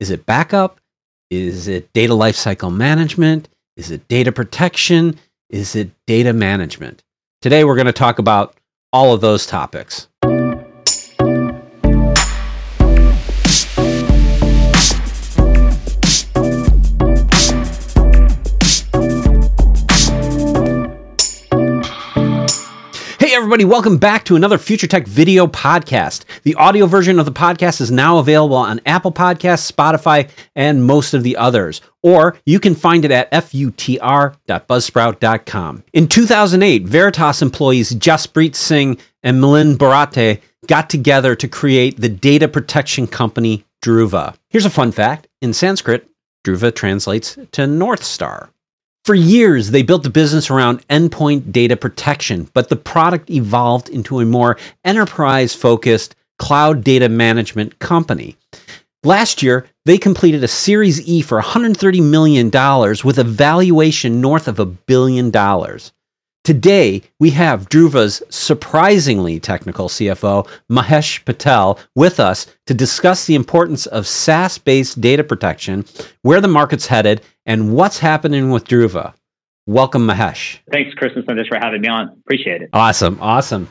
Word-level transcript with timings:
Is 0.00 0.10
it 0.10 0.26
backup? 0.26 0.80
Is 1.30 1.68
it 1.68 1.92
data 1.92 2.12
lifecycle 2.12 2.74
management? 2.74 3.48
Is 3.76 3.90
it 3.90 4.06
data 4.08 4.32
protection? 4.32 5.18
Is 5.50 5.74
it 5.74 5.90
data 6.06 6.32
management? 6.32 7.02
Today, 7.42 7.64
we're 7.64 7.76
going 7.76 7.86
to 7.86 7.92
talk 7.92 8.18
about 8.18 8.54
all 8.92 9.12
of 9.12 9.20
those 9.20 9.46
topics. 9.46 10.08
Everybody. 23.46 23.64
Welcome 23.64 23.98
back 23.98 24.24
to 24.24 24.34
another 24.34 24.58
Future 24.58 24.88
Tech 24.88 25.06
video 25.06 25.46
podcast. 25.46 26.24
The 26.42 26.56
audio 26.56 26.86
version 26.86 27.20
of 27.20 27.26
the 27.26 27.32
podcast 27.32 27.80
is 27.80 27.92
now 27.92 28.18
available 28.18 28.56
on 28.56 28.80
Apple 28.86 29.12
Podcasts, 29.12 29.70
Spotify, 29.70 30.28
and 30.56 30.84
most 30.84 31.14
of 31.14 31.22
the 31.22 31.36
others. 31.36 31.80
Or 32.02 32.36
you 32.44 32.58
can 32.58 32.74
find 32.74 33.04
it 33.04 33.12
at 33.12 33.30
futr.buzzsprout.com. 33.30 35.84
In 35.92 36.08
2008, 36.08 36.86
Veritas 36.86 37.40
employees 37.40 37.92
Jaspreet 37.92 38.56
Singh 38.56 38.98
and 39.22 39.40
Milind 39.40 39.76
Borate 39.76 40.40
got 40.66 40.90
together 40.90 41.36
to 41.36 41.46
create 41.46 42.00
the 42.00 42.08
data 42.08 42.48
protection 42.48 43.06
company 43.06 43.64
Druva. 43.80 44.34
Here's 44.50 44.66
a 44.66 44.70
fun 44.70 44.90
fact 44.90 45.28
in 45.40 45.52
Sanskrit, 45.52 46.10
Dhruva 46.44 46.74
translates 46.74 47.38
to 47.52 47.68
North 47.68 48.02
Star. 48.02 48.50
For 49.06 49.14
years, 49.14 49.70
they 49.70 49.84
built 49.84 50.02
the 50.02 50.10
business 50.10 50.50
around 50.50 50.84
endpoint 50.88 51.52
data 51.52 51.76
protection, 51.76 52.50
but 52.54 52.70
the 52.70 52.74
product 52.74 53.30
evolved 53.30 53.88
into 53.88 54.18
a 54.18 54.24
more 54.24 54.58
enterprise 54.84 55.54
focused 55.54 56.16
cloud 56.40 56.82
data 56.82 57.08
management 57.08 57.78
company. 57.78 58.36
Last 59.04 59.44
year, 59.44 59.68
they 59.84 59.96
completed 59.96 60.42
a 60.42 60.48
Series 60.48 61.00
E 61.06 61.22
for 61.22 61.40
$130 61.40 62.02
million 62.02 62.50
with 63.04 63.18
a 63.20 63.22
valuation 63.22 64.20
north 64.20 64.48
of 64.48 64.58
a 64.58 64.66
billion 64.66 65.30
dollars. 65.30 65.92
Today, 66.42 67.02
we 67.20 67.30
have 67.30 67.68
Druva's 67.68 68.22
surprisingly 68.28 69.38
technical 69.38 69.88
CFO, 69.88 70.48
Mahesh 70.70 71.24
Patel, 71.24 71.78
with 71.94 72.18
us 72.18 72.46
to 72.66 72.74
discuss 72.74 73.24
the 73.24 73.34
importance 73.36 73.86
of 73.86 74.06
SaaS 74.06 74.58
based 74.58 75.00
data 75.00 75.22
protection, 75.22 75.84
where 76.22 76.40
the 76.40 76.46
market's 76.48 76.86
headed, 76.86 77.20
and 77.46 77.74
what's 77.74 77.98
happening 77.98 78.50
with 78.50 78.64
Druva. 78.64 79.14
Welcome, 79.66 80.06
Mahesh. 80.06 80.58
Thanks, 80.70 80.94
Chris 80.94 81.12
and 81.16 81.24
Sundish, 81.24 81.48
for 81.48 81.58
having 81.58 81.80
me 81.80 81.88
on. 81.88 82.08
Appreciate 82.08 82.62
it. 82.62 82.70
Awesome, 82.72 83.18
awesome. 83.20 83.68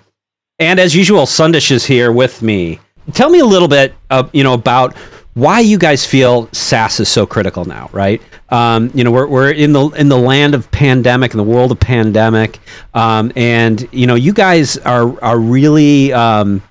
And 0.60 0.80
as 0.80 0.96
usual, 0.96 1.26
Sundish 1.26 1.72
is 1.72 1.86
here 1.86 2.12
with 2.12 2.42
me. 2.42 2.80
Tell 3.14 3.30
me 3.30 3.40
a 3.40 3.46
little 3.46 3.68
bit, 3.68 3.94
of, 4.10 4.34
you 4.34 4.44
know, 4.44 4.54
about 4.54 4.96
why 5.36 5.60
you 5.60 5.78
guys 5.78 6.06
feel 6.06 6.50
SaaS 6.54 7.00
is 7.00 7.10
so 7.10 7.26
critical 7.26 7.66
now, 7.66 7.90
right? 7.92 8.22
Um, 8.50 8.90
you 8.94 9.04
know, 9.04 9.12
we're, 9.12 9.28
we're 9.28 9.52
in 9.52 9.74
the 9.74 9.90
in 9.90 10.08
the 10.08 10.18
land 10.18 10.56
of 10.56 10.70
pandemic, 10.72 11.32
in 11.32 11.38
the 11.38 11.44
world 11.44 11.72
of 11.72 11.80
pandemic, 11.80 12.60
um, 12.94 13.32
and 13.36 13.88
you 13.92 14.08
know, 14.08 14.16
you 14.16 14.34
guys 14.34 14.78
are 14.80 15.22
are 15.22 15.38
really 15.38 16.14
um, 16.14 16.62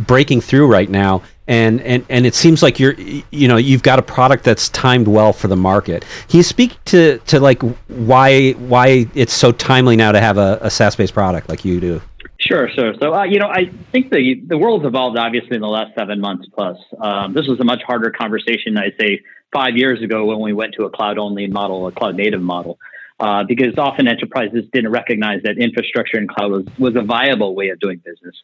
breaking 0.00 0.40
through 0.40 0.66
right 0.66 0.90
now, 0.90 1.22
and 1.48 1.80
and 1.80 2.04
and 2.08 2.26
it 2.26 2.34
seems 2.34 2.62
like 2.62 2.78
you're 2.78 2.94
you 2.94 3.48
know 3.48 3.56
you've 3.56 3.82
got 3.82 3.98
a 3.98 4.02
product 4.02 4.44
that's 4.44 4.68
timed 4.68 5.08
well 5.08 5.32
for 5.32 5.48
the 5.48 5.56
market. 5.56 6.04
Can 6.28 6.36
you 6.36 6.42
speak 6.42 6.76
to 6.86 7.18
to 7.26 7.40
like 7.40 7.62
why 7.88 8.52
why 8.52 9.06
it's 9.14 9.32
so 9.32 9.50
timely 9.50 9.96
now 9.96 10.12
to 10.12 10.20
have 10.20 10.36
a, 10.38 10.58
a 10.60 10.70
SaaS 10.70 10.94
based 10.94 11.14
product 11.14 11.48
like 11.48 11.64
you 11.64 11.80
do? 11.80 12.00
Sure, 12.40 12.70
sure. 12.70 12.94
So, 13.00 13.14
uh, 13.14 13.24
you 13.24 13.40
know, 13.40 13.48
I 13.48 13.70
think 13.90 14.10
the 14.10 14.40
the 14.46 14.56
world's 14.56 14.86
evolved 14.86 15.18
obviously 15.18 15.56
in 15.56 15.62
the 15.62 15.68
last 15.68 15.94
seven 15.98 16.20
months 16.20 16.46
plus. 16.54 16.76
Um, 17.00 17.32
this 17.32 17.48
was 17.48 17.58
a 17.58 17.64
much 17.64 17.82
harder 17.82 18.10
conversation, 18.10 18.76
I'd 18.76 18.94
say, 19.00 19.22
five 19.52 19.76
years 19.76 20.02
ago 20.02 20.26
when 20.26 20.40
we 20.40 20.52
went 20.52 20.74
to 20.74 20.84
a 20.84 20.90
cloud 20.90 21.18
only 21.18 21.46
model, 21.46 21.86
a 21.86 21.92
cloud 21.92 22.14
native 22.14 22.42
model, 22.42 22.78
uh, 23.18 23.42
because 23.42 23.76
often 23.76 24.06
enterprises 24.06 24.64
didn't 24.72 24.92
recognize 24.92 25.42
that 25.42 25.58
infrastructure 25.58 26.18
and 26.18 26.28
cloud 26.28 26.52
was, 26.52 26.66
was 26.78 26.96
a 26.96 27.02
viable 27.02 27.54
way 27.54 27.70
of 27.70 27.80
doing 27.80 27.98
business. 28.04 28.36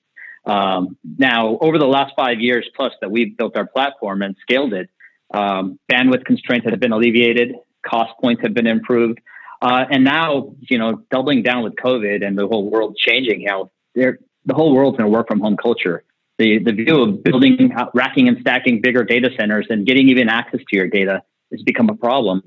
Um, 0.46 0.96
now, 1.18 1.58
over 1.60 1.78
the 1.78 1.86
last 1.86 2.12
five 2.16 2.40
years 2.40 2.68
plus 2.76 2.92
that 3.00 3.10
we've 3.10 3.36
built 3.36 3.56
our 3.56 3.66
platform 3.66 4.22
and 4.22 4.36
scaled 4.42 4.74
it, 4.74 4.90
um, 5.32 5.78
bandwidth 5.90 6.24
constraints 6.24 6.68
have 6.68 6.78
been 6.80 6.92
alleviated, 6.92 7.54
cost 7.86 8.12
points 8.20 8.42
have 8.42 8.54
been 8.54 8.66
improved. 8.66 9.20
Uh, 9.62 9.84
and 9.90 10.04
now, 10.04 10.54
you 10.60 10.78
know, 10.78 11.02
doubling 11.10 11.42
down 11.42 11.64
with 11.64 11.74
COVID 11.76 12.24
and 12.24 12.36
the 12.36 12.46
whole 12.46 12.70
world 12.70 12.96
changing, 12.96 13.40
you 13.40 13.48
know, 13.48 13.70
the 13.94 14.54
whole 14.54 14.74
world's 14.74 14.98
in 14.98 15.04
a 15.04 15.08
work 15.08 15.28
from 15.28 15.40
home 15.40 15.56
culture. 15.56 16.04
The, 16.36 16.58
the 16.58 16.72
view 16.72 17.00
of 17.00 17.22
building, 17.22 17.72
racking 17.94 18.28
and 18.28 18.38
stacking 18.40 18.80
bigger 18.82 19.04
data 19.04 19.30
centers 19.38 19.66
and 19.70 19.86
getting 19.86 20.08
even 20.08 20.28
access 20.28 20.60
to 20.68 20.76
your 20.76 20.88
data 20.88 21.22
has 21.52 21.62
become 21.62 21.88
a 21.88 21.94
problem. 21.94 22.42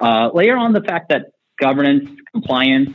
Uh, 0.00 0.30
layer 0.34 0.56
on 0.56 0.72
the 0.72 0.80
fact 0.80 1.08
that 1.10 1.32
governance, 1.58 2.08
compliance, 2.32 2.90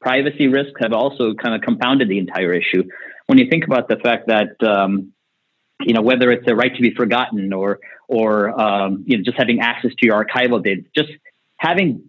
privacy 0.00 0.48
risks 0.48 0.74
have 0.80 0.92
also 0.92 1.34
kind 1.34 1.54
of 1.54 1.60
compounded 1.62 2.08
the 2.08 2.18
entire 2.18 2.52
issue. 2.52 2.82
When 3.26 3.38
you 3.38 3.48
think 3.50 3.64
about 3.64 3.88
the 3.88 3.96
fact 3.96 4.28
that, 4.28 4.62
um, 4.66 5.12
you 5.80 5.94
know, 5.94 6.02
whether 6.02 6.30
it's 6.30 6.46
the 6.46 6.54
right 6.54 6.74
to 6.74 6.82
be 6.82 6.94
forgotten 6.94 7.52
or, 7.52 7.80
or 8.08 8.58
um, 8.60 9.04
you 9.06 9.16
know, 9.16 9.24
just 9.24 9.36
having 9.36 9.60
access 9.60 9.90
to 9.98 10.06
your 10.06 10.24
archival 10.24 10.62
data, 10.62 10.82
just 10.94 11.10
having 11.56 12.08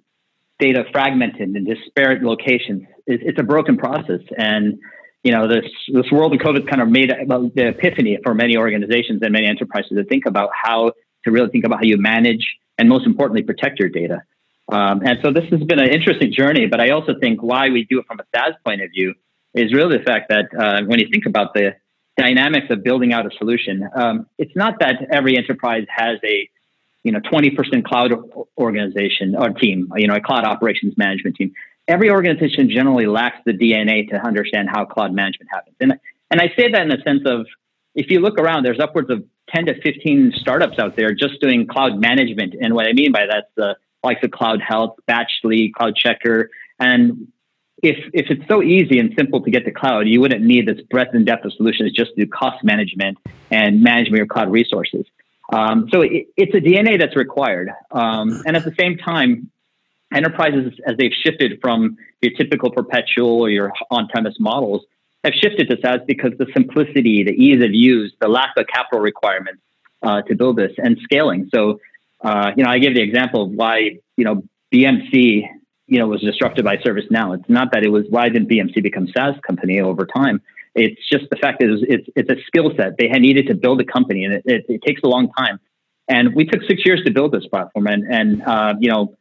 data 0.60 0.86
fragmented 0.92 1.56
in 1.56 1.66
disparate 1.66 2.24
locations, 2.24 2.84
it's 3.06 3.40
a 3.40 3.44
broken 3.44 3.78
process. 3.78 4.22
And 4.38 4.80
you 5.24 5.32
know, 5.32 5.48
this 5.48 5.66
this 5.92 6.10
world 6.12 6.34
of 6.34 6.40
COVID 6.40 6.70
kind 6.70 6.82
of 6.82 6.90
made 6.90 7.10
the 7.10 7.68
epiphany 7.68 8.18
for 8.24 8.34
many 8.34 8.56
organizations 8.56 9.22
and 9.24 9.34
many 9.34 9.48
enterprises 9.48 9.98
to 9.98 10.04
think 10.06 10.26
about 10.26 10.50
how 10.54 10.94
to 11.26 11.32
really 11.32 11.50
think 11.50 11.66
about 11.66 11.80
how 11.80 11.86
you 11.86 11.98
manage 11.98 12.56
and 12.78 12.88
most 12.88 13.06
importantly 13.06 13.44
protect 13.44 13.80
your 13.80 13.90
data. 13.90 14.22
Um, 14.72 15.02
and 15.06 15.20
so 15.24 15.32
this 15.32 15.46
has 15.52 15.62
been 15.64 15.80
an 15.80 15.90
interesting 15.90 16.32
journey, 16.32 16.68
but 16.68 16.80
I 16.80 16.90
also 16.90 17.14
think 17.20 17.42
why 17.42 17.70
we 17.70 17.86
do 17.90 18.00
it 18.00 18.06
from 18.06 18.20
a 18.20 18.24
SaaS 18.36 18.54
point 18.66 18.82
of 18.82 18.92
view 18.92 19.16
is 19.58 19.74
really 19.74 19.98
the 19.98 20.04
fact 20.04 20.30
that 20.30 20.46
uh, 20.58 20.84
when 20.86 21.00
you 21.00 21.08
think 21.12 21.26
about 21.26 21.54
the 21.54 21.76
dynamics 22.18 22.68
of 22.70 22.84
building 22.84 23.14
out 23.14 23.26
a 23.26 23.38
solution, 23.38 23.88
um, 23.96 24.28
it's 24.38 24.56
not 24.56 24.80
that 24.80 25.08
every 25.12 25.38
enterprise 25.38 25.86
has 25.90 26.20
a 26.24 26.50
you 27.04 27.12
know 27.12 27.20
20% 27.20 27.84
cloud 27.86 28.12
organization 28.58 29.36
or 29.36 29.50
team, 29.50 29.92
you 29.96 30.08
know, 30.08 30.16
a 30.16 30.22
cloud 30.22 30.44
operations 30.44 30.98
management 30.98 31.36
team 31.36 31.54
every 31.88 32.10
organization 32.10 32.70
generally 32.70 33.06
lacks 33.06 33.38
the 33.46 33.54
DNA 33.54 34.10
to 34.10 34.16
understand 34.16 34.70
how 34.70 34.86
cloud 34.86 35.14
management 35.14 35.50
happens. 35.52 35.76
And, 35.80 35.94
and 36.30 36.42
I 36.42 36.48
say 36.58 36.72
that 36.72 36.82
in 36.82 36.90
the 36.90 37.02
sense 37.04 37.22
of 37.26 37.48
if 37.96 38.12
you 38.12 38.20
look 38.20 38.38
around, 38.38 38.64
there's 38.64 38.80
upwards 38.80 39.10
of 39.10 39.24
10 39.50 39.68
to 39.68 39.82
15 39.82 40.34
startups 40.36 40.78
out 40.80 40.96
there 40.96 41.14
just 41.14 41.40
doing 41.42 41.66
cloud 41.68 42.00
management. 42.00 42.56
And 42.60 42.74
what 42.74 42.88
I 42.88 42.94
mean 42.94 43.12
by 43.12 43.26
that's 43.30 43.48
the 43.56 43.78
likes 44.04 44.24
of 44.24 44.32
Cloud 44.32 44.62
Health, 44.62 44.98
Batchly, 45.08 45.74
CloudCheckr. 45.80 46.48
And 46.80 47.32
if, 47.84 47.98
if 48.14 48.28
it's 48.30 48.48
so 48.48 48.64
easy 48.64 49.00
and 49.00 49.14
simple 49.18 49.42
to 49.44 49.52
get 49.52 49.66
to 49.66 49.72
cloud, 49.72 50.08
you 50.08 50.20
wouldn't 50.20 50.44
need 50.44 50.68
this 50.68 50.82
breadth 50.90 51.14
and 51.14 51.26
depth 51.26 51.46
of 51.46 51.54
solutions 51.54 51.92
just 51.92 52.12
to 52.18 52.26
cost 52.26 52.64
management 52.64 53.18
and 53.52 53.82
management 53.82 54.24
of 54.24 54.30
cloud 54.30 54.52
resources. 54.52 55.06
Um, 55.54 55.88
so 55.94 56.02
it, 56.02 56.28
it's 56.36 56.54
a 56.54 56.60
DNA 56.60 57.00
that's 57.00 57.16
required. 57.16 57.70
Um, 57.92 58.42
and 58.46 58.58
at 58.58 58.66
the 58.66 58.74
same 58.80 58.98
time, 58.98 59.52
enterprises, 60.14 60.74
as 60.86 60.98
they've 60.98 61.14
shifted 61.24 61.60
from 61.62 61.98
your 62.22 62.34
typical 62.34 62.72
perpetual 62.72 63.42
or 63.42 63.50
your 63.50 63.72
on-premise 63.92 64.36
models, 64.40 64.84
have 65.24 65.34
shifted 65.34 65.70
to 65.70 65.78
SaaS 65.82 66.00
because 66.08 66.32
the 66.38 66.48
simplicity, 66.54 67.24
the 67.24 67.32
ease 67.32 67.64
of 67.64 67.74
use, 67.74 68.14
the 68.22 68.28
lack 68.28 68.52
of 68.58 68.66
capital 68.68 69.00
requirements 69.00 69.62
uh, 70.04 70.22
to 70.24 70.36
build 70.36 70.58
this, 70.58 70.72
and 70.78 70.98
scaling. 71.04 71.50
So, 71.54 71.80
uh, 72.24 72.52
you 72.56 72.64
know, 72.64 72.70
I 72.70 72.80
give 72.80 72.94
the 72.94 73.02
example 73.02 73.44
of 73.44 73.52
why 73.52 74.00
you 74.16 74.26
know 74.26 74.44
BMC, 74.74 75.44
you 75.88 76.00
know, 76.00 76.08
was 76.08 76.22
disrupted 76.22 76.66
by 76.66 76.78
ServiceNow. 76.78 77.40
It's 77.40 77.50
not 77.50 77.72
that 77.74 77.84
it 77.84 77.90
was 77.90 78.06
why 78.10 78.30
didn't 78.30 78.50
BMC 78.50 78.84
become 78.84 79.08
SaaS 79.08 79.36
company 79.46 79.80
over 79.80 80.06
time. 80.06 80.42
It's 80.76 81.02
just 81.10 81.30
the 81.30 81.38
fact 81.38 81.60
that 81.60 81.70
it's 81.88 82.10
it's 82.16 82.30
a 82.30 82.36
skill 82.46 82.72
set 82.78 82.98
they 82.98 83.08
had 83.08 83.22
needed 83.22 83.48
to 83.48 83.56
build 83.56 83.82
a 83.82 83.86
company, 83.86 84.26
and 84.26 84.36
it, 84.36 84.44
it, 84.46 84.66
it, 84.70 84.82
takes 84.86 85.02
a 85.04 85.08
long 85.08 85.32
time. 85.34 85.60
And 86.08 86.36
we 86.36 86.46
took 86.46 86.62
six 86.68 86.86
years 86.86 87.02
to 87.06 87.12
build 87.12 87.32
this 87.32 87.48
platform, 87.48 87.88
and 87.88 88.04
and 88.04 88.44
uh, 88.44 88.76
you 88.80 88.90
know 88.90 89.18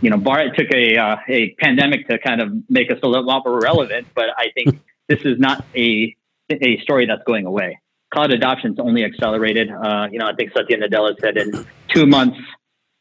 you 0.00 0.10
know, 0.10 0.16
bar 0.16 0.40
it 0.40 0.54
took 0.56 0.72
a 0.74 0.96
uh, 0.96 1.16
a 1.28 1.54
pandemic 1.60 2.08
to 2.08 2.18
kind 2.18 2.40
of 2.40 2.52
make 2.68 2.90
us 2.90 2.98
a 3.02 3.06
little 3.06 3.24
more 3.24 3.60
relevant, 3.60 4.08
but 4.14 4.26
I 4.36 4.48
think 4.54 4.80
this 5.08 5.20
is 5.20 5.38
not 5.38 5.64
a 5.74 6.16
a 6.50 6.78
story 6.82 7.06
that's 7.06 7.22
going 7.26 7.46
away. 7.46 7.78
Cloud 8.12 8.32
adoption's 8.32 8.78
only 8.78 9.04
accelerated. 9.04 9.70
Uh, 9.70 10.08
you 10.10 10.18
know, 10.18 10.26
I 10.26 10.34
think 10.34 10.52
Satya 10.56 10.78
Nadella 10.78 11.18
said 11.20 11.36
in 11.36 11.66
two 11.88 12.06
months 12.06 12.38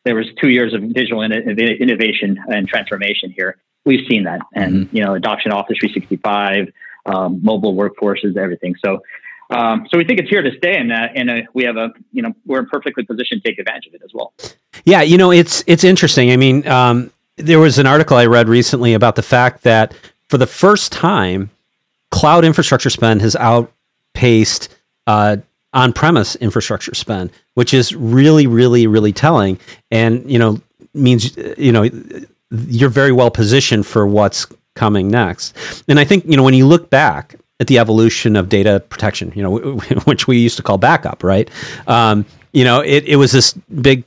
there 0.05 0.15
was 0.15 0.27
two 0.41 0.49
years 0.49 0.73
of 0.73 0.93
digital 0.93 1.21
in- 1.21 1.33
innovation 1.33 2.39
and 2.47 2.67
transformation 2.67 3.31
here. 3.31 3.57
We've 3.85 4.05
seen 4.07 4.23
that, 4.23 4.39
and 4.53 4.73
mm-hmm. 4.73 4.95
you 4.95 5.03
know, 5.03 5.13
adoption 5.13 5.51
of 5.51 5.57
Office 5.57 5.77
365, 5.79 6.71
um, 7.05 7.39
mobile 7.43 7.75
workforces, 7.75 8.37
everything. 8.37 8.75
So 8.83 9.01
um, 9.49 9.87
so 9.91 9.97
we 9.97 10.05
think 10.05 10.19
it's 10.19 10.29
here 10.29 10.41
to 10.41 10.51
stay, 10.57 10.75
and 10.75 10.91
uh, 10.91 11.07
and 11.15 11.29
uh, 11.29 11.41
we 11.53 11.63
have 11.65 11.77
a 11.77 11.93
you 12.11 12.21
know 12.21 12.33
we're 12.45 12.59
in 12.59 12.65
perfectly 12.67 13.03
positioned 13.03 13.43
to 13.43 13.49
take 13.49 13.59
advantage 13.59 13.87
of 13.87 13.93
it 13.93 14.01
as 14.03 14.11
well. 14.13 14.33
Yeah, 14.85 15.01
you 15.01 15.17
know 15.17 15.31
it's 15.31 15.63
it's 15.67 15.83
interesting. 15.83 16.31
I 16.31 16.37
mean, 16.37 16.67
um, 16.67 17.11
there 17.37 17.59
was 17.59 17.77
an 17.77 17.85
article 17.85 18.17
I 18.17 18.25
read 18.25 18.49
recently 18.49 18.93
about 18.93 19.15
the 19.15 19.21
fact 19.21 19.63
that 19.63 19.93
for 20.29 20.37
the 20.37 20.47
first 20.47 20.91
time, 20.91 21.51
cloud 22.09 22.43
infrastructure 22.43 22.89
spend 22.89 23.21
has 23.21 23.35
outpaced 23.35 24.69
uh, 25.05 25.37
on-premise 25.73 26.35
infrastructure 26.37 26.95
spend. 26.95 27.31
Which 27.55 27.73
is 27.73 27.95
really, 27.95 28.47
really, 28.47 28.87
really 28.87 29.11
telling, 29.11 29.59
and 29.91 30.29
you 30.29 30.39
know 30.39 30.61
means 30.93 31.35
you 31.57 31.71
know 31.71 31.89
you're 32.67 32.89
very 32.89 33.11
well 33.11 33.31
positioned 33.31 33.85
for 33.85 34.07
what's 34.07 34.45
coming 34.75 35.09
next. 35.09 35.83
And 35.87 35.99
I 35.99 36.05
think 36.05 36.25
you 36.25 36.37
know 36.37 36.43
when 36.43 36.53
you 36.53 36.67
look 36.67 36.89
back 36.89 37.35
at 37.59 37.67
the 37.67 37.79
evolution 37.79 38.35
of 38.35 38.49
data 38.49 38.81
protection, 38.89 39.31
you 39.35 39.43
know, 39.43 39.77
which 40.05 40.27
we 40.27 40.37
used 40.37 40.57
to 40.57 40.63
call 40.63 40.77
backup, 40.77 41.23
right? 41.23 41.49
Um, 41.87 42.25
you 42.51 42.63
know, 42.63 42.81
it, 42.81 43.05
it 43.05 43.15
was 43.17 43.31
this 43.31 43.53
big 43.81 44.03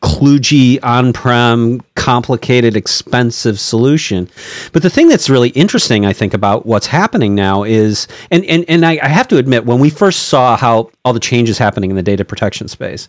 kludgy 0.00 0.78
on-prem 0.82 1.80
complicated 1.96 2.76
expensive 2.76 3.60
solution 3.60 4.28
but 4.72 4.82
the 4.82 4.90
thing 4.90 5.08
that's 5.08 5.28
really 5.28 5.50
interesting 5.50 6.06
i 6.06 6.12
think 6.12 6.34
about 6.34 6.66
what's 6.66 6.86
happening 6.86 7.34
now 7.34 7.62
is 7.62 8.08
and 8.30 8.44
and, 8.46 8.64
and 8.68 8.86
I, 8.86 8.98
I 9.02 9.08
have 9.08 9.28
to 9.28 9.38
admit 9.38 9.66
when 9.66 9.78
we 9.78 9.90
first 9.90 10.24
saw 10.24 10.56
how 10.56 10.90
all 11.04 11.12
the 11.12 11.20
changes 11.20 11.58
happening 11.58 11.90
in 11.90 11.96
the 11.96 12.02
data 12.02 12.24
protection 12.24 12.68
space 12.68 13.08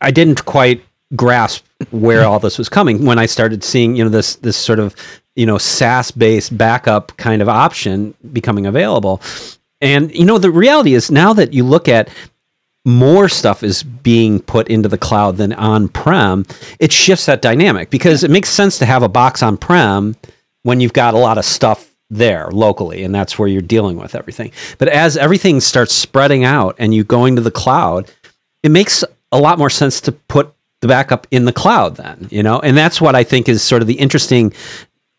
i 0.00 0.10
didn't 0.10 0.44
quite 0.44 0.82
grasp 1.16 1.64
where 1.90 2.24
all 2.24 2.38
this 2.38 2.56
was 2.56 2.68
coming 2.68 3.04
when 3.04 3.18
i 3.18 3.26
started 3.26 3.64
seeing 3.64 3.96
you 3.96 4.04
know 4.04 4.10
this 4.10 4.36
this 4.36 4.56
sort 4.56 4.78
of 4.78 4.94
you 5.36 5.46
know 5.46 5.58
SaaS 5.58 6.10
based 6.10 6.56
backup 6.56 7.16
kind 7.16 7.42
of 7.42 7.48
option 7.48 8.14
becoming 8.32 8.66
available. 8.66 9.22
And 9.80 10.14
you 10.14 10.26
know 10.26 10.38
the 10.38 10.50
reality 10.50 10.94
is 10.94 11.10
now 11.10 11.32
that 11.32 11.52
you 11.52 11.64
look 11.64 11.88
at 11.88 12.10
more 12.84 13.28
stuff 13.28 13.62
is 13.62 13.82
being 13.82 14.40
put 14.40 14.68
into 14.68 14.88
the 14.88 14.98
cloud 14.98 15.36
than 15.36 15.52
on 15.54 15.88
prem, 15.88 16.46
it 16.78 16.92
shifts 16.92 17.26
that 17.26 17.42
dynamic 17.42 17.90
because 17.90 18.24
it 18.24 18.30
makes 18.30 18.48
sense 18.48 18.78
to 18.78 18.86
have 18.86 19.02
a 19.02 19.08
box 19.08 19.42
on 19.42 19.56
prem 19.56 20.16
when 20.62 20.80
you've 20.80 20.92
got 20.92 21.14
a 21.14 21.18
lot 21.18 21.38
of 21.38 21.44
stuff 21.44 21.94
there 22.08 22.48
locally 22.50 23.04
and 23.04 23.14
that's 23.14 23.38
where 23.38 23.48
you're 23.48 23.62
dealing 23.62 23.96
with 23.96 24.14
everything. 24.14 24.50
But 24.78 24.88
as 24.88 25.16
everything 25.16 25.60
starts 25.60 25.94
spreading 25.94 26.44
out 26.44 26.74
and 26.78 26.92
you 26.92 27.04
going 27.04 27.36
to 27.36 27.42
the 27.42 27.50
cloud, 27.50 28.10
it 28.62 28.70
makes 28.70 29.04
a 29.32 29.38
lot 29.38 29.58
more 29.58 29.70
sense 29.70 30.00
to 30.02 30.12
put 30.12 30.52
the 30.80 30.88
backup 30.88 31.26
in 31.30 31.44
the 31.44 31.52
cloud 31.52 31.96
then, 31.96 32.28
you 32.30 32.42
know? 32.42 32.58
And 32.60 32.76
that's 32.76 33.00
what 33.00 33.14
I 33.14 33.22
think 33.22 33.48
is 33.48 33.62
sort 33.62 33.82
of 33.82 33.88
the 33.88 33.94
interesting 33.94 34.52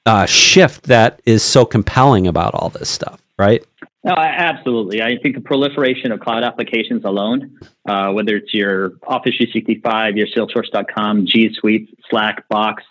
uh, 0.06 0.26
shift 0.26 0.84
that 0.84 1.22
is 1.26 1.44
so 1.44 1.64
compelling 1.66 2.28
about 2.28 2.54
all 2.56 2.70
this 2.70 2.90
stuff, 2.90 3.22
right? 3.38 3.64
No, 4.04 4.14
absolutely. 4.18 5.02
I 5.02 5.18
think 5.22 5.36
the 5.36 5.42
proliferation 5.42 6.12
of 6.12 6.20
cloud 6.22 6.44
applications 6.44 7.06
alone, 7.06 7.60
uh, 7.88 8.12
whether 8.12 8.36
it's 8.36 8.52
your 8.52 8.94
Office 9.04 9.36
365, 9.38 10.18
your 10.18 10.28
Salesforce.com, 10.28 11.28
G 11.28 11.54
Suite, 11.54 11.96
Slack, 12.10 12.48
Box, 12.50 12.84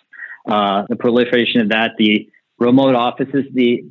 uh, 0.46 0.84
the 0.88 0.94
proliferation 0.94 1.60
of 1.62 1.70
that, 1.70 1.92
the 1.98 2.28
remote 2.58 2.94
offices, 2.94 3.44
the 3.52 3.84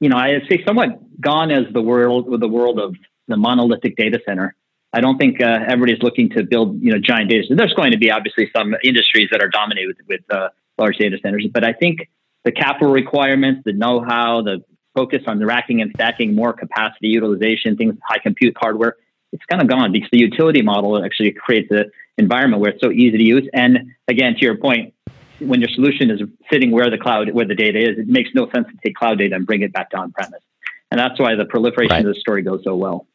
you 0.00 0.08
know, 0.08 0.16
I 0.16 0.40
say 0.48 0.62
somewhat 0.64 1.20
gone 1.20 1.50
as 1.50 1.64
the 1.72 1.82
world 1.82 2.28
with 2.28 2.40
the 2.40 2.48
world 2.48 2.78
of 2.78 2.94
the 3.26 3.36
monolithic 3.36 3.96
data 3.96 4.20
center. 4.24 4.54
I 4.92 5.00
don't 5.00 5.18
think 5.18 5.42
uh, 5.42 5.58
everybody's 5.68 6.02
looking 6.02 6.30
to 6.30 6.44
build 6.44 6.80
you 6.82 6.92
know 6.92 6.98
giant 6.98 7.30
data 7.30 7.44
centers. 7.44 7.58
There's 7.58 7.74
going 7.74 7.92
to 7.92 7.98
be 7.98 8.10
obviously 8.10 8.50
some 8.56 8.74
industries 8.82 9.28
that 9.32 9.42
are 9.42 9.48
dominated 9.48 9.88
with, 9.88 10.06
with 10.08 10.36
uh, 10.36 10.48
large 10.78 10.96
data 10.96 11.18
centers, 11.22 11.46
but 11.52 11.64
I 11.64 11.72
think 11.72 12.08
the 12.44 12.52
capital 12.52 12.92
requirements, 12.92 13.62
the 13.64 13.72
know-how, 13.72 14.42
the 14.42 14.62
focus 15.00 15.22
on 15.30 15.34
racking 15.54 15.78
and 15.82 15.90
stacking, 15.94 16.34
more 16.42 16.52
capacity 16.64 17.08
utilization, 17.18 17.76
things, 17.76 17.94
high 18.10 18.22
compute 18.28 18.54
hardware, 18.62 18.96
it's 19.32 19.44
kind 19.50 19.62
of 19.62 19.68
gone 19.68 19.92
because 19.92 20.10
the 20.10 20.18
utility 20.18 20.62
model 20.72 20.90
actually 21.04 21.32
creates 21.44 21.70
an 21.70 21.84
environment 22.24 22.60
where 22.60 22.70
it's 22.72 22.82
so 22.86 22.90
easy 22.90 23.16
to 23.22 23.26
use. 23.36 23.46
And 23.52 23.72
again, 24.08 24.34
to 24.38 24.40
your 24.40 24.56
point, 24.56 24.94
when 25.38 25.60
your 25.60 25.72
solution 25.78 26.10
is 26.10 26.20
sitting 26.50 26.70
where 26.72 26.90
the 26.90 26.98
cloud, 26.98 27.30
where 27.36 27.46
the 27.46 27.54
data 27.54 27.78
is, 27.78 27.98
it 28.02 28.08
makes 28.08 28.30
no 28.34 28.50
sense 28.52 28.66
to 28.72 28.76
take 28.84 28.94
cloud 28.96 29.18
data 29.18 29.36
and 29.36 29.46
bring 29.46 29.62
it 29.62 29.72
back 29.72 29.90
to 29.90 29.96
on-premise. 29.98 30.42
And 30.90 30.98
that's 30.98 31.18
why 31.20 31.36
the 31.36 31.44
proliferation 31.44 31.94
right. 31.94 32.04
of 32.04 32.12
the 32.12 32.18
story 32.18 32.42
goes 32.42 32.62
so 32.64 32.74
well. 32.74 33.06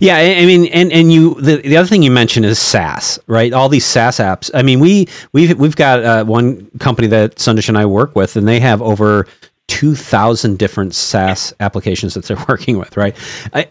Yeah, 0.00 0.16
I 0.16 0.46
mean, 0.46 0.64
and 0.72 0.90
and 0.98 1.12
you 1.12 1.34
the, 1.34 1.56
the 1.58 1.76
other 1.76 1.86
thing 1.86 2.02
you 2.02 2.10
mentioned 2.10 2.46
is 2.46 2.58
SaaS, 2.58 3.18
right? 3.26 3.52
All 3.52 3.68
these 3.68 3.84
SaaS 3.84 4.16
apps. 4.16 4.50
I 4.54 4.62
mean, 4.62 4.80
we 4.80 5.06
we've 5.32 5.56
we've 5.58 5.76
got 5.76 6.02
uh, 6.02 6.24
one 6.24 6.70
company 6.78 7.06
that 7.08 7.38
Sundish 7.38 7.68
and 7.68 7.76
I 7.76 7.84
work 7.84 8.16
with, 8.16 8.34
and 8.36 8.48
they 8.48 8.60
have 8.60 8.80
over 8.80 9.26
2000 9.68 10.58
different 10.58 10.94
SaaS 10.94 11.54
applications 11.60 12.14
that 12.14 12.24
they're 12.24 12.44
working 12.48 12.78
with, 12.78 12.96
right? 12.96 13.16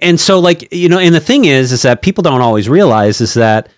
And 0.01 0.19
so 0.19 0.39
like, 0.39 0.73
you 0.73 0.89
know, 0.89 0.99
and 0.99 1.13
the 1.13 1.19
thing 1.19 1.45
is 1.45 1.71
is 1.71 1.81
that 1.81 2.01
people 2.01 2.21
don't 2.21 2.41
always 2.41 2.69
realize 2.69 3.21
is 3.21 3.33
that 3.33 3.69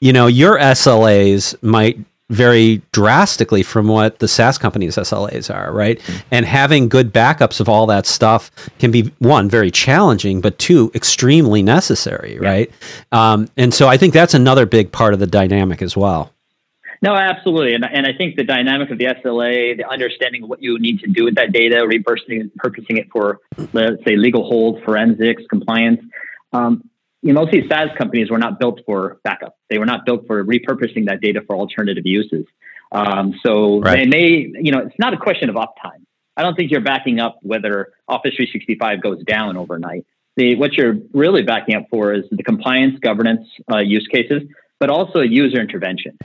you 0.00 0.12
know, 0.12 0.26
your 0.26 0.58
SLAs 0.58 1.62
might 1.62 1.98
vary 2.30 2.80
drastically 2.92 3.62
from 3.62 3.88
what 3.88 4.20
the 4.20 4.28
SaaS 4.28 4.56
companies 4.56 4.96
SLAs 4.96 5.52
are, 5.54 5.72
right? 5.72 5.98
Mm-hmm. 5.98 6.28
And 6.30 6.46
having 6.46 6.88
good 6.88 7.12
backups 7.12 7.60
of 7.60 7.68
all 7.68 7.86
that 7.86 8.06
stuff 8.06 8.50
can 8.78 8.90
be 8.90 9.12
one 9.18 9.50
very 9.50 9.70
challenging, 9.70 10.40
but 10.40 10.58
two 10.58 10.90
extremely 10.94 11.62
necessary, 11.62 12.38
yeah. 12.40 12.48
right? 12.48 12.70
Um, 13.12 13.48
and 13.56 13.74
so 13.74 13.88
I 13.88 13.96
think 13.96 14.14
that's 14.14 14.34
another 14.34 14.64
big 14.64 14.92
part 14.92 15.12
of 15.12 15.20
the 15.20 15.26
dynamic 15.26 15.82
as 15.82 15.96
well. 15.96 16.32
No, 17.02 17.14
absolutely, 17.14 17.74
and 17.74 17.84
and 17.84 18.06
I 18.06 18.12
think 18.12 18.36
the 18.36 18.44
dynamic 18.44 18.90
of 18.90 18.98
the 18.98 19.06
SLA, 19.06 19.76
the 19.76 19.88
understanding 19.88 20.42
of 20.42 20.50
what 20.50 20.62
you 20.62 20.78
need 20.78 21.00
to 21.00 21.06
do 21.06 21.24
with 21.24 21.36
that 21.36 21.52
data, 21.52 21.76
repurposing 21.76 22.50
purposing 22.56 22.98
it 22.98 23.08
for 23.10 23.38
let's 23.72 24.04
say 24.06 24.16
legal 24.16 24.44
hold, 24.46 24.82
forensics, 24.84 25.42
compliance. 25.48 26.00
Um, 26.52 26.90
you 27.22 27.32
know, 27.32 27.40
most 27.40 27.54
of 27.54 27.62
these 27.62 27.70
SaaS 27.70 27.88
companies 27.96 28.30
were 28.30 28.38
not 28.38 28.58
built 28.58 28.80
for 28.84 29.18
backup. 29.24 29.56
They 29.68 29.78
were 29.78 29.86
not 29.86 30.04
built 30.04 30.26
for 30.26 30.44
repurposing 30.44 31.06
that 31.06 31.20
data 31.20 31.42
for 31.46 31.56
alternative 31.56 32.04
uses. 32.06 32.46
Um, 32.92 33.34
so 33.44 33.80
right. 33.80 33.96
they 33.96 34.06
may, 34.06 34.52
you 34.60 34.72
know, 34.72 34.80
it's 34.80 34.98
not 34.98 35.14
a 35.14 35.16
question 35.16 35.48
of 35.48 35.56
uptime. 35.56 36.04
I 36.36 36.42
don't 36.42 36.54
think 36.54 36.70
you're 36.70 36.80
backing 36.80 37.20
up 37.20 37.38
whether 37.42 37.92
Office 38.08 38.34
365 38.36 39.02
goes 39.02 39.22
down 39.24 39.56
overnight. 39.56 40.06
The, 40.36 40.56
what 40.56 40.72
you're 40.72 40.96
really 41.12 41.42
backing 41.42 41.74
up 41.74 41.84
for 41.90 42.14
is 42.14 42.24
the 42.30 42.42
compliance 42.42 42.98
governance 43.00 43.46
uh, 43.70 43.78
use 43.78 44.08
cases, 44.10 44.42
but 44.78 44.88
also 44.88 45.20
user 45.20 45.60
intervention. 45.60 46.18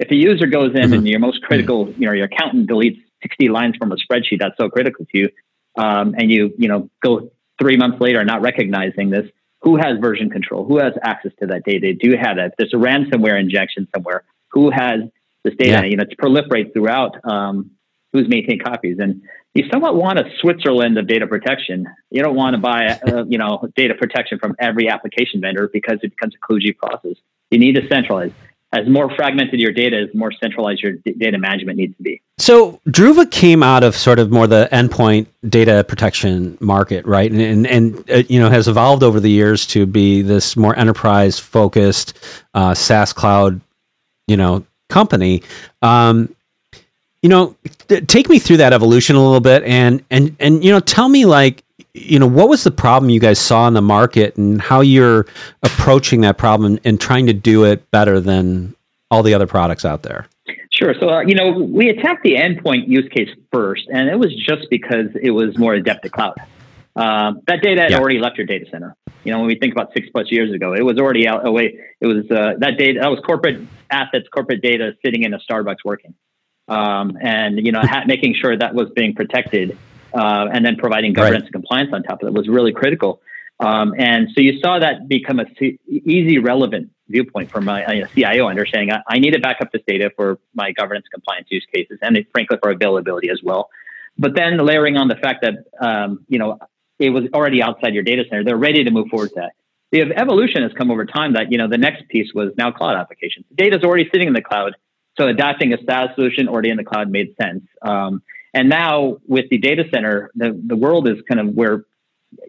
If 0.00 0.10
a 0.10 0.16
user 0.16 0.46
goes 0.46 0.74
in 0.74 0.80
mm-hmm. 0.80 0.92
and 0.94 1.08
your 1.08 1.20
most 1.20 1.42
critical, 1.42 1.92
you 1.98 2.06
know, 2.06 2.12
your 2.12 2.24
accountant 2.24 2.68
deletes 2.68 3.00
60 3.22 3.48
lines 3.50 3.76
from 3.76 3.92
a 3.92 3.96
spreadsheet 3.96 4.38
that's 4.40 4.56
so 4.58 4.70
critical 4.70 5.04
to 5.04 5.18
you, 5.18 5.28
um, 5.76 6.14
and 6.18 6.30
you, 6.30 6.52
you 6.58 6.68
know, 6.68 6.90
go 7.04 7.30
three 7.60 7.76
months 7.76 8.00
later 8.00 8.24
not 8.24 8.40
recognizing 8.40 9.10
this, 9.10 9.26
who 9.60 9.76
has 9.76 9.98
version 10.00 10.30
control? 10.30 10.64
Who 10.64 10.78
has 10.78 10.94
access 11.02 11.32
to 11.40 11.46
that 11.48 11.64
data? 11.64 11.92
Do 11.92 12.08
you 12.08 12.16
have 12.16 12.36
that? 12.36 12.46
If 12.46 12.52
there's 12.56 12.72
a 12.72 12.78
ransomware 12.78 13.38
injection 13.38 13.86
somewhere, 13.94 14.24
who 14.48 14.70
has 14.70 15.00
this 15.44 15.54
data? 15.56 15.82
Yeah. 15.82 15.84
You 15.84 15.96
know, 15.98 16.04
it's 16.08 16.14
proliferate 16.14 16.72
throughout. 16.72 17.16
Um, 17.30 17.72
who's 18.12 18.26
maintaining 18.26 18.60
copies? 18.60 18.96
And 18.98 19.22
you 19.54 19.64
somewhat 19.70 19.96
want 19.96 20.18
a 20.18 20.24
Switzerland 20.40 20.96
of 20.98 21.06
data 21.06 21.26
protection. 21.26 21.86
You 22.10 22.22
don't 22.22 22.34
want 22.34 22.54
to 22.54 22.60
buy, 22.60 22.98
uh, 23.06 23.24
you 23.28 23.38
know, 23.38 23.68
data 23.76 23.94
protection 23.94 24.38
from 24.38 24.56
every 24.58 24.88
application 24.88 25.40
vendor 25.40 25.68
because 25.70 25.98
it 26.02 26.10
becomes 26.10 26.34
a 26.34 26.52
kludgy 26.52 26.76
process. 26.76 27.16
You 27.50 27.58
need 27.58 27.74
to 27.74 27.86
centralize 27.88 28.32
as 28.72 28.88
more 28.88 29.12
fragmented 29.14 29.58
your 29.58 29.72
data 29.72 30.04
is, 30.04 30.14
more 30.14 30.30
centralized 30.30 30.80
your 30.82 30.92
d- 30.92 31.12
data 31.12 31.38
management 31.38 31.78
needs 31.78 31.96
to 31.96 32.02
be. 32.02 32.22
So 32.38 32.80
Druva 32.88 33.30
came 33.30 33.62
out 33.62 33.82
of 33.82 33.96
sort 33.96 34.18
of 34.18 34.30
more 34.30 34.46
the 34.46 34.68
endpoint 34.72 35.26
data 35.48 35.84
protection 35.84 36.56
market, 36.60 37.04
right? 37.04 37.30
And 37.30 37.40
and, 37.40 37.66
and 37.66 38.10
uh, 38.10 38.22
you 38.28 38.38
know 38.38 38.48
has 38.48 38.68
evolved 38.68 39.02
over 39.02 39.18
the 39.18 39.30
years 39.30 39.66
to 39.68 39.86
be 39.86 40.22
this 40.22 40.56
more 40.56 40.78
enterprise 40.78 41.38
focused 41.38 42.18
uh, 42.54 42.74
SaaS 42.74 43.12
cloud, 43.12 43.60
you 44.28 44.36
know, 44.36 44.64
company. 44.88 45.42
Um, 45.82 46.34
you 47.22 47.28
know, 47.28 47.54
take 48.06 48.30
me 48.30 48.38
through 48.38 48.58
that 48.58 48.72
evolution 48.72 49.16
a 49.16 49.22
little 49.22 49.40
bit, 49.40 49.62
and 49.64 50.02
and 50.10 50.36
and 50.38 50.64
you 50.64 50.70
know, 50.70 50.80
tell 50.80 51.08
me 51.08 51.26
like 51.26 51.64
you 51.94 52.18
know, 52.18 52.26
what 52.26 52.48
was 52.48 52.64
the 52.64 52.70
problem 52.70 53.10
you 53.10 53.20
guys 53.20 53.38
saw 53.38 53.66
in 53.68 53.74
the 53.74 53.82
market 53.82 54.36
and 54.36 54.60
how 54.60 54.80
you're 54.80 55.26
approaching 55.62 56.20
that 56.22 56.38
problem 56.38 56.78
and 56.84 57.00
trying 57.00 57.26
to 57.26 57.32
do 57.32 57.64
it 57.64 57.90
better 57.90 58.20
than 58.20 58.74
all 59.10 59.22
the 59.22 59.34
other 59.34 59.46
products 59.46 59.84
out 59.84 60.02
there? 60.02 60.26
Sure. 60.72 60.94
So, 60.98 61.10
uh, 61.10 61.20
you 61.20 61.34
know, 61.34 61.50
we 61.50 61.88
attacked 61.88 62.22
the 62.22 62.36
endpoint 62.36 62.88
use 62.88 63.08
case 63.14 63.28
first, 63.52 63.86
and 63.92 64.08
it 64.08 64.18
was 64.18 64.34
just 64.34 64.70
because 64.70 65.08
it 65.20 65.30
was 65.30 65.58
more 65.58 65.74
adept 65.74 66.02
to 66.04 66.08
cloud. 66.08 66.36
Uh, 66.96 67.34
that 67.46 67.62
data 67.62 67.82
had 67.82 67.90
yeah. 67.90 67.98
already 67.98 68.18
left 68.18 68.38
your 68.38 68.46
data 68.46 68.66
center. 68.70 68.96
You 69.24 69.32
know, 69.32 69.38
when 69.38 69.48
we 69.48 69.56
think 69.56 69.72
about 69.72 69.92
six 69.92 70.08
plus 70.10 70.30
years 70.30 70.52
ago, 70.52 70.72
it 70.72 70.82
was 70.82 70.98
already 70.98 71.28
out 71.28 71.46
away. 71.46 71.78
It 72.00 72.06
was 72.06 72.30
uh, 72.30 72.54
that 72.58 72.78
data 72.78 73.00
that 73.00 73.10
was 73.10 73.20
corporate 73.20 73.60
assets, 73.90 74.26
corporate 74.32 74.62
data 74.62 74.96
sitting 75.04 75.24
in 75.24 75.34
a 75.34 75.38
Starbucks 75.38 75.84
working, 75.84 76.14
um, 76.68 77.18
and 77.20 77.64
you 77.64 77.72
know, 77.72 77.80
ha- 77.82 78.04
making 78.06 78.34
sure 78.34 78.56
that 78.56 78.74
was 78.74 78.90
being 78.90 79.14
protected 79.14 79.76
uh, 80.14 80.48
and 80.52 80.64
then 80.64 80.76
providing 80.76 81.12
governance 81.12 81.42
right. 81.42 81.46
and 81.46 81.52
compliance 81.52 81.90
on 81.92 82.02
top 82.02 82.22
of 82.22 82.28
it 82.28 82.34
was 82.34 82.48
really 82.48 82.72
critical. 82.72 83.20
Um, 83.60 83.94
and 83.98 84.28
so 84.34 84.40
you 84.40 84.58
saw 84.60 84.78
that 84.78 85.06
become 85.06 85.38
a 85.38 85.44
c- 85.58 85.78
easy, 85.86 86.38
relevant 86.38 86.90
viewpoint 87.08 87.50
for 87.50 87.60
my 87.60 87.82
a 87.82 88.08
CIO 88.08 88.48
understanding. 88.48 88.90
I, 88.90 89.02
I, 89.06 89.18
need 89.18 89.32
to 89.32 89.40
back 89.40 89.58
up 89.60 89.70
this 89.70 89.82
data 89.86 90.10
for 90.16 90.38
my 90.54 90.72
governance 90.72 91.06
compliance 91.12 91.48
use 91.50 91.66
cases, 91.72 91.98
and 92.00 92.16
it, 92.16 92.26
frankly 92.32 92.56
for 92.62 92.70
availability 92.70 93.28
as 93.28 93.40
well. 93.42 93.68
But 94.16 94.34
then 94.34 94.56
layering 94.58 94.96
on 94.96 95.08
the 95.08 95.16
fact 95.16 95.42
that 95.42 95.64
um, 95.86 96.24
you 96.28 96.38
know 96.38 96.58
it 96.98 97.10
was 97.10 97.24
already 97.34 97.62
outside 97.62 97.92
your 97.92 98.02
data 98.02 98.24
center, 98.28 98.44
they're 98.44 98.56
ready 98.56 98.82
to 98.82 98.90
move 98.90 99.08
forward 99.08 99.28
to 99.30 99.34
that. 99.36 99.52
The 99.92 100.16
evolution 100.16 100.62
has 100.62 100.72
come 100.72 100.90
over 100.90 101.04
time. 101.04 101.34
That 101.34 101.52
you 101.52 101.58
know 101.58 101.68
the 101.68 101.78
next 101.78 102.08
piece 102.08 102.32
was 102.34 102.52
now 102.56 102.70
cloud 102.70 102.96
applications. 102.96 103.44
Data 103.54 103.76
is 103.76 103.84
already 103.84 104.08
sitting 104.10 104.28
in 104.28 104.32
the 104.32 104.42
cloud, 104.42 104.74
so 105.18 105.28
adapting 105.28 105.74
a 105.74 105.78
SaaS 105.84 106.14
solution 106.14 106.48
already 106.48 106.70
in 106.70 106.78
the 106.78 106.84
cloud 106.84 107.10
made 107.10 107.34
sense. 107.38 107.64
Um, 107.82 108.22
and 108.52 108.68
now 108.68 109.18
with 109.26 109.46
the 109.50 109.58
data 109.58 109.84
center, 109.92 110.30
the, 110.34 110.58
the 110.66 110.76
world 110.76 111.08
is 111.08 111.16
kind 111.28 111.40
of 111.40 111.54
where, 111.54 111.84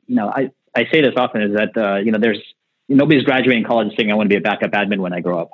you 0.07 0.15
know, 0.15 0.27
I, 0.27 0.51
I 0.75 0.85
say 0.91 1.01
this 1.01 1.13
often 1.15 1.41
is 1.41 1.55
that, 1.55 1.77
uh, 1.77 1.97
you 1.97 2.11
know, 2.11 2.19
there's, 2.19 2.41
nobody's 2.89 3.23
graduating 3.23 3.63
college 3.63 3.93
saying 3.97 4.11
I 4.11 4.15
want 4.15 4.29
to 4.29 4.33
be 4.33 4.37
a 4.37 4.41
backup 4.41 4.71
admin 4.71 4.99
when 4.99 5.13
I 5.13 5.19
grow 5.19 5.41
up. 5.41 5.51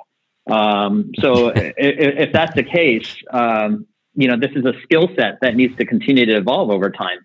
Um, 0.50 1.10
so 1.18 1.48
if, 1.54 1.74
if, 1.76 2.32
that's 2.32 2.54
the 2.54 2.62
case, 2.62 3.14
um, 3.30 3.86
you 4.14 4.28
know, 4.28 4.36
this 4.38 4.50
is 4.56 4.64
a 4.64 4.72
skill 4.82 5.08
set 5.16 5.38
that 5.42 5.54
needs 5.54 5.76
to 5.76 5.84
continue 5.84 6.26
to 6.26 6.36
evolve 6.36 6.70
over 6.70 6.90
time. 6.90 7.18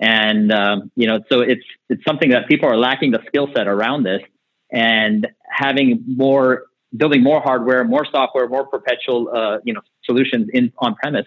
And, 0.00 0.50
um, 0.50 0.90
you 0.96 1.06
know, 1.06 1.20
so 1.30 1.40
it's, 1.40 1.64
it's 1.90 2.02
something 2.04 2.30
that 2.30 2.48
people 2.48 2.68
are 2.68 2.78
lacking 2.78 3.10
the 3.10 3.20
skill 3.26 3.48
set 3.54 3.68
around 3.68 4.04
this 4.04 4.22
and 4.72 5.26
having 5.46 6.02
more, 6.06 6.64
building 6.96 7.22
more 7.22 7.40
hardware, 7.42 7.84
more 7.84 8.06
software, 8.10 8.48
more 8.48 8.66
perpetual, 8.66 9.28
uh, 9.32 9.58
you 9.62 9.74
know, 9.74 9.82
solutions 10.04 10.48
in 10.54 10.72
on 10.78 10.94
premise. 10.94 11.26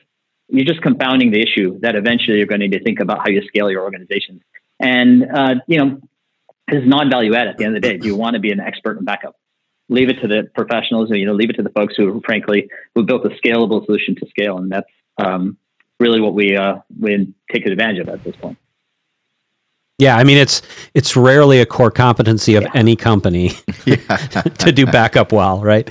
You're 0.50 0.66
just 0.66 0.82
compounding 0.82 1.32
the 1.32 1.42
issue 1.42 1.80
that 1.82 1.96
eventually 1.96 2.38
you're 2.38 2.48
going 2.48 2.62
to 2.62 2.68
need 2.68 2.78
to 2.78 2.84
think 2.84 3.00
about 3.00 3.20
how 3.20 3.30
you 3.30 3.42
scale 3.48 3.72
your 3.72 3.84
organizations. 3.84 4.42
And, 4.80 5.26
uh, 5.32 5.56
you 5.68 5.78
know, 5.78 6.02
this 6.68 6.82
is 6.82 6.88
non-value 6.88 7.34
add 7.36 7.48
at 7.48 7.58
the 7.58 7.66
end 7.66 7.76
of 7.76 7.82
the 7.82 7.90
day. 7.90 7.98
Do 7.98 8.08
you 8.08 8.16
want 8.16 8.36
to 8.36 8.40
be 8.40 8.52
an 8.52 8.60
expert 8.60 8.98
in 8.98 9.06
backup? 9.06 9.36
Leave 9.90 10.10
it 10.10 10.22
to 10.22 10.28
the 10.28 10.50
professionals, 10.56 11.10
you 11.12 11.26
know, 11.26 11.34
leave 11.34 11.50
it 11.50 11.54
to 11.54 11.64
the 11.64 11.70
folks 11.70 11.96
who, 11.96 12.22
frankly, 12.26 12.70
who 12.96 13.04
built 13.04 13.26
a 13.26 13.30
scalable 13.30 13.86
solution 13.86 14.16
to 14.16 14.28
scale, 14.30 14.58
and 14.58 14.72
that's 14.72 14.88
um, 15.18 15.58
really 16.00 16.22
what 16.22 16.34
we 16.34 16.56
uh, 16.56 16.76
we 17.00 17.34
take 17.52 17.66
advantage 17.66 18.00
of 18.00 18.10
at 18.10 18.24
this 18.24 18.36
point. 18.38 18.58
Yeah, 20.00 20.18
I 20.18 20.24
mean 20.24 20.38
it's 20.38 20.64
it's 20.96 21.16
rarely 21.16 21.62
a 21.62 21.68
core 21.68 21.92
competency 21.92 22.56
of 22.56 22.64
yeah. 22.64 22.72
any 22.74 22.96
company 22.96 23.50
to 23.86 24.72
do 24.74 24.88
backup 24.88 25.32
well, 25.32 25.62
right? 25.62 25.88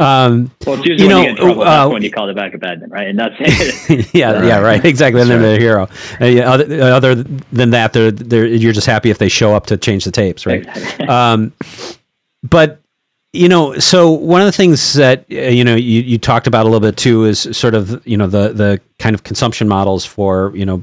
Um, 0.00 0.50
well, 0.66 0.76
it's 0.76 0.86
usually 0.86 1.04
you 1.04 1.08
know, 1.08 1.20
when 1.20 1.30
you, 1.30 1.36
trouble, 1.36 1.62
uh, 1.62 1.88
when 1.88 2.02
you 2.02 2.10
call 2.10 2.26
the 2.26 2.34
backup 2.34 2.62
admin, 2.62 2.90
right? 2.90 3.06
And 3.06 3.18
that's 3.18 3.38
yeah, 4.14 4.44
yeah, 4.44 4.58
right, 4.58 4.84
exactly. 4.84 5.20
And 5.20 5.30
then 5.30 5.40
they're 5.40 5.56
a 5.56 5.60
hero. 5.60 5.88
Uh, 6.20 6.24
yeah, 6.24 6.50
other, 6.50 6.82
other, 6.82 7.14
than 7.14 7.70
that, 7.70 7.92
they're, 7.92 8.10
they're 8.10 8.46
you're 8.46 8.72
just 8.72 8.88
happy 8.88 9.10
if 9.10 9.18
they 9.18 9.28
show 9.28 9.54
up 9.54 9.66
to 9.66 9.76
change 9.76 10.04
the 10.04 10.10
tapes, 10.10 10.46
right? 10.46 10.66
um, 11.08 11.52
but 12.42 12.80
you 13.32 13.48
know, 13.48 13.78
so 13.78 14.10
one 14.10 14.40
of 14.40 14.46
the 14.46 14.52
things 14.52 14.94
that 14.94 15.26
uh, 15.30 15.34
you 15.34 15.62
know 15.62 15.76
you, 15.76 16.00
you 16.00 16.18
talked 16.18 16.48
about 16.48 16.62
a 16.62 16.68
little 16.68 16.80
bit 16.80 16.96
too 16.96 17.24
is 17.24 17.48
sort 17.56 17.74
of 17.74 18.04
you 18.04 18.16
know 18.16 18.26
the 18.26 18.52
the 18.52 18.80
kind 18.98 19.14
of 19.14 19.22
consumption 19.22 19.68
models 19.68 20.04
for 20.04 20.52
you 20.56 20.66
know 20.66 20.82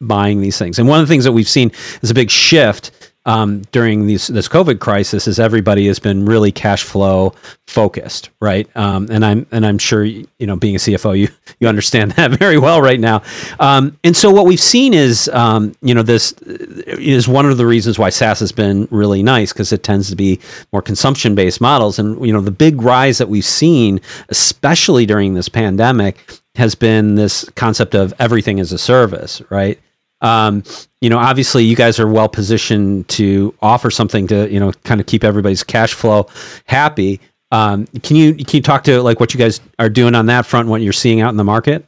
buying 0.00 0.40
these 0.40 0.58
things. 0.58 0.78
And 0.78 0.88
one 0.88 1.00
of 1.00 1.06
the 1.06 1.12
things 1.12 1.24
that 1.24 1.32
we've 1.32 1.48
seen 1.48 1.72
is 2.02 2.10
a 2.10 2.14
big 2.14 2.30
shift 2.30 2.90
um, 3.28 3.60
during 3.72 4.06
this 4.06 4.30
COVID 4.30 4.80
crisis 4.80 5.28
is 5.28 5.38
everybody 5.38 5.86
has 5.86 5.98
been 5.98 6.24
really 6.24 6.50
cash 6.50 6.82
flow 6.82 7.34
focused, 7.66 8.30
right? 8.40 8.66
Um, 8.74 9.06
and 9.10 9.22
I'm 9.22 9.46
and 9.52 9.66
I'm 9.66 9.76
sure 9.76 10.02
you 10.02 10.26
know, 10.40 10.56
being 10.56 10.76
a 10.76 10.78
CFO, 10.78 11.18
you 11.18 11.28
you 11.60 11.68
understand 11.68 12.12
that 12.16 12.30
very 12.30 12.56
well 12.56 12.80
right 12.80 12.98
now. 12.98 13.22
Um, 13.60 13.98
and 14.02 14.16
so 14.16 14.30
what 14.30 14.46
we've 14.46 14.58
seen 14.58 14.94
is, 14.94 15.28
um, 15.34 15.74
you 15.82 15.94
know, 15.94 16.02
this 16.02 16.32
is 16.32 17.28
one 17.28 17.44
of 17.44 17.58
the 17.58 17.66
reasons 17.66 17.98
why 17.98 18.08
SaaS 18.08 18.40
has 18.40 18.50
been 18.50 18.88
really 18.90 19.22
nice 19.22 19.52
because 19.52 19.74
it 19.74 19.82
tends 19.82 20.08
to 20.08 20.16
be 20.16 20.40
more 20.72 20.80
consumption 20.80 21.34
based 21.34 21.60
models. 21.60 21.98
And 21.98 22.24
you 22.26 22.32
know, 22.32 22.40
the 22.40 22.50
big 22.50 22.80
rise 22.80 23.18
that 23.18 23.28
we've 23.28 23.44
seen, 23.44 24.00
especially 24.30 25.04
during 25.04 25.34
this 25.34 25.50
pandemic, 25.50 26.40
has 26.54 26.74
been 26.74 27.16
this 27.16 27.44
concept 27.56 27.94
of 27.94 28.14
everything 28.18 28.58
as 28.58 28.72
a 28.72 28.78
service, 28.78 29.42
right? 29.50 29.78
Um, 30.20 30.62
you 31.00 31.10
know, 31.10 31.18
obviously, 31.18 31.64
you 31.64 31.76
guys 31.76 32.00
are 32.00 32.08
well 32.08 32.28
positioned 32.28 33.08
to 33.10 33.54
offer 33.62 33.90
something 33.90 34.26
to 34.28 34.50
you 34.50 34.58
know 34.58 34.72
kind 34.84 35.00
of 35.00 35.06
keep 35.06 35.24
everybody's 35.24 35.62
cash 35.62 35.94
flow 35.94 36.28
happy. 36.66 37.20
Um, 37.50 37.86
can 38.02 38.16
you 38.16 38.34
can 38.34 38.56
you 38.56 38.62
talk 38.62 38.84
to 38.84 39.00
like 39.02 39.20
what 39.20 39.32
you 39.32 39.38
guys 39.38 39.60
are 39.78 39.88
doing 39.88 40.14
on 40.14 40.26
that 40.26 40.46
front, 40.46 40.68
what 40.68 40.82
you're 40.82 40.92
seeing 40.92 41.20
out 41.20 41.30
in 41.30 41.36
the 41.36 41.44
market? 41.44 41.86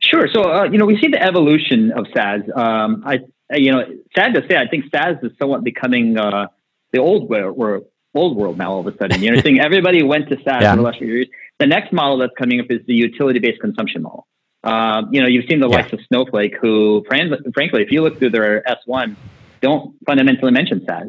Sure. 0.00 0.26
So 0.32 0.42
uh, 0.42 0.64
you 0.64 0.78
know, 0.78 0.86
we 0.86 0.98
see 1.00 1.08
the 1.08 1.22
evolution 1.22 1.92
of 1.92 2.06
SaaS. 2.14 2.42
Um, 2.54 3.02
I 3.04 3.20
you 3.50 3.72
know, 3.72 3.84
sad 4.16 4.34
to 4.34 4.46
say, 4.48 4.56
I 4.56 4.66
think 4.66 4.86
SaaS 4.94 5.16
is 5.22 5.32
somewhat 5.38 5.64
becoming 5.64 6.16
uh, 6.16 6.46
the 6.92 7.00
old 7.00 7.28
world, 7.28 7.84
old 8.14 8.36
world 8.36 8.58
now. 8.58 8.72
All 8.72 8.80
of 8.80 8.86
a 8.86 8.96
sudden, 8.96 9.22
you 9.22 9.32
know, 9.32 9.40
saying 9.40 9.60
everybody 9.64 10.02
went 10.02 10.28
to 10.28 10.36
SaaS 10.36 10.62
yeah. 10.62 10.70
for 10.72 10.76
the 10.76 10.82
last 10.82 10.98
few 10.98 11.08
years. 11.08 11.26
The 11.58 11.66
next 11.66 11.92
model 11.92 12.18
that's 12.18 12.32
coming 12.38 12.60
up 12.60 12.66
is 12.70 12.80
the 12.86 12.94
utility 12.94 13.38
based 13.38 13.60
consumption 13.60 14.02
model. 14.02 14.26
Uh, 14.64 15.02
you 15.10 15.20
know, 15.20 15.28
you've 15.28 15.46
seen 15.48 15.60
the 15.60 15.68
yeah. 15.68 15.76
likes 15.76 15.92
of 15.92 16.00
Snowflake, 16.08 16.56
who, 16.60 17.04
frankly, 17.08 17.82
if 17.82 17.90
you 17.90 18.02
look 18.02 18.18
through 18.18 18.30
their 18.30 18.62
S1, 18.62 19.16
don't 19.60 19.94
fundamentally 20.06 20.52
mention 20.52 20.84
SaaS 20.86 21.08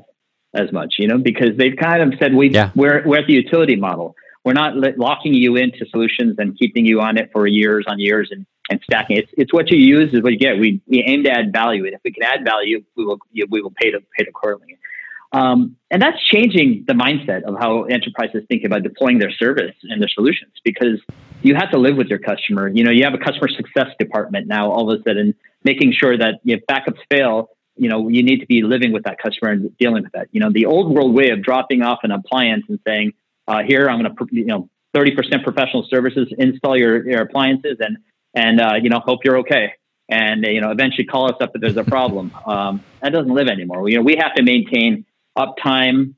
as 0.53 0.71
much, 0.71 0.95
you 0.99 1.07
know, 1.07 1.17
because 1.17 1.57
they've 1.57 1.75
kind 1.75 2.01
of 2.01 2.19
said 2.19 2.33
we 2.33 2.49
yeah. 2.49 2.71
we're 2.75 3.03
we're 3.05 3.19
at 3.19 3.27
the 3.27 3.33
utility 3.33 3.75
model. 3.75 4.15
We're 4.43 4.53
not 4.53 4.75
locking 4.97 5.33
you 5.33 5.55
into 5.55 5.85
solutions 5.89 6.35
and 6.37 6.57
keeping 6.57 6.85
you 6.85 6.99
on 6.99 7.17
it 7.17 7.29
for 7.31 7.47
years 7.47 7.85
on 7.87 7.97
years 7.99 8.27
and, 8.31 8.45
and 8.69 8.79
stacking. 8.83 9.17
It's 9.17 9.31
it's 9.37 9.53
what 9.53 9.71
you 9.71 9.77
use 9.77 10.13
is 10.13 10.21
what 10.21 10.33
you 10.33 10.39
get. 10.39 10.57
We 10.57 10.81
we 10.87 11.03
aim 11.03 11.23
to 11.23 11.31
add 11.31 11.53
value, 11.53 11.85
and 11.85 11.93
if 11.93 12.01
we 12.03 12.11
can 12.11 12.23
add 12.23 12.43
value, 12.43 12.83
we 12.95 13.05
will 13.05 13.19
we 13.49 13.61
will 13.61 13.73
pay 13.75 13.91
to 13.91 13.99
pay 14.17 14.25
accordingly. 14.27 14.77
Um, 15.33 15.77
and 15.89 15.99
that's 15.99 16.23
changing 16.31 16.85
the 16.87 16.93
mindset 16.93 17.43
of 17.43 17.55
how 17.59 17.83
enterprises 17.83 18.43
think 18.47 18.63
about 18.63 18.83
deploying 18.83 19.17
their 19.17 19.31
service 19.31 19.75
and 19.83 19.99
their 19.99 20.09
solutions 20.09 20.51
because 20.63 21.01
you 21.41 21.55
have 21.55 21.71
to 21.71 21.79
live 21.79 21.97
with 21.97 22.07
your 22.07 22.19
customer. 22.19 22.67
You 22.67 22.83
know, 22.83 22.91
you 22.91 23.03
have 23.03 23.15
a 23.15 23.17
customer 23.17 23.49
success 23.49 23.87
department 23.99 24.47
now 24.47 24.71
all 24.71 24.91
of 24.91 24.99
a 24.99 25.03
sudden 25.03 25.33
making 25.63 25.93
sure 25.93 26.15
that 26.15 26.35
if 26.45 26.61
backups 26.69 26.99
fail, 27.09 27.49
you 27.75 27.89
know, 27.89 28.09
you 28.09 28.21
need 28.21 28.39
to 28.41 28.45
be 28.45 28.61
living 28.61 28.91
with 28.91 29.03
that 29.05 29.17
customer 29.17 29.51
and 29.51 29.75
dealing 29.77 30.03
with 30.03 30.11
that. 30.11 30.27
You 30.31 30.39
know, 30.39 30.51
the 30.51 30.67
old 30.67 30.93
world 30.93 31.13
way 31.15 31.29
of 31.29 31.41
dropping 31.41 31.81
off 31.81 31.99
an 32.03 32.11
appliance 32.11 32.65
and 32.69 32.79
saying, 32.85 33.13
uh, 33.47 33.63
here, 33.67 33.89
I'm 33.89 34.01
going 34.01 34.15
to, 34.15 34.27
you 34.31 34.45
know, 34.45 34.69
30% 34.95 35.43
professional 35.43 35.87
services, 35.89 36.31
install 36.37 36.77
your, 36.77 37.09
your 37.09 37.21
appliances 37.23 37.77
and, 37.79 37.97
and, 38.35 38.61
uh, 38.61 38.75
you 38.81 38.89
know, 38.89 38.99
hope 38.99 39.21
you're 39.25 39.39
okay. 39.39 39.73
And, 40.09 40.45
you 40.45 40.61
know, 40.61 40.69
eventually 40.69 41.05
call 41.05 41.33
us 41.33 41.37
up 41.41 41.51
if 41.55 41.61
there's 41.61 41.77
a 41.77 41.83
problem. 41.83 42.31
Um, 42.45 42.83
that 43.01 43.13
doesn't 43.13 43.33
live 43.33 43.47
anymore. 43.47 43.89
You 43.89 43.97
know, 43.97 44.03
we 44.03 44.17
have 44.19 44.35
to 44.35 44.43
maintain 44.43 45.05
uptime, 45.37 46.13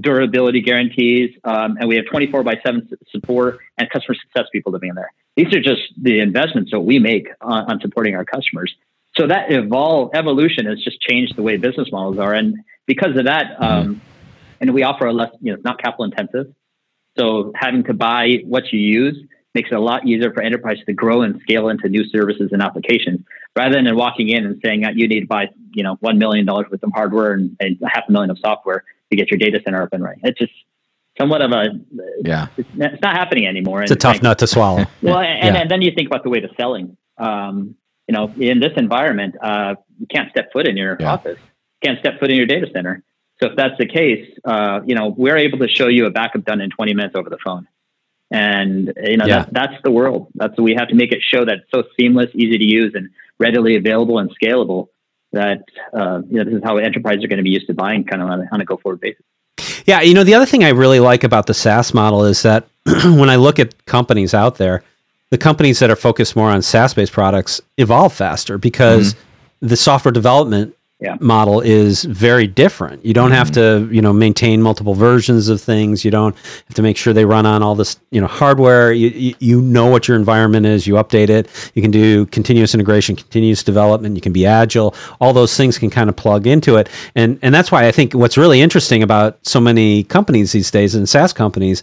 durability 0.00 0.60
guarantees, 0.60 1.34
um, 1.44 1.76
and 1.78 1.88
we 1.88 1.96
have 1.96 2.06
24 2.06 2.42
by 2.42 2.54
7 2.64 2.88
support 3.10 3.58
and 3.78 3.90
customer 3.90 4.14
success 4.14 4.46
people 4.52 4.72
living 4.72 4.90
in 4.90 4.94
there. 4.94 5.12
These 5.36 5.54
are 5.54 5.60
just 5.60 5.82
the 6.00 6.20
investments 6.20 6.70
that 6.70 6.80
we 6.80 6.98
make 6.98 7.28
on, 7.40 7.70
on 7.70 7.80
supporting 7.80 8.14
our 8.14 8.24
customers. 8.24 8.74
So 9.16 9.26
that 9.26 9.50
evolve 9.50 10.10
evolution 10.14 10.66
has 10.66 10.82
just 10.82 11.00
changed 11.00 11.36
the 11.36 11.42
way 11.42 11.56
business 11.56 11.88
models 11.90 12.18
are, 12.18 12.32
and 12.34 12.56
because 12.86 13.16
of 13.16 13.24
that, 13.24 13.58
mm-hmm. 13.58 13.64
um, 13.64 14.00
and 14.60 14.72
we 14.72 14.82
offer 14.82 15.06
a 15.06 15.12
less, 15.12 15.30
you 15.40 15.50
know, 15.50 15.56
it's 15.56 15.64
not 15.64 15.80
capital 15.80 16.04
intensive. 16.04 16.54
So 17.18 17.52
having 17.56 17.84
to 17.84 17.94
buy 17.94 18.38
what 18.44 18.72
you 18.72 18.78
use 18.78 19.16
makes 19.54 19.70
it 19.70 19.74
a 19.74 19.80
lot 19.80 20.06
easier 20.06 20.32
for 20.32 20.42
enterprises 20.42 20.84
to 20.86 20.92
grow 20.92 21.22
and 21.22 21.40
scale 21.42 21.68
into 21.68 21.88
new 21.88 22.08
services 22.08 22.50
and 22.52 22.62
applications 22.62 23.20
rather 23.56 23.82
than 23.82 23.96
walking 23.96 24.28
in 24.28 24.44
and 24.44 24.60
saying 24.64 24.82
that 24.82 24.96
you 24.96 25.08
need 25.08 25.20
to 25.20 25.26
buy, 25.26 25.48
you 25.72 25.82
know, 25.82 25.96
$1 25.96 26.18
million 26.18 26.46
worth 26.46 26.72
of 26.72 26.92
hardware 26.94 27.32
and, 27.32 27.56
and 27.60 27.78
half 27.84 28.04
a 28.08 28.12
million 28.12 28.30
of 28.30 28.38
software 28.38 28.84
to 29.10 29.16
get 29.16 29.30
your 29.30 29.38
data 29.38 29.60
center 29.64 29.82
up 29.82 29.92
and 29.92 30.02
running. 30.02 30.20
It's 30.22 30.38
just 30.38 30.52
somewhat 31.18 31.42
of 31.42 31.50
a, 31.50 31.68
yeah, 32.24 32.46
it's, 32.56 32.68
it's 32.76 33.02
not 33.02 33.16
happening 33.16 33.46
anymore. 33.46 33.82
It's 33.82 33.90
and 33.90 33.98
a 33.98 34.00
tough 34.00 34.22
nut 34.22 34.38
to 34.38 34.46
swallow. 34.46 34.86
well, 35.02 35.18
and, 35.18 35.54
yeah. 35.54 35.60
and, 35.60 35.70
then 35.70 35.82
you 35.82 35.90
think 35.94 36.06
about 36.06 36.22
the 36.22 36.30
way 36.30 36.40
to 36.40 36.48
selling. 36.56 36.96
Um, 37.18 37.74
you 38.06 38.14
know, 38.14 38.32
in 38.38 38.60
this 38.60 38.72
environment, 38.76 39.36
uh, 39.42 39.74
you 39.98 40.06
can't 40.06 40.30
step 40.30 40.52
foot 40.52 40.66
in 40.66 40.76
your 40.76 40.96
yeah. 40.98 41.12
office, 41.12 41.38
can't 41.82 41.98
step 42.00 42.18
foot 42.18 42.30
in 42.30 42.36
your 42.36 42.46
data 42.46 42.66
center. 42.72 43.02
So 43.40 43.50
if 43.50 43.56
that's 43.56 43.78
the 43.78 43.86
case, 43.86 44.28
uh, 44.44 44.80
you 44.84 44.94
know, 44.94 45.14
we're 45.16 45.36
able 45.36 45.58
to 45.58 45.68
show 45.68 45.88
you 45.88 46.06
a 46.06 46.10
backup 46.10 46.44
done 46.44 46.60
in 46.60 46.70
20 46.70 46.94
minutes 46.94 47.14
over 47.16 47.30
the 47.30 47.38
phone. 47.44 47.66
And 48.30 48.92
you 49.02 49.16
know 49.16 49.26
yeah. 49.26 49.44
that, 49.44 49.52
that's 49.52 49.82
the 49.82 49.90
world. 49.90 50.28
That's 50.34 50.56
we 50.58 50.74
have 50.74 50.88
to 50.88 50.94
make 50.94 51.12
it 51.12 51.20
show 51.20 51.44
that 51.44 51.54
it's 51.58 51.70
so 51.74 51.84
seamless, 51.98 52.30
easy 52.34 52.58
to 52.58 52.64
use, 52.64 52.94
and 52.94 53.10
readily 53.38 53.76
available 53.76 54.18
and 54.18 54.30
scalable. 54.40 54.88
That 55.32 55.64
uh, 55.92 56.22
you 56.28 56.38
know 56.38 56.44
this 56.44 56.54
is 56.54 56.62
how 56.62 56.76
enterprises 56.76 57.24
are 57.24 57.28
going 57.28 57.38
to 57.38 57.42
be 57.44 57.50
used 57.50 57.66
to 57.66 57.74
buying 57.74 58.04
kind 58.04 58.22
of 58.22 58.28
on 58.28 58.40
a, 58.42 58.48
on 58.52 58.60
a 58.60 58.64
go 58.64 58.76
forward 58.76 59.00
basis. 59.00 59.24
Yeah, 59.86 60.00
you 60.02 60.14
know 60.14 60.24
the 60.24 60.34
other 60.34 60.46
thing 60.46 60.62
I 60.62 60.70
really 60.70 61.00
like 61.00 61.24
about 61.24 61.46
the 61.46 61.54
SaaS 61.54 61.92
model 61.92 62.24
is 62.24 62.42
that 62.42 62.68
when 62.84 63.30
I 63.30 63.36
look 63.36 63.58
at 63.58 63.84
companies 63.86 64.32
out 64.32 64.56
there, 64.56 64.84
the 65.30 65.38
companies 65.38 65.80
that 65.80 65.90
are 65.90 65.96
focused 65.96 66.36
more 66.36 66.50
on 66.50 66.62
SaaS 66.62 66.94
based 66.94 67.12
products 67.12 67.60
evolve 67.78 68.12
faster 68.12 68.58
because 68.58 69.14
mm-hmm. 69.14 69.66
the 69.68 69.76
software 69.76 70.12
development 70.12 70.76
yeah. 71.00 71.16
model 71.20 71.60
is 71.60 72.04
very 72.04 72.46
different. 72.46 73.04
You 73.04 73.14
don't 73.14 73.30
mm-hmm. 73.30 73.36
have 73.36 73.50
to, 73.52 73.88
you 73.90 74.02
know, 74.02 74.12
maintain 74.12 74.60
multiple 74.60 74.94
versions 74.94 75.48
of 75.48 75.60
things. 75.60 76.04
You 76.04 76.10
don't 76.10 76.36
have 76.36 76.74
to 76.74 76.82
make 76.82 76.96
sure 76.96 77.12
they 77.12 77.24
run 77.24 77.46
on 77.46 77.62
all 77.62 77.74
this, 77.74 77.98
you 78.10 78.20
know, 78.20 78.26
hardware. 78.26 78.92
You, 78.92 79.08
you, 79.08 79.34
you 79.38 79.60
know 79.62 79.86
what 79.86 80.08
your 80.08 80.16
environment 80.16 80.66
is. 80.66 80.86
You 80.86 80.94
update 80.94 81.30
it. 81.30 81.48
You 81.74 81.80
can 81.80 81.90
do 81.90 82.26
continuous 82.26 82.74
integration, 82.74 83.16
continuous 83.16 83.62
development. 83.62 84.14
You 84.14 84.20
can 84.20 84.32
be 84.32 84.44
agile. 84.44 84.94
All 85.20 85.32
those 85.32 85.56
things 85.56 85.78
can 85.78 85.88
kind 85.88 86.10
of 86.10 86.16
plug 86.16 86.46
into 86.46 86.76
it. 86.76 86.88
And 87.14 87.38
and 87.42 87.54
that's 87.54 87.72
why 87.72 87.86
I 87.86 87.92
think 87.92 88.12
what's 88.12 88.36
really 88.36 88.60
interesting 88.60 89.02
about 89.02 89.38
so 89.46 89.60
many 89.60 90.04
companies 90.04 90.52
these 90.52 90.70
days 90.70 90.94
and 90.94 91.08
SaaS 91.08 91.32
companies 91.32 91.82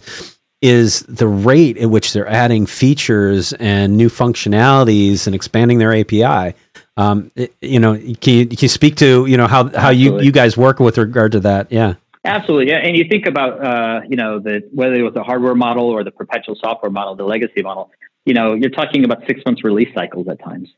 is 0.60 1.00
the 1.02 1.28
rate 1.28 1.78
at 1.78 1.90
which 1.90 2.12
they're 2.12 2.28
adding 2.28 2.66
features 2.66 3.52
and 3.54 3.96
new 3.96 4.08
functionalities 4.08 5.26
and 5.26 5.34
expanding 5.34 5.78
their 5.78 5.94
API. 5.94 6.54
Um, 6.98 7.30
it, 7.36 7.54
you 7.62 7.78
know, 7.78 7.94
can 7.94 8.34
you, 8.34 8.46
can 8.46 8.58
you 8.58 8.68
speak 8.68 8.96
to 8.96 9.24
you 9.26 9.36
know 9.36 9.46
how 9.46 9.68
how 9.68 9.90
you 9.90 10.20
you 10.20 10.32
guys 10.32 10.56
work 10.56 10.80
with 10.80 10.98
regard 10.98 11.32
to 11.32 11.40
that? 11.40 11.70
Yeah. 11.70 11.94
Absolutely, 12.24 12.68
yeah. 12.72 12.78
And 12.78 12.96
you 12.96 13.04
think 13.08 13.26
about 13.26 13.64
uh, 13.64 14.00
you 14.08 14.16
know 14.16 14.40
the 14.40 14.68
whether 14.72 14.94
it 14.94 15.02
was 15.02 15.14
the 15.14 15.22
hardware 15.22 15.54
model 15.54 15.84
or 15.84 16.02
the 16.02 16.10
perpetual 16.10 16.56
software 16.56 16.90
model, 16.90 17.14
the 17.14 17.24
legacy 17.24 17.62
model. 17.62 17.90
You 18.26 18.34
know, 18.34 18.54
you're 18.54 18.70
talking 18.70 19.04
about 19.04 19.22
six 19.26 19.40
months 19.46 19.62
release 19.62 19.88
cycles 19.94 20.26
at 20.28 20.42
times. 20.42 20.68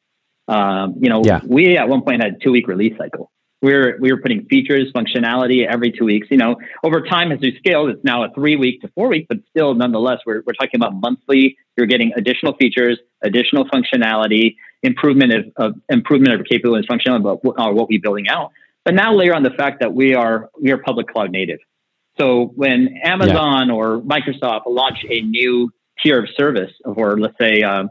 Um, 0.47 0.97
you 1.00 1.09
know, 1.09 1.23
yeah. 1.25 1.41
we 1.45 1.79
at 1.79 1.89
one 1.89 2.03
point 2.03 2.23
had 2.23 2.41
two 2.43 2.53
week 2.53 2.69
release 2.69 2.97
cycle. 2.99 3.33
We 3.62 3.75
were 3.75 3.97
we 4.00 4.11
were 4.11 4.21
putting 4.21 4.47
features, 4.47 4.90
functionality 4.93 5.67
every 5.67 5.93
two 5.93 6.07
weeks. 6.07 6.29
You 6.31 6.38
know, 6.38 6.57
over 6.83 7.02
time 7.02 7.31
as 7.31 7.40
we 7.40 7.57
scaled, 7.59 7.90
it's 7.90 8.02
now 8.02 8.25
a 8.25 8.31
three 8.33 8.57
week 8.57 8.81
to 8.81 8.88
four 8.88 9.09
week, 9.09 9.26
but 9.29 9.38
still, 9.50 9.75
nonetheless, 9.75 10.21
we're 10.25 10.43
we're 10.47 10.55
talking 10.55 10.76
about 10.76 10.95
monthly. 10.95 11.59
You're 11.76 11.87
getting 11.87 12.12
additional 12.17 12.55
features, 12.55 12.99
additional 13.23 13.67
functionality, 13.67 14.57
improvement 14.83 15.33
of, 15.33 15.45
of 15.57 15.75
improvement 15.88 16.40
of 16.40 16.47
capability 16.47 16.87
and 16.88 17.00
functionality 17.00 17.23
but 17.23 17.45
what, 17.45 17.61
uh, 17.61 17.71
what 17.73 17.88
we're 17.88 18.00
building 18.00 18.29
out. 18.29 18.52
But 18.85 18.95
now 18.95 19.14
layer 19.14 19.35
on 19.35 19.43
the 19.43 19.50
fact 19.50 19.81
that 19.81 19.93
we 19.93 20.14
are 20.14 20.49
we 20.61 20.73
are 20.73 20.79
public 20.79 21.09
cloud 21.09 21.31
native. 21.31 21.59
So 22.19 22.52
when 22.57 22.99
Amazon 23.02 23.69
yeah. 23.69 23.75
or 23.75 24.00
Microsoft 24.00 24.62
launch 24.67 24.99
a 25.09 25.21
new 25.21 25.71
tier 26.02 26.23
of 26.23 26.29
service, 26.37 26.73
or 26.85 27.19
let's 27.19 27.37
say 27.40 27.62
uh, 27.62 27.85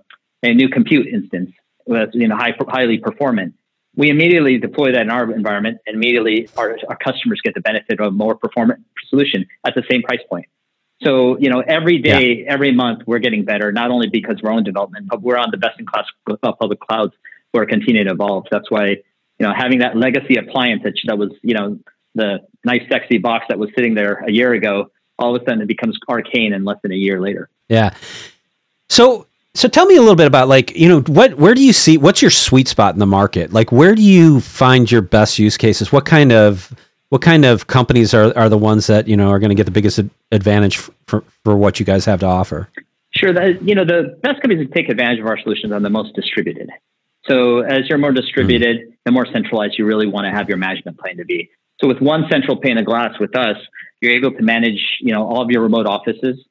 a 0.44 0.54
new 0.54 0.70
compute 0.70 1.08
instance 1.08 1.52
that's 1.86 2.14
you 2.14 2.28
know 2.28 2.36
high, 2.36 2.56
highly 2.68 2.98
performant, 2.98 3.54
we 4.00 4.10
immediately 4.10 4.58
deploy 4.58 4.94
that 4.94 5.02
in 5.02 5.10
our 5.10 5.30
environment, 5.30 5.80
and 5.86 5.94
immediately 5.94 6.48
our, 6.56 6.78
our 6.88 6.96
customers 6.96 7.42
get 7.44 7.54
the 7.54 7.60
benefit 7.60 8.00
of 8.00 8.08
a 8.08 8.12
more 8.12 8.34
performant 8.34 8.80
solution 9.10 9.46
at 9.68 9.76
the 9.76 9.84
same 9.92 10.04
price 10.04 10.22
point. 10.30 10.46
So 11.04 11.38
you 11.38 11.50
know, 11.50 11.60
every 11.60 11.98
day, 11.98 12.38
yeah. 12.38 12.54
every 12.54 12.74
month, 12.74 13.02
we're 13.06 13.20
getting 13.20 13.44
better. 13.44 13.74
Not 13.74 13.92
only 13.92 14.08
because 14.08 14.38
our 14.42 14.52
own 14.52 14.64
development, 14.64 15.08
but 15.10 15.22
we're 15.22 15.36
on 15.38 15.52
the 15.52 15.58
best 15.58 15.82
in 15.82 15.86
class 15.86 16.06
uh, 16.30 16.54
public 16.54 16.80
clouds 16.80 17.14
who 17.52 17.60
are 17.60 17.66
continuing 17.66 18.08
to 18.08 18.14
evolve. 18.14 18.46
That's 18.50 18.72
why 18.72 18.86
you 18.88 19.46
know 19.46 19.54
having 19.54 19.80
that 19.80 19.98
legacy 19.98 20.38
appliance 20.38 20.84
that, 20.84 20.94
that 21.08 21.18
was 21.18 21.32
you 21.42 21.56
know 21.56 21.78
the 22.16 22.40
nice 22.64 22.84
sexy 22.90 23.18
box 23.18 23.48
that 23.50 23.60
was 23.60 23.70
sitting 23.76 23.96
there 23.96 24.24
a 24.26 24.32
year 24.32 24.54
ago, 24.54 24.92
all 25.18 25.36
of 25.36 25.42
a 25.42 25.46
sudden 25.46 25.62
it 25.62 25.68
becomes 25.68 26.00
arcane 26.08 26.54
in 26.54 26.64
less 26.64 26.78
than 26.84 26.94
a 26.94 26.96
year 26.96 27.20
later. 27.20 27.50
Yeah. 27.68 27.94
So 28.88 29.28
so 29.60 29.68
tell 29.68 29.86
me 29.86 29.98
a 29.98 30.00
little 30.00 30.16
bit 30.16 30.26
about 30.26 30.48
like, 30.48 30.74
you 30.76 30.88
know, 30.88 31.02
what 31.02 31.36
where 31.36 31.54
do 31.54 31.62
you 31.62 31.74
see 31.74 31.98
what's 31.98 32.22
your 32.22 32.32
sweet 32.32 32.68
spot 32.70 32.94
in 32.94 33.00
the 33.00 33.06
market? 33.06 33.52
Like 33.52 33.72
where 33.72 33.94
do 33.94 34.02
you 34.02 34.40
find 34.40 34.90
your 34.90 35.02
best 35.02 35.38
use 35.38 35.58
cases? 35.58 35.92
What 35.92 36.06
kind 36.06 36.32
of 36.32 36.74
what 37.10 37.22
kind 37.22 37.44
of 37.44 37.68
companies 37.68 38.14
are, 38.14 38.36
are 38.38 38.48
the 38.48 38.58
ones 38.58 38.88
that, 38.88 39.08
you 39.08 39.18
know, 39.18 39.30
are 39.30 39.40
going 39.40 39.50
to 39.50 39.56
get 39.56 39.66
the 39.66 39.72
biggest 39.72 40.00
advantage 40.32 40.78
for, 41.08 41.24
for 41.44 41.58
what 41.58 41.80
you 41.80 41.86
guys 41.86 42.06
have 42.06 42.22
to 42.22 42.26
offer? 42.26 42.70
Sure. 43.12 43.34
That, 43.34 43.62
you 43.62 43.76
know, 43.76 43.84
the 43.84 44.18
best 44.22 44.42
companies 44.42 44.66
that 44.66 44.74
take 44.74 44.90
advantage 44.90 45.20
of 45.20 45.26
our 45.26 45.38
solutions 45.40 45.74
are 45.74 45.80
the 45.80 45.90
most 45.90 46.16
distributed. 46.16 46.70
So 47.26 47.60
as 47.60 47.90
you're 47.90 47.98
more 47.98 48.12
distributed 48.12 48.78
mm-hmm. 48.78 48.92
and 49.08 49.14
more 49.14 49.26
centralized, 49.26 49.76
you 49.78 49.86
really 49.86 50.08
want 50.08 50.26
to 50.26 50.32
have 50.32 50.48
your 50.48 50.58
management 50.58 51.00
plane 51.00 51.18
to 51.18 51.26
be. 51.26 51.50
So 51.82 51.88
with 51.88 52.00
one 52.00 52.26
central 52.32 52.58
pane 52.58 52.78
of 52.78 52.86
glass 52.86 53.20
with 53.20 53.36
us, 53.36 53.58
you're 54.02 54.14
able 54.14 54.32
to 54.32 54.42
manage, 54.44 55.00
you 55.02 55.14
know, 55.14 55.28
all 55.28 55.42
of 55.42 55.50
your 55.50 55.64
remote 55.64 55.88
offices, 55.88 56.46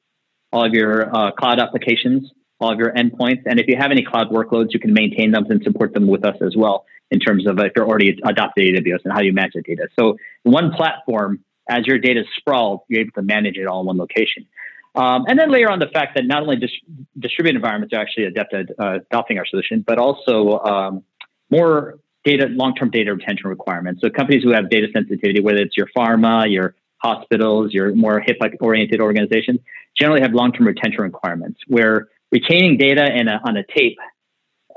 all 0.51 0.65
of 0.65 0.73
your 0.73 1.15
uh, 1.15 1.31
cloud 1.31 1.59
applications, 1.59 2.29
all 2.59 2.71
of 2.71 2.79
your 2.79 2.91
endpoints. 2.93 3.43
And 3.45 3.59
if 3.59 3.67
you 3.67 3.77
have 3.77 3.91
any 3.91 4.03
cloud 4.03 4.29
workloads, 4.29 4.67
you 4.71 4.79
can 4.79 4.93
maintain 4.93 5.31
them 5.31 5.45
and 5.49 5.63
support 5.63 5.93
them 5.93 6.07
with 6.07 6.25
us 6.25 6.35
as 6.41 6.55
well 6.55 6.85
in 7.11 7.19
terms 7.19 7.47
of 7.47 7.57
if 7.59 7.71
you're 7.75 7.87
already 7.87 8.19
adopted 8.23 8.75
AWS 8.75 8.99
and 9.03 9.13
how 9.13 9.21
you 9.21 9.33
manage 9.33 9.53
the 9.53 9.61
data. 9.61 9.87
So 9.97 10.17
one 10.43 10.71
platform, 10.71 11.39
as 11.69 11.87
your 11.87 11.97
data 11.97 12.21
is 12.21 12.27
sprawled, 12.37 12.81
you're 12.87 13.01
able 13.01 13.13
to 13.13 13.21
manage 13.21 13.57
it 13.57 13.65
all 13.65 13.81
in 13.81 13.87
one 13.87 13.97
location. 13.97 14.45
Um, 14.95 15.25
and 15.27 15.39
then 15.39 15.51
layer 15.51 15.69
on 15.69 15.79
the 15.79 15.87
fact 15.87 16.15
that 16.15 16.25
not 16.25 16.41
only 16.41 16.57
dis- 16.57 16.71
distributed 17.17 17.57
environments 17.57 17.93
are 17.93 18.01
actually 18.01 18.25
adapted, 18.25 18.73
uh, 18.77 18.99
adopting 19.11 19.37
our 19.37 19.45
solution, 19.45 19.83
but 19.85 19.97
also 19.97 20.59
um, 20.59 21.03
more 21.49 21.99
data, 22.23 22.47
long-term 22.49 22.89
data 22.91 23.13
retention 23.13 23.49
requirements. 23.49 24.01
So 24.01 24.09
companies 24.09 24.43
who 24.43 24.51
have 24.51 24.69
data 24.69 24.87
sensitivity, 24.93 25.39
whether 25.39 25.59
it's 25.59 25.77
your 25.77 25.87
pharma, 25.95 26.51
your 26.51 26.75
hospitals, 26.97 27.71
your 27.73 27.95
more 27.95 28.21
HIPAA-oriented 28.21 28.99
organizations, 28.99 29.59
generally 29.97 30.21
have 30.21 30.33
long-term 30.33 30.67
retention 30.67 31.01
requirements 31.01 31.59
where 31.67 32.09
retaining 32.31 32.77
data 32.77 33.05
in 33.15 33.27
a, 33.27 33.39
on 33.43 33.57
a 33.57 33.63
tape 33.63 33.97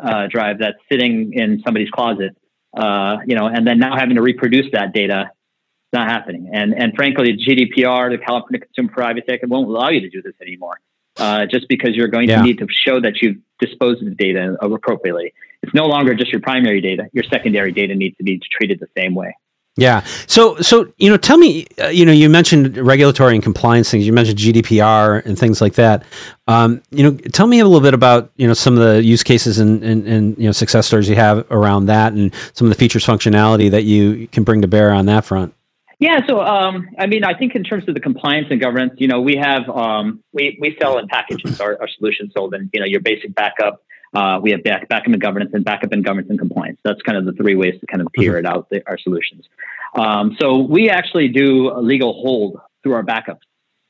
uh, 0.02 0.26
drive 0.28 0.58
that's 0.58 0.78
sitting 0.90 1.32
in 1.34 1.62
somebody's 1.64 1.90
closet, 1.90 2.36
uh, 2.76 3.18
you 3.26 3.36
know, 3.36 3.46
and 3.46 3.66
then 3.66 3.78
now 3.78 3.96
having 3.96 4.16
to 4.16 4.22
reproduce 4.22 4.66
that 4.72 4.92
data, 4.92 5.30
it's 5.30 5.92
not 5.92 6.08
happening. 6.08 6.50
And 6.52 6.74
and 6.74 6.94
frankly, 6.94 7.36
GDPR, 7.36 8.10
the 8.10 8.18
California 8.18 8.60
Consumer 8.60 8.90
Privacy 8.92 9.26
Act, 9.30 9.46
won't 9.46 9.68
allow 9.68 9.90
you 9.90 10.00
to 10.00 10.10
do 10.10 10.22
this 10.22 10.34
anymore, 10.40 10.80
uh, 11.18 11.46
just 11.46 11.68
because 11.68 11.90
you're 11.94 12.08
going 12.08 12.28
yeah. 12.28 12.38
to 12.38 12.42
need 12.42 12.58
to 12.58 12.66
show 12.70 13.00
that 13.00 13.20
you've 13.20 13.36
disposed 13.60 14.02
of 14.02 14.08
the 14.08 14.14
data 14.14 14.56
appropriately. 14.60 15.34
It's 15.62 15.74
no 15.74 15.84
longer 15.84 16.14
just 16.14 16.32
your 16.32 16.40
primary 16.40 16.80
data; 16.80 17.08
your 17.12 17.24
secondary 17.24 17.72
data 17.72 17.94
needs 17.94 18.16
to 18.16 18.24
be 18.24 18.40
treated 18.58 18.80
the 18.80 18.88
same 18.96 19.14
way. 19.14 19.36
Yeah. 19.76 20.04
So, 20.26 20.56
so 20.56 20.92
you 20.98 21.08
know, 21.08 21.16
tell 21.16 21.38
me, 21.38 21.66
uh, 21.82 21.88
you 21.88 22.04
know, 22.04 22.12
you 22.12 22.28
mentioned 22.28 22.76
regulatory 22.76 23.34
and 23.34 23.42
compliance 23.42 23.90
things. 23.90 24.06
You 24.06 24.12
mentioned 24.12 24.38
GDPR 24.38 25.24
and 25.24 25.38
things 25.38 25.62
like 25.62 25.74
that. 25.74 26.04
Um, 26.46 26.82
you 26.90 27.02
know, 27.02 27.16
tell 27.32 27.46
me 27.46 27.58
a 27.58 27.64
little 27.64 27.80
bit 27.80 27.94
about 27.94 28.30
you 28.36 28.46
know 28.46 28.52
some 28.52 28.76
of 28.76 28.84
the 28.84 29.02
use 29.02 29.22
cases 29.22 29.58
and, 29.58 29.82
and, 29.82 30.06
and 30.06 30.36
you 30.36 30.44
know 30.44 30.52
success 30.52 30.86
stories 30.86 31.08
you 31.08 31.16
have 31.16 31.50
around 31.50 31.86
that, 31.86 32.12
and 32.12 32.34
some 32.52 32.66
of 32.66 32.68
the 32.68 32.78
features 32.78 33.06
functionality 33.06 33.70
that 33.70 33.84
you 33.84 34.28
can 34.28 34.44
bring 34.44 34.60
to 34.60 34.68
bear 34.68 34.92
on 34.92 35.06
that 35.06 35.24
front. 35.24 35.54
Yeah, 35.98 36.20
so 36.26 36.42
um, 36.42 36.88
I 36.98 37.06
mean, 37.06 37.24
I 37.24 37.32
think 37.32 37.54
in 37.54 37.62
terms 37.64 37.88
of 37.88 37.94
the 37.94 38.00
compliance 38.00 38.48
and 38.50 38.60
governance, 38.60 38.94
you 38.96 39.06
know, 39.08 39.20
we 39.22 39.36
have 39.36 39.68
um, 39.70 40.22
we 40.32 40.58
we 40.60 40.76
sell 40.82 40.98
in 40.98 41.08
packages. 41.08 41.60
Our, 41.60 41.80
our 41.80 41.88
solutions 41.96 42.32
sold 42.36 42.54
in 42.54 42.68
you 42.74 42.80
know 42.80 42.86
your 42.86 43.00
basic 43.00 43.34
backup, 43.34 43.82
uh, 44.14 44.38
we 44.42 44.50
have 44.50 44.62
back, 44.62 44.88
backup 44.88 45.12
and 45.12 45.20
governance 45.20 45.52
and 45.54 45.64
backup 45.64 45.92
and 45.92 46.04
governance 46.04 46.28
and 46.30 46.38
compliance. 46.38 46.78
That's 46.84 47.00
kind 47.02 47.16
of 47.16 47.24
the 47.24 47.32
three 47.32 47.54
ways 47.54 47.78
to 47.80 47.86
kind 47.86 48.00
of 48.00 48.08
mm-hmm. 48.08 48.36
it 48.36 48.46
out 48.46 48.68
the, 48.70 48.82
our 48.86 48.98
solutions. 48.98 49.46
Um, 49.94 50.36
so 50.40 50.58
we 50.58 50.90
actually 50.90 51.28
do 51.28 51.70
a 51.70 51.80
legal 51.80 52.12
hold 52.12 52.60
through 52.82 52.94
our 52.94 53.04
backups, 53.04 53.40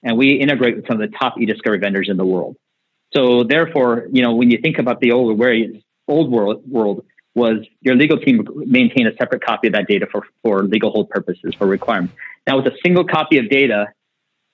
and 0.02 0.16
we 0.16 0.32
integrate 0.32 0.76
with 0.76 0.86
some 0.86 1.00
of 1.00 1.10
the 1.10 1.16
top 1.16 1.40
e-discovery 1.40 1.78
vendors 1.78 2.08
in 2.08 2.16
the 2.16 2.24
world. 2.24 2.56
So 3.14 3.44
therefore, 3.44 4.06
you 4.10 4.22
know, 4.22 4.34
when 4.34 4.50
you 4.50 4.58
think 4.62 4.78
about 4.78 5.00
the 5.00 5.12
old 5.12 5.36
very 5.38 5.84
old 6.08 6.30
world 6.30 6.62
world 6.68 7.04
was 7.34 7.66
your 7.80 7.94
legal 7.96 8.18
team 8.18 8.46
maintain 8.66 9.06
a 9.06 9.14
separate 9.16 9.42
copy 9.42 9.68
of 9.68 9.72
that 9.72 9.86
data 9.86 10.06
for, 10.10 10.26
for 10.42 10.62
legal 10.64 10.90
hold 10.90 11.08
purposes 11.08 11.54
for 11.56 11.66
requirements. 11.66 12.14
Now 12.46 12.56
with 12.56 12.66
a 12.66 12.76
single 12.84 13.04
copy 13.04 13.38
of 13.38 13.48
data 13.48 13.86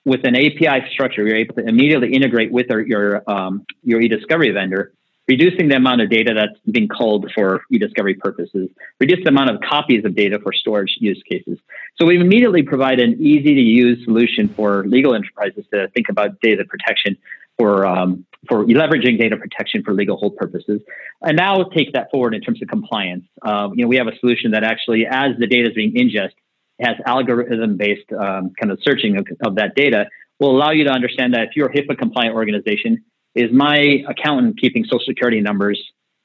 with 0.05 0.21
an 0.23 0.35
API 0.35 0.89
structure, 0.91 1.27
you're 1.27 1.35
able 1.35 1.55
to 1.55 1.67
immediately 1.67 2.13
integrate 2.13 2.51
with 2.51 2.71
our, 2.71 2.79
your 2.79 3.29
um, 3.29 3.65
your 3.83 4.01
e-discovery 4.01 4.51
vendor 4.51 4.93
reducing 5.29 5.69
the 5.69 5.75
amount 5.75 6.01
of 6.01 6.09
data 6.09 6.33
that's 6.33 6.59
being 6.71 6.87
culled 6.87 7.31
for 7.35 7.61
e-discovery 7.71 8.15
purposes, 8.15 8.67
reduce 8.99 9.23
the 9.23 9.29
amount 9.29 9.51
of 9.51 9.61
copies 9.61 10.03
of 10.03 10.15
data 10.15 10.39
for 10.41 10.51
storage 10.51 10.95
use 10.99 11.21
cases. 11.29 11.57
So 11.97 12.07
we 12.07 12.19
immediately 12.19 12.63
provide 12.63 12.99
an 12.99 13.13
easy 13.21 13.53
to 13.53 13.61
use 13.61 14.03
solution 14.05 14.49
for 14.55 14.69
legal 14.87 15.13
enterprises 15.13 15.65
to 15.71 15.87
think 15.89 16.09
about 16.09 16.41
data 16.41 16.65
protection 16.65 17.15
for 17.59 17.85
um, 17.85 18.25
for 18.47 18.65
leveraging 18.65 19.19
data 19.19 19.37
protection 19.37 19.83
for 19.83 19.93
legal 19.93 20.17
hold 20.17 20.35
purposes. 20.35 20.81
And 21.21 21.37
now 21.37 21.63
take 21.77 21.93
that 21.93 22.09
forward 22.09 22.33
in 22.33 22.41
terms 22.41 22.61
of 22.63 22.67
compliance. 22.67 23.25
Um, 23.43 23.73
you 23.75 23.83
know, 23.83 23.89
we 23.93 23.97
have 23.97 24.07
a 24.07 24.17
solution 24.21 24.51
that 24.51 24.63
actually, 24.63 25.05
as 25.05 25.31
the 25.37 25.45
data 25.45 25.69
is 25.69 25.75
being 25.75 25.95
ingested, 25.95 26.39
has 26.79 26.95
algorithm-based 27.05 28.11
um, 28.13 28.53
kind 28.59 28.71
of 28.71 28.79
searching 28.81 29.17
of, 29.17 29.27
of 29.45 29.55
that 29.55 29.75
data 29.75 30.07
will 30.39 30.51
allow 30.57 30.71
you 30.71 30.85
to 30.85 30.93
understand 30.99 31.33
that 31.33 31.41
if 31.41 31.49
you're 31.55 31.67
a 31.67 31.73
HIPAA 31.73 31.97
compliant 31.97 32.33
organization, 32.33 33.03
is 33.35 33.51
my 33.51 34.03
accountant 34.07 34.59
keeping 34.59 34.83
social 34.83 35.05
security 35.05 35.41
numbers 35.41 35.79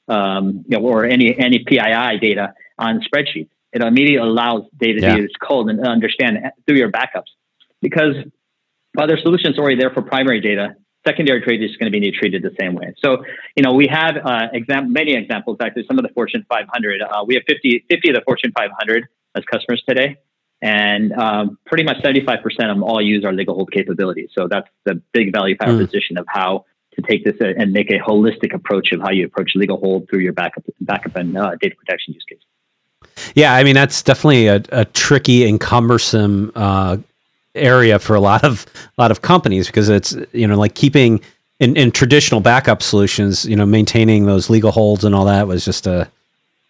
um, 0.07 0.63
you 0.67 0.77
know, 0.77 0.85
or 0.85 1.05
any 1.05 1.37
any 1.37 1.59
PII 1.59 2.19
data 2.21 2.53
on 2.77 3.01
spreadsheets. 3.01 3.49
It 3.73 3.81
immediately 3.81 4.17
allows 4.17 4.63
data 4.77 5.01
yeah. 5.01 5.15
to 5.15 5.23
be 5.23 5.27
culled 5.45 5.69
and 5.69 5.85
understand 5.85 6.37
through 6.65 6.77
your 6.77 6.91
backups. 6.91 7.33
Because 7.81 8.15
while 8.93 9.07
their 9.07 9.19
solutions 9.19 9.57
already 9.57 9.75
there 9.75 9.91
for 9.91 10.01
primary 10.01 10.39
data, 10.39 10.75
secondary 11.05 11.41
data 11.41 11.65
is 11.65 11.75
going 11.77 11.91
to 11.91 11.99
be 11.99 12.11
treated 12.11 12.41
the 12.41 12.55
same 12.59 12.73
way. 12.73 12.93
So, 12.99 13.23
you 13.55 13.63
know, 13.63 13.73
we 13.73 13.87
have 13.87 14.15
uh, 14.23 14.47
exam- 14.53 14.93
many 14.93 15.13
examples. 15.15 15.57
Actually, 15.61 15.85
some 15.87 15.99
of 15.99 16.03
the 16.03 16.13
Fortune 16.13 16.45
500. 16.47 17.01
Uh, 17.01 17.25
we 17.27 17.35
have 17.35 17.43
50, 17.47 17.85
50 17.89 18.09
of 18.09 18.15
the 18.15 18.21
Fortune 18.21 18.53
500 18.57 19.07
as 19.35 19.43
customers 19.51 19.83
today. 19.87 20.17
And 20.61 21.11
um, 21.13 21.59
pretty 21.65 21.83
much 21.83 21.97
75% 21.97 22.39
of 22.43 22.55
them 22.57 22.83
all 22.83 23.01
use 23.01 23.25
our 23.25 23.33
legal 23.33 23.55
hold 23.55 23.71
capabilities. 23.71 24.29
So 24.33 24.47
that's 24.47 24.69
the 24.85 25.01
big 25.11 25.33
value 25.33 25.57
proposition 25.57 26.15
mm. 26.15 26.21
of 26.21 26.25
how 26.29 26.65
to 26.95 27.01
take 27.01 27.23
this 27.23 27.35
and 27.39 27.71
make 27.71 27.91
a 27.91 27.99
holistic 27.99 28.53
approach 28.53 28.91
of 28.91 29.01
how 29.01 29.11
you 29.11 29.25
approach 29.25 29.51
legal 29.55 29.77
hold 29.77 30.09
through 30.09 30.19
your 30.19 30.33
backup, 30.33 30.63
backup 30.81 31.15
and 31.15 31.37
uh, 31.37 31.55
data 31.61 31.75
protection 31.75 32.13
use 32.13 32.23
case. 32.23 32.39
Yeah, 33.33 33.53
I 33.53 33.63
mean 33.63 33.75
that's 33.75 34.01
definitely 34.01 34.47
a, 34.47 34.63
a 34.69 34.85
tricky 34.85 35.47
and 35.47 35.59
cumbersome 35.59 36.51
uh, 36.55 36.97
area 37.53 37.99
for 37.99 38.15
a 38.15 38.19
lot 38.19 38.43
of 38.43 38.65
a 38.97 39.01
lot 39.01 39.11
of 39.11 39.21
companies 39.21 39.67
because 39.67 39.89
it's 39.89 40.15
you 40.33 40.47
know 40.47 40.57
like 40.57 40.75
keeping 40.75 41.21
in, 41.59 41.77
in 41.77 41.91
traditional 41.91 42.41
backup 42.41 42.81
solutions, 42.81 43.45
you 43.45 43.55
know, 43.55 43.65
maintaining 43.65 44.25
those 44.25 44.49
legal 44.49 44.71
holds 44.71 45.05
and 45.05 45.15
all 45.15 45.25
that 45.25 45.47
was 45.47 45.63
just 45.63 45.87
a 45.87 46.09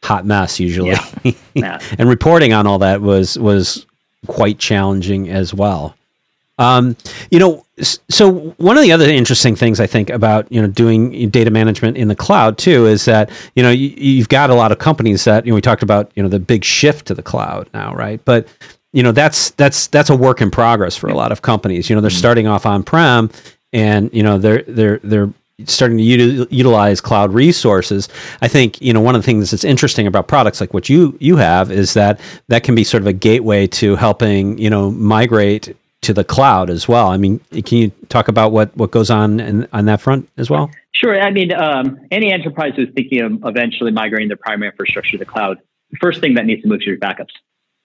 hot 0.04 0.26
mess 0.26 0.60
usually, 0.60 0.92
yeah. 1.24 1.32
Yeah. 1.56 1.80
and 1.98 2.08
reporting 2.08 2.54
on 2.54 2.68
all 2.68 2.80
that 2.80 3.02
was 3.02 3.40
was 3.40 3.86
quite 4.28 4.60
challenging 4.60 5.30
as 5.30 5.54
well. 5.54 5.96
Um, 6.58 6.96
you 7.32 7.40
know, 7.40 7.66
so 7.82 8.32
one 8.58 8.78
of 8.78 8.84
the 8.84 8.92
other 8.94 9.06
interesting 9.06 9.56
things 9.56 9.80
I 9.82 9.88
think 9.88 10.10
about 10.10 10.50
you 10.52 10.62
know 10.62 10.68
doing 10.68 11.30
data 11.30 11.52
management 11.52 11.98
in 11.98 12.08
the 12.08 12.16
cloud 12.16 12.58
too 12.58 12.86
is 12.86 13.06
that 13.06 13.30
you 13.56 13.64
know 13.64 13.72
you, 13.72 14.20
have 14.20 14.30
got 14.30 14.50
a 14.50 14.56
lot 14.56 14.72
of 14.72 14.80
companies 14.80 15.26
that 15.26 15.46
you 15.46 15.52
know 15.52 15.56
we 15.56 15.62
talked 15.62 15.84
about 15.84 16.12
you 16.16 16.24
know 16.24 16.30
the 16.30 16.40
big 16.40 16.64
shift 16.64 17.08
to 17.08 17.14
the 17.14 17.24
cloud 17.24 17.70
now, 17.74 17.94
right? 17.94 18.24
But 18.24 18.48
you 18.94 19.04
know 19.04 19.12
that's 19.12 19.52
that's 19.52 19.88
that's 19.88 20.10
a 20.10 20.16
work 20.16 20.42
in 20.42 20.50
progress 20.50 20.96
for 20.96 21.10
a 21.10 21.14
lot 21.14 21.34
of 21.34 21.42
companies. 21.42 21.90
You 21.90 21.96
know, 21.96 22.02
they're 22.02 22.10
mm-hmm. 22.10 22.18
starting 22.18 22.48
off 22.48 22.66
on 22.66 22.82
prem, 22.82 23.30
and 23.74 24.10
you 24.14 24.24
know 24.24 24.38
they're 24.38 24.64
they're 24.64 25.00
they're 25.04 25.34
starting 25.66 25.98
to 25.98 26.04
util- 26.04 26.48
utilize 26.50 27.02
cloud 27.02 27.34
resources. 27.34 28.08
I 28.42 28.48
think 28.48 28.82
you 28.82 28.94
know 28.94 29.02
one 29.02 29.16
of 29.16 29.22
the 29.22 29.26
things 29.26 29.52
that's 29.52 29.66
interesting 29.66 30.08
about 30.08 30.30
products 30.30 30.62
like 30.62 30.74
what 30.74 30.88
you 30.88 31.18
you 31.20 31.36
have 31.36 31.72
is 31.72 31.94
that 31.94 32.22
that 32.48 32.64
can 32.64 32.74
be 32.74 32.86
sort 32.86 33.04
of 33.04 33.08
a 33.08 33.14
gateway 33.14 33.68
to 33.68 33.98
helping 33.98 34.58
you 34.58 34.70
know 34.70 34.92
migrate 34.92 35.76
to 36.06 36.14
the 36.14 36.24
cloud 36.24 36.70
as 36.70 36.88
well. 36.88 37.08
I 37.08 37.18
mean, 37.18 37.40
can 37.52 37.78
you 37.78 37.92
talk 38.10 38.28
about 38.28 38.52
what 38.52 38.76
what 38.78 38.92
goes 38.92 39.10
on 39.10 39.40
in, 39.40 39.68
on 39.74 39.86
that 39.86 40.02
front 40.02 40.30
as 40.38 40.50
well? 40.50 40.70
Sure. 40.92 41.20
I 41.20 41.32
mean, 41.32 41.52
um, 41.54 42.00
any 42.12 42.32
enterprise 42.32 42.74
who's 42.76 42.90
thinking 42.96 43.22
of 43.22 43.32
eventually 43.44 43.92
migrating 43.92 44.28
their 44.28 44.38
primary 44.38 44.72
infrastructure 44.72 45.14
to 45.14 45.18
the 45.18 45.26
cloud, 45.26 45.60
the 45.92 45.98
first 46.00 46.22
thing 46.22 46.36
that 46.36 46.46
needs 46.46 46.62
to 46.62 46.68
move 46.68 46.82
is 46.82 46.88
your 46.88 46.98
backups. 46.98 47.34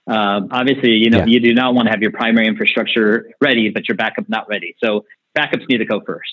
Um, 0.06 0.48
obviously, 0.50 0.92
you 0.92 1.10
know, 1.10 1.18
yeah. 1.18 1.26
you 1.26 1.40
do 1.40 1.54
not 1.54 1.74
want 1.74 1.86
to 1.86 1.90
have 1.90 2.02
your 2.02 2.12
primary 2.12 2.46
infrastructure 2.46 3.30
ready, 3.40 3.70
but 3.70 3.88
your 3.88 3.96
backup 3.96 4.28
not 4.28 4.48
ready. 4.48 4.76
So 4.82 5.04
backups 5.36 5.68
need 5.68 5.78
to 5.78 5.84
go 5.84 6.00
first. 6.00 6.30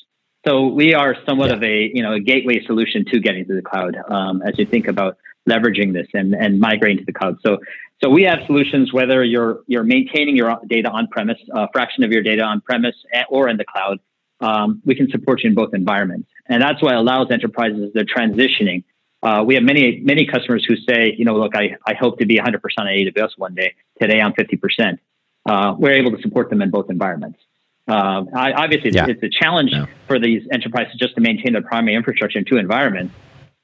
So 0.48 0.68
we 0.68 0.94
are 0.94 1.16
somewhat 1.28 1.50
yeah. 1.50 1.56
of 1.56 1.64
a 1.64 1.92
you 1.94 2.04
know 2.04 2.14
a 2.14 2.20
gateway 2.20 2.64
solution 2.66 3.06
to 3.12 3.20
getting 3.20 3.46
to 3.46 3.56
the 3.56 3.62
cloud 3.62 3.96
um, 4.10 4.42
as 4.42 4.58
you 4.58 4.66
think 4.66 4.88
about 4.88 5.18
leveraging 5.50 5.94
this 5.94 6.08
and, 6.14 6.36
and 6.36 6.60
migrating 6.60 6.98
to 6.98 7.06
the 7.06 7.14
cloud. 7.14 7.38
So 7.46 7.60
so 8.02 8.10
we 8.10 8.24
have 8.24 8.40
solutions 8.46 8.94
whether 8.94 9.24
you're 9.24 9.62
you're 9.68 9.84
maintaining 9.84 10.36
your 10.36 10.60
data 10.68 10.90
on 10.90 11.08
premise, 11.08 11.40
a 11.54 11.68
fraction 11.72 12.04
of 12.04 12.12
your 12.12 12.22
data 12.22 12.44
on 12.44 12.62
premise 12.62 12.96
or 13.30 13.50
in 13.50 13.58
the 13.58 13.66
cloud. 13.66 14.00
Um, 14.40 14.84
we 14.86 14.94
can 14.94 15.10
support 15.10 15.44
you 15.44 15.50
in 15.50 15.56
both 15.56 15.74
environments, 15.74 16.30
and 16.48 16.62
that's 16.62 16.82
what 16.82 16.94
allows 16.94 17.32
enterprises 17.32 17.92
they're 17.96 18.06
transitioning. 18.06 18.84
Uh, 19.24 19.44
we 19.44 19.56
have 19.56 19.64
many 19.64 20.00
many 20.04 20.28
customers 20.28 20.64
who 20.68 20.76
say, 20.76 21.16
you 21.18 21.26
know, 21.26 21.36
look, 21.36 21.56
I, 21.56 21.76
I 21.88 21.96
hope 21.96 22.20
to 22.20 22.26
be 22.26 22.38
100% 22.38 22.60
on 22.78 22.86
AWS 22.86 23.32
one 23.38 23.56
day. 23.56 23.74
Today 24.00 24.22
I'm 24.22 24.34
50%. 24.34 25.00
Uh, 25.48 25.76
we're 25.80 25.94
able 25.94 26.12
to 26.12 26.22
support 26.22 26.52
them 26.52 26.62
in 26.62 26.70
both 26.70 26.92
environments. 26.92 27.40
Uh, 27.88 28.26
I, 28.36 28.52
obviously, 28.52 28.92
yeah. 28.92 29.08
it's 29.08 29.24
a 29.24 29.30
challenge 29.30 29.72
yeah. 29.72 29.86
for 30.08 30.20
these 30.20 30.44
enterprises 30.52 30.94
just 31.00 31.16
to 31.16 31.22
maintain 31.22 31.54
their 31.54 31.64
primary 31.64 31.96
infrastructure 31.96 32.38
in 32.38 32.46
two 32.46 32.58
environments, 32.58 33.16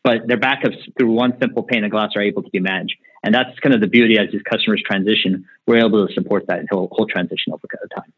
but 0.04 0.28
their 0.28 0.38
backups 0.40 0.78
through 0.98 1.12
one 1.12 1.38
simple 1.40 1.62
pane 1.62 1.84
of 1.84 1.92
glass 1.92 2.12
are 2.16 2.22
able 2.22 2.42
to 2.42 2.50
be 2.50 2.60
managed. 2.60 2.96
And 3.24 3.34
that's 3.34 3.58
kind 3.60 3.74
of 3.74 3.82
the 3.82 3.88
beauty 3.88 4.18
as 4.18 4.32
these 4.32 4.42
customers 4.44 4.84
transition, 4.86 5.46
we're 5.66 5.86
able 5.86 6.06
to 6.06 6.14
support 6.14 6.46
that 6.48 6.66
whole, 6.70 6.90
whole 6.92 7.08
transition 7.08 7.54
over 7.54 7.68
time. 7.96 8.12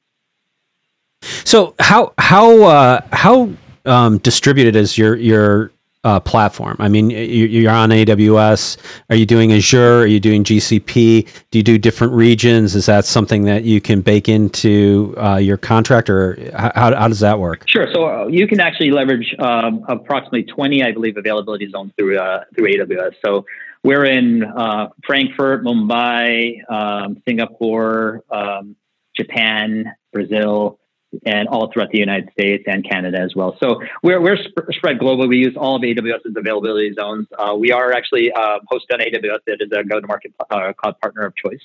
So 1.43 1.75
how 1.79 2.13
how 2.17 2.63
uh, 2.63 3.01
how 3.11 3.49
um, 3.85 4.17
distributed 4.19 4.75
is 4.75 4.97
your 4.97 5.15
your 5.15 5.71
uh, 6.03 6.19
platform? 6.19 6.75
I 6.79 6.87
mean, 6.87 7.09
you're 7.09 7.71
on 7.71 7.89
AWS. 7.89 8.77
Are 9.09 9.15
you 9.15 9.25
doing 9.25 9.51
Azure? 9.53 10.01
Are 10.01 10.05
you 10.05 10.19
doing 10.19 10.43
GCP? 10.43 11.27
Do 11.49 11.57
you 11.57 11.63
do 11.63 11.77
different 11.79 12.13
regions? 12.13 12.75
Is 12.75 12.85
that 12.85 13.05
something 13.05 13.43
that 13.45 13.63
you 13.63 13.81
can 13.81 14.01
bake 14.01 14.29
into 14.29 15.15
uh, 15.17 15.37
your 15.37 15.57
contract, 15.57 16.09
or 16.09 16.37
how, 16.55 16.95
how 16.95 17.07
does 17.07 17.21
that 17.21 17.39
work? 17.39 17.67
Sure. 17.67 17.87
So 17.91 18.07
uh, 18.07 18.27
you 18.27 18.47
can 18.47 18.59
actually 18.59 18.91
leverage 18.91 19.35
um, 19.39 19.83
approximately 19.87 20.43
20, 20.43 20.83
I 20.83 20.91
believe, 20.91 21.17
availability 21.17 21.69
zones 21.69 21.91
through 21.97 22.19
uh, 22.19 22.43
through 22.55 22.71
AWS. 22.71 23.13
So 23.25 23.45
we're 23.86 24.06
in 24.06 24.43
uh, 24.43 24.89
Frankfurt, 25.06 25.63
Mumbai, 25.63 26.69
um, 26.69 27.21
Singapore, 27.28 28.24
um, 28.32 28.76
Japan, 29.15 29.93
Brazil 30.12 30.80
and 31.24 31.48
all 31.48 31.71
throughout 31.71 31.91
the 31.91 32.00
United 32.00 32.30
States 32.32 32.63
and 32.67 32.84
Canada 32.84 33.19
as 33.19 33.34
well. 33.36 33.56
So 33.62 33.80
we're, 34.04 34.19
we're 34.19 34.38
sp- 34.41 34.67
spread 34.71 34.98
globally. 34.98 35.30
We 35.30 35.38
use 35.38 35.56
all 35.56 35.76
of 35.76 35.84
AWS's 35.84 36.36
availability 36.36 36.93
zones. 36.93 37.28
Uh, 37.38 37.56
we 37.56 37.71
are 37.71 37.93
actually 37.93 38.32
uh, 38.32 38.60
hosted 38.71 38.93
on 38.93 39.00
AWS. 39.00 39.39
It 39.45 39.62
is 39.62 39.69
a 39.71 39.84
go-to-market 39.84 40.34
uh, 40.50 40.74
cloud 40.74 41.00
partner 41.00 41.26
of 41.26 41.34
choice. 41.36 41.62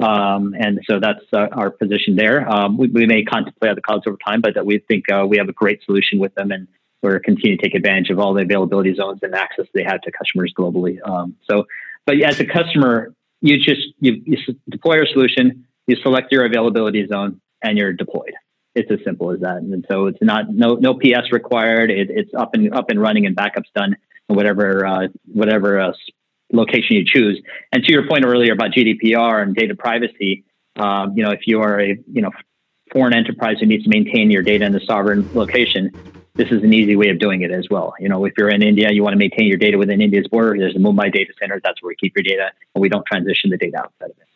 Um, 0.00 0.54
and 0.58 0.80
so 0.88 1.00
that's 1.00 1.24
uh, 1.32 1.48
our 1.52 1.70
position 1.70 2.16
there. 2.16 2.48
Um, 2.48 2.78
we, 2.78 2.86
we, 2.88 3.06
may 3.06 3.24
contemplate 3.24 3.72
other 3.72 3.80
clouds 3.80 4.04
over 4.06 4.18
time, 4.24 4.40
but 4.40 4.64
we 4.64 4.78
think 4.78 5.10
uh, 5.10 5.26
we 5.26 5.38
have 5.38 5.48
a 5.48 5.52
great 5.52 5.82
solution 5.84 6.18
with 6.18 6.34
them 6.36 6.52
and 6.52 6.68
we're 7.12 7.20
continuing 7.20 7.58
to 7.58 7.64
take 7.64 7.74
advantage 7.74 8.10
of 8.10 8.18
all 8.18 8.34
the 8.34 8.42
availability 8.42 8.94
zones 8.94 9.20
and 9.22 9.34
access 9.34 9.66
they 9.74 9.84
have 9.84 10.00
to 10.02 10.12
customers 10.12 10.52
globally. 10.56 10.98
Um, 11.08 11.36
so, 11.48 11.66
but 12.04 12.20
as 12.22 12.38
a 12.40 12.46
customer, 12.46 13.14
you 13.40 13.58
just 13.58 13.82
you, 14.00 14.22
you 14.24 14.38
deploy 14.68 14.96
your 14.96 15.06
solution, 15.06 15.66
you 15.86 15.96
select 16.02 16.32
your 16.32 16.44
availability 16.44 17.06
zone, 17.06 17.40
and 17.62 17.78
you're 17.78 17.92
deployed 17.92 18.32
it's 18.76 18.90
as 18.90 18.98
simple 19.04 19.32
as 19.32 19.40
that. 19.40 19.56
And 19.56 19.84
so 19.90 20.06
it's 20.06 20.18
not 20.20 20.50
no 20.50 20.74
no 20.74 20.94
PS 20.94 21.32
required. 21.32 21.90
It, 21.90 22.10
it's 22.10 22.30
up 22.34 22.54
and 22.54 22.72
up 22.74 22.90
and 22.90 23.00
running 23.00 23.26
and 23.26 23.34
backups 23.34 23.72
done 23.74 23.96
in 24.28 24.36
whatever 24.36 24.86
uh, 24.86 25.08
whatever 25.32 25.80
uh, 25.80 25.92
location 26.52 26.96
you 26.96 27.04
choose. 27.04 27.40
And 27.72 27.82
to 27.82 27.92
your 27.92 28.06
point 28.06 28.24
earlier 28.24 28.52
about 28.52 28.72
GDPR 28.72 29.42
and 29.42 29.56
data 29.56 29.74
privacy, 29.74 30.44
um, 30.76 31.14
you 31.16 31.24
know, 31.24 31.30
if 31.30 31.46
you 31.46 31.62
are 31.62 31.80
a 31.80 31.96
you 32.12 32.22
know 32.22 32.30
foreign 32.92 33.14
enterprise 33.14 33.56
who 33.60 33.66
needs 33.66 33.84
to 33.84 33.90
maintain 33.90 34.30
your 34.30 34.42
data 34.42 34.64
in 34.64 34.72
the 34.72 34.80
sovereign 34.80 35.28
location, 35.34 35.90
this 36.34 36.50
is 36.50 36.62
an 36.62 36.72
easy 36.72 36.96
way 36.96 37.08
of 37.08 37.18
doing 37.18 37.42
it 37.42 37.50
as 37.50 37.68
well. 37.70 37.94
You 37.98 38.08
know, 38.08 38.24
if 38.24 38.34
you're 38.36 38.50
in 38.50 38.62
India, 38.62 38.90
you 38.92 39.02
want 39.02 39.14
to 39.14 39.18
maintain 39.18 39.46
your 39.46 39.58
data 39.58 39.78
within 39.78 40.00
India's 40.00 40.28
border. 40.28 40.56
There's 40.58 40.76
a 40.76 40.78
Mumbai 40.78 41.12
data 41.12 41.32
center. 41.40 41.60
That's 41.62 41.82
where 41.82 41.88
we 41.88 41.96
keep 41.96 42.14
your 42.16 42.22
data, 42.22 42.50
and 42.74 42.82
we 42.82 42.88
don't 42.88 43.04
transition 43.06 43.50
the 43.50 43.56
data 43.56 43.78
outside 43.78 44.10
of 44.10 44.10
it. 44.10 44.26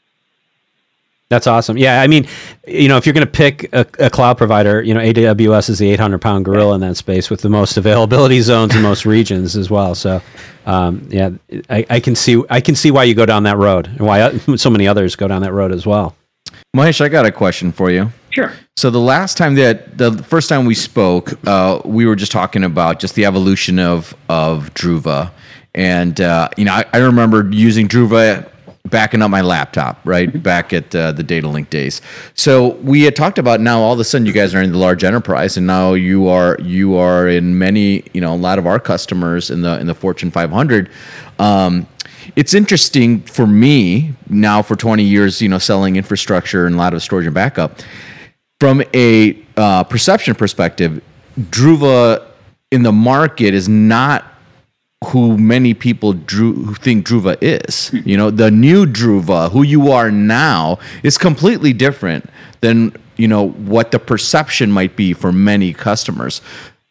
That's 1.31 1.47
awesome. 1.47 1.79
Yeah, 1.79 2.03
I 2.03 2.09
mean, 2.09 2.27
you 2.67 2.89
know, 2.89 2.97
if 2.97 3.07
you're 3.07 3.13
going 3.13 3.25
to 3.25 3.31
pick 3.31 3.73
a, 3.73 3.87
a, 4.01 4.11
cloud 4.11 4.37
provider, 4.37 4.83
you 4.83 4.93
know, 4.93 5.01
AWS 5.01 5.71
is 5.71 5.79
the 5.79 5.89
800 5.93 6.21
pound 6.21 6.45
gorilla 6.45 6.75
in 6.75 6.81
that 6.81 6.97
space 6.97 7.31
with 7.31 7.41
the 7.41 7.49
most 7.49 7.77
availability 7.77 8.41
zones 8.41 8.75
in 8.75 8.83
most 8.83 9.07
regions 9.07 9.57
as 9.57 9.71
well. 9.71 9.95
So, 9.95 10.21
um, 10.67 11.07
yeah, 11.09 11.31
I, 11.69 11.87
I, 11.89 12.01
can 12.01 12.17
see 12.17 12.43
I 12.51 12.61
can 12.61 12.75
see 12.75 12.91
why 12.91 13.05
you 13.05 13.15
go 13.15 13.27
down 13.27 13.45
that 13.45 13.59
road 13.59 13.87
and 13.87 14.01
why 14.01 14.37
so 14.57 14.71
many 14.71 14.89
others 14.89 15.15
go 15.15 15.29
down 15.29 15.43
that 15.43 15.53
road 15.53 15.71
as 15.71 15.87
well. 15.87 16.17
Mahesh, 16.77 17.01
I 17.01 17.09
got 17.09 17.27
a 17.27 17.33
question 17.33 17.71
for 17.71 17.93
you. 17.93 18.11
Sure. 18.31 18.53
So 18.77 18.91
the 18.91 19.01
last 19.01 19.37
time 19.37 19.57
that 19.57 19.99
the 19.99 20.13
first 20.23 20.49
time 20.49 20.65
we 20.65 20.75
spoke, 20.75 21.33
uh, 21.47 21.81
we 21.85 22.07
were 22.07 22.17
just 22.17 22.33
talking 22.33 22.65
about 22.65 23.01
just 23.01 23.15
the 23.15 23.25
evolution 23.25 23.79
of 23.79 24.15
of 24.29 24.73
Druva, 24.75 25.33
and 25.75 26.21
uh, 26.21 26.49
you 26.57 26.65
know, 26.65 26.73
I, 26.73 26.85
I 26.93 26.99
remember 26.99 27.49
using 27.51 27.89
Druva 27.89 28.51
backing 28.89 29.23
up 29.23 29.31
my 29.31 29.41
laptop, 29.41 30.01
right? 30.05 30.29
Mm-hmm. 30.29 30.39
Back 30.39 30.73
at 30.73 30.95
uh, 30.95 31.13
the 31.13 31.23
Datalink 31.23 31.71
days. 31.71 32.01
So 32.35 32.75
we 32.77 33.03
had 33.03 33.15
talked 33.15 33.39
about 33.39 33.61
now 33.61 33.81
all 33.81 33.93
of 33.93 34.01
a 34.01 34.05
sudden 34.05 34.27
you 34.27 34.33
guys 34.33 34.55
are 34.55 34.63
in 34.63 34.73
the 34.73 34.79
large 34.79 35.05
enterprise 35.05 35.57
and 35.57 35.67
now 35.67 35.95
you 35.95 36.29
are 36.29 36.57
you 36.61 36.97
are 36.97 37.29
in 37.29 37.59
many, 37.59 38.05
you 38.15 38.21
know, 38.21 38.35
a 38.35 38.37
lot 38.37 38.59
of 38.59 38.67
our 38.67 38.81
customers 38.81 39.51
in 39.51 39.63
the 39.63 39.79
in 39.81 39.87
the 39.87 39.95
Fortune 39.95 40.31
500. 40.31 40.91
Um, 41.39 41.87
it's 42.37 42.55
interesting 42.55 43.23
for 43.23 43.47
me 43.47 44.15
now 44.29 44.63
for 44.63 44.77
20 44.77 45.03
years, 45.03 45.43
you 45.43 45.49
know, 45.49 45.59
selling 45.59 45.97
infrastructure 45.97 46.67
and 46.67 46.75
a 46.75 46.79
lot 46.79 46.95
of 46.95 47.03
storage 47.03 47.27
and 47.27 47.35
backup. 47.35 47.81
From 48.61 48.83
a 48.95 49.43
uh, 49.57 49.85
perception 49.85 50.35
perspective, 50.35 51.03
Druva 51.39 52.27
in 52.71 52.83
the 52.83 52.93
market 52.93 53.55
is 53.55 53.69
not 53.69 54.27
who 55.07 55.39
many 55.39 55.73
people 55.73 56.13
drew 56.13 56.53
who 56.53 56.75
think 56.75 57.07
Druva 57.07 57.39
is. 57.41 57.89
Hmm. 57.89 58.01
You 58.05 58.17
know, 58.17 58.31
the 58.31 58.51
new 58.51 58.85
Druva, 58.87 59.51
who 59.51 59.63
you 59.63 59.91
are 59.93 60.11
now, 60.11 60.79
is 61.03 61.17
completely 61.17 61.73
different 61.73 62.29
than 62.61 62.95
you 63.17 63.29
know 63.29 63.49
what 63.49 63.91
the 63.91 63.99
perception 63.99 64.71
might 64.71 64.95
be 64.97 65.13
for 65.13 65.33
many 65.33 65.73
customers. 65.73 66.43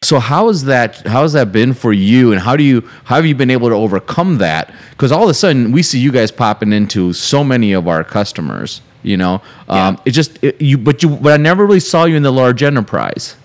So 0.02 0.18
how 0.18 0.48
is 0.48 0.64
that? 0.64 1.06
How 1.06 1.22
has 1.22 1.34
that 1.34 1.52
been 1.52 1.74
for 1.74 1.92
you? 1.92 2.32
And 2.32 2.40
how 2.40 2.56
do 2.56 2.64
you 2.64 2.80
how 3.04 3.16
have 3.16 3.26
you 3.26 3.34
been 3.34 3.50
able 3.50 3.68
to 3.68 3.74
overcome 3.74 4.38
that? 4.38 4.74
Because 4.90 5.12
all 5.12 5.24
of 5.24 5.30
a 5.30 5.34
sudden 5.34 5.72
we 5.72 5.82
see 5.82 6.00
you 6.00 6.10
guys 6.10 6.32
popping 6.32 6.72
into 6.72 7.12
so 7.12 7.44
many 7.44 7.72
of 7.72 7.86
our 7.86 8.02
customers. 8.02 8.80
You 9.02 9.16
know, 9.16 9.42
yeah. 9.68 9.88
um, 9.88 10.00
it 10.04 10.10
just 10.10 10.42
it, 10.42 10.60
you, 10.60 10.78
but 10.78 11.02
you, 11.02 11.08
but 11.08 11.32
I 11.32 11.36
never 11.36 11.64
really 11.64 11.80
saw 11.80 12.04
you 12.04 12.16
in 12.16 12.22
the 12.22 12.32
large 12.32 12.62
enterprise. 12.62 13.36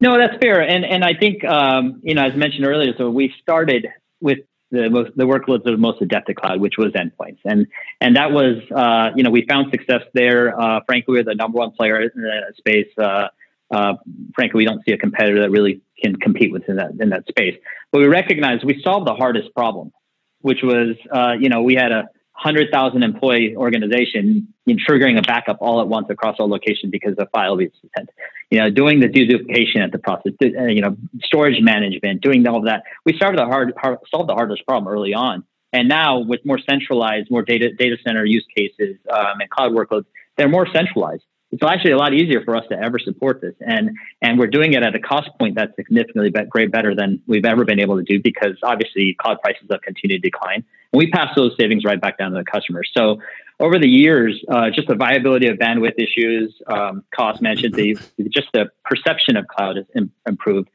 No, 0.00 0.18
that's 0.18 0.36
fair, 0.40 0.60
and 0.60 0.84
and 0.84 1.04
I 1.04 1.14
think 1.14 1.44
um, 1.44 2.00
you 2.02 2.14
know 2.14 2.26
as 2.26 2.36
mentioned 2.36 2.66
earlier, 2.66 2.92
so 2.96 3.10
we 3.10 3.34
started 3.42 3.86
with 4.20 4.38
the 4.70 4.90
most 4.90 5.16
the 5.16 5.24
workloads 5.24 5.64
that 5.64 5.72
are 5.72 5.78
most 5.78 6.02
adept 6.02 6.28
at 6.30 6.36
cloud, 6.36 6.60
which 6.60 6.74
was 6.76 6.92
endpoints, 6.92 7.38
and 7.44 7.66
and 8.00 8.16
that 8.16 8.30
was 8.30 8.58
uh, 8.74 9.10
you 9.16 9.22
know 9.22 9.30
we 9.30 9.46
found 9.46 9.70
success 9.70 10.02
there. 10.14 10.58
Uh, 10.58 10.80
frankly, 10.86 11.12
we're 11.14 11.24
the 11.24 11.34
number 11.34 11.58
one 11.58 11.70
player 11.72 12.00
in 12.00 12.10
that 12.14 12.54
space. 12.56 12.88
Uh, 12.98 13.28
uh, 13.70 13.94
frankly, 14.34 14.58
we 14.58 14.64
don't 14.64 14.84
see 14.84 14.92
a 14.92 14.98
competitor 14.98 15.40
that 15.40 15.50
really 15.50 15.80
can 16.02 16.16
compete 16.16 16.52
within 16.52 16.76
that 16.76 16.92
in 17.00 17.10
that 17.10 17.26
space. 17.28 17.56
But 17.92 18.00
we 18.00 18.06
recognize 18.06 18.62
we 18.64 18.80
solved 18.82 19.06
the 19.06 19.14
hardest 19.14 19.54
problem, 19.54 19.92
which 20.40 20.62
was 20.62 20.96
uh, 21.10 21.32
you 21.38 21.48
know 21.48 21.62
we 21.62 21.74
had 21.74 21.92
a 21.92 22.08
100,000 22.42 23.02
employee 23.02 23.56
organization 23.56 24.46
triggering 24.68 25.18
a 25.18 25.22
backup 25.22 25.58
all 25.60 25.80
at 25.80 25.88
once 25.88 26.06
across 26.08 26.36
all 26.38 26.48
locations 26.48 26.92
because 26.92 27.16
the 27.16 27.26
file 27.32 27.56
was 27.56 27.68
sent. 27.96 28.10
You 28.50 28.60
know, 28.60 28.70
doing 28.70 29.00
the 29.00 29.08
deduplication 29.08 29.82
at 29.82 29.90
the 29.90 29.98
process, 29.98 30.32
uh, 30.42 30.66
you 30.66 30.80
know, 30.80 30.96
storage 31.24 31.60
management, 31.60 32.20
doing 32.20 32.46
all 32.46 32.58
of 32.58 32.64
that. 32.66 32.84
We 33.04 33.14
started 33.14 33.38
the 33.38 33.46
hard, 33.46 33.72
hard 33.76 33.98
solved 34.08 34.28
the 34.28 34.34
hardest 34.34 34.64
problem 34.66 34.92
early 34.92 35.14
on. 35.14 35.44
And 35.72 35.88
now 35.88 36.20
with 36.20 36.40
more 36.44 36.58
centralized, 36.58 37.28
more 37.30 37.42
data 37.42 37.72
data 37.72 37.96
center 38.06 38.24
use 38.24 38.46
cases 38.56 38.96
um, 39.12 39.40
and 39.40 39.50
cloud 39.50 39.72
workloads, 39.72 40.06
they're 40.36 40.48
more 40.48 40.66
centralized 40.72 41.24
it's 41.50 41.62
actually 41.62 41.92
a 41.92 41.96
lot 41.96 42.12
easier 42.12 42.42
for 42.44 42.56
us 42.56 42.64
to 42.70 42.78
ever 42.78 42.98
support 42.98 43.40
this 43.40 43.54
and 43.60 43.90
and 44.22 44.38
we're 44.38 44.46
doing 44.46 44.74
it 44.74 44.82
at 44.82 44.94
a 44.94 44.98
cost 44.98 45.30
point 45.38 45.54
that's 45.54 45.74
significantly 45.76 46.30
be- 46.30 46.44
great 46.44 46.70
better 46.70 46.94
than 46.94 47.20
we've 47.26 47.44
ever 47.44 47.64
been 47.64 47.80
able 47.80 47.96
to 47.96 48.02
do 48.02 48.20
because 48.22 48.56
obviously 48.62 49.16
cloud 49.18 49.40
prices 49.42 49.66
have 49.70 49.80
continued 49.82 50.22
to 50.22 50.30
decline 50.30 50.64
and 50.92 50.98
we 50.98 51.10
pass 51.10 51.34
those 51.36 51.52
savings 51.58 51.84
right 51.84 52.00
back 52.00 52.18
down 52.18 52.32
to 52.32 52.38
the 52.38 52.44
customers 52.44 52.90
so 52.96 53.20
over 53.60 53.78
the 53.78 53.88
years 53.88 54.44
uh, 54.50 54.70
just 54.70 54.88
the 54.88 54.94
viability 54.94 55.48
of 55.48 55.56
bandwidth 55.58 55.98
issues 55.98 56.54
um, 56.66 57.02
cost 57.14 57.40
mentioned 57.40 57.74
the 57.74 57.98
just 58.28 58.48
the 58.52 58.66
perception 58.84 59.36
of 59.36 59.46
cloud 59.48 59.76
has 59.76 59.86
Im- 59.94 60.12
improved 60.26 60.68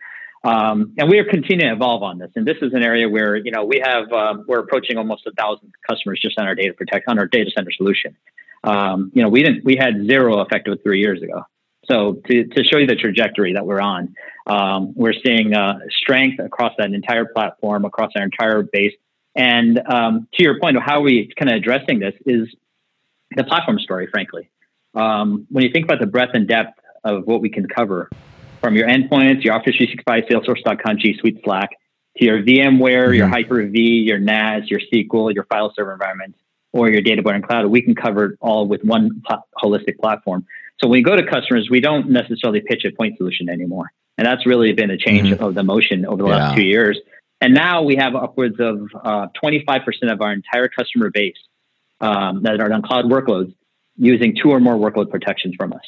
Um, 0.46 0.94
and 0.98 1.10
we 1.10 1.20
are 1.20 1.24
continuing 1.24 1.70
to 1.70 1.76
evolve 1.76 2.04
on 2.04 2.18
this. 2.18 2.32
And 2.36 2.46
this 2.46 2.58
is 2.62 2.74
an 2.74 2.84
area 2.84 3.08
where 3.08 3.38
you 3.38 3.52
know 3.52 3.64
we 3.64 3.80
have 3.80 4.12
um, 4.12 4.44
we're 4.46 4.60
approaching 4.60 4.98
almost 4.98 5.26
a 5.26 5.32
thousand 5.32 5.72
customers 5.90 6.20
just 6.22 6.38
on 6.38 6.46
our 6.46 6.56
data 6.56 6.74
protect 6.74 7.08
on 7.08 7.18
our 7.18 7.28
data 7.28 7.50
center 7.56 7.72
solution. 7.72 8.16
Um, 8.64 9.12
you 9.14 9.22
know, 9.22 9.30
we 9.30 9.44
didn't 9.44 9.66
we 9.66 9.76
had 9.76 10.06
zero 10.06 10.42
effective 10.42 10.80
three 10.84 11.00
years 11.00 11.22
ago. 11.22 11.44
So 11.86 12.22
to, 12.28 12.46
to 12.46 12.64
show 12.64 12.78
you 12.78 12.88
the 12.88 12.96
trajectory 12.96 13.54
that 13.54 13.66
we're 13.66 13.82
on, 13.82 14.16
um, 14.48 14.94
we're 14.96 15.14
seeing 15.26 15.54
uh, 15.54 15.80
strength 15.90 16.40
across 16.40 16.72
that 16.78 16.94
entire 16.94 17.26
platform, 17.26 17.84
across 17.84 18.12
our 18.16 18.24
entire 18.24 18.64
base. 18.64 18.94
And 19.36 19.82
um, 19.88 20.28
to 20.36 20.44
your 20.44 20.60
point 20.60 20.78
of 20.78 20.84
how 20.84 21.02
we 21.02 21.30
kind 21.38 21.52
of 21.52 21.58
addressing 21.58 22.00
this 22.00 22.14
is 22.26 22.48
the 23.36 23.44
platform 23.44 23.80
story, 23.80 24.08
frankly. 24.08 24.50
Um, 24.96 25.48
when 25.50 25.66
you 25.66 25.72
think 25.74 25.86
about 25.86 26.00
the 26.00 26.08
breadth 26.08 26.32
and 26.36 26.48
depth 26.48 26.80
of 27.04 27.26
what 27.26 27.42
we 27.42 27.50
can 27.50 27.68
cover, 27.68 28.10
from 28.64 28.78
your 28.78 28.88
endpoints, 28.88 29.44
your 29.44 29.56
Office 29.56 29.76
365, 29.76 30.24
Salesforce.com, 30.32 30.98
G 30.98 31.18
Suite, 31.20 31.42
Slack, 31.44 31.72
to 32.18 32.26
your 32.26 32.42
VMware, 32.42 32.80
mm-hmm. 32.80 33.14
your 33.16 33.28
Hyper-V, 33.28 33.80
your 33.80 34.20
NAS, 34.20 34.70
your 34.70 34.80
SQL, 34.80 35.34
your 35.34 35.44
file 35.46 35.74
server 35.76 35.92
environments, 35.92 36.40
or 36.74 36.90
your 36.90 37.02
data-borne 37.02 37.42
cloud, 37.42 37.68
we 37.68 37.82
can 37.82 37.96
cover 37.96 38.26
it 38.26 38.38
all 38.42 38.68
with 38.68 38.84
one 38.84 39.22
pl- 39.26 39.48
holistic 39.64 39.98
platform. 40.00 40.46
So 40.82 40.88
when 40.88 41.00
we 41.00 41.04
go 41.04 41.16
to 41.16 41.26
customers, 41.26 41.70
we 41.70 41.80
don't 41.80 42.10
necessarily 42.10 42.62
pitch 42.62 42.84
a 42.84 42.92
point 42.92 43.18
solution 43.18 43.48
anymore. 43.48 43.92
And 44.18 44.28
that's 44.28 44.46
really 44.46 44.74
been 44.74 44.92
a 44.92 44.98
change 44.98 45.30
mm-hmm. 45.30 45.44
of 45.44 45.56
the 45.56 45.64
motion 45.64 46.06
over 46.06 46.24
the 46.24 46.30
yeah. 46.30 46.36
last 46.36 46.56
two 46.56 46.64
years. 46.64 47.00
And 47.40 47.54
now 47.54 47.84
we 47.84 47.96
have 47.96 48.16
upwards 48.16 48.56
of 48.60 48.90
uh, 48.96 49.28
25% 49.44 50.12
of 50.12 50.22
our 50.22 50.34
entire 50.34 50.68
customer 50.68 51.10
base 51.10 51.38
um, 52.02 52.44
that 52.44 52.60
are 52.60 52.72
on 52.72 52.82
cloud 52.82 53.06
workloads 53.06 53.54
using 53.96 54.36
two 54.36 54.50
or 54.50 54.60
more 54.60 54.76
workload 54.76 55.10
protections 55.10 55.56
from 55.56 55.74
us. 55.74 55.82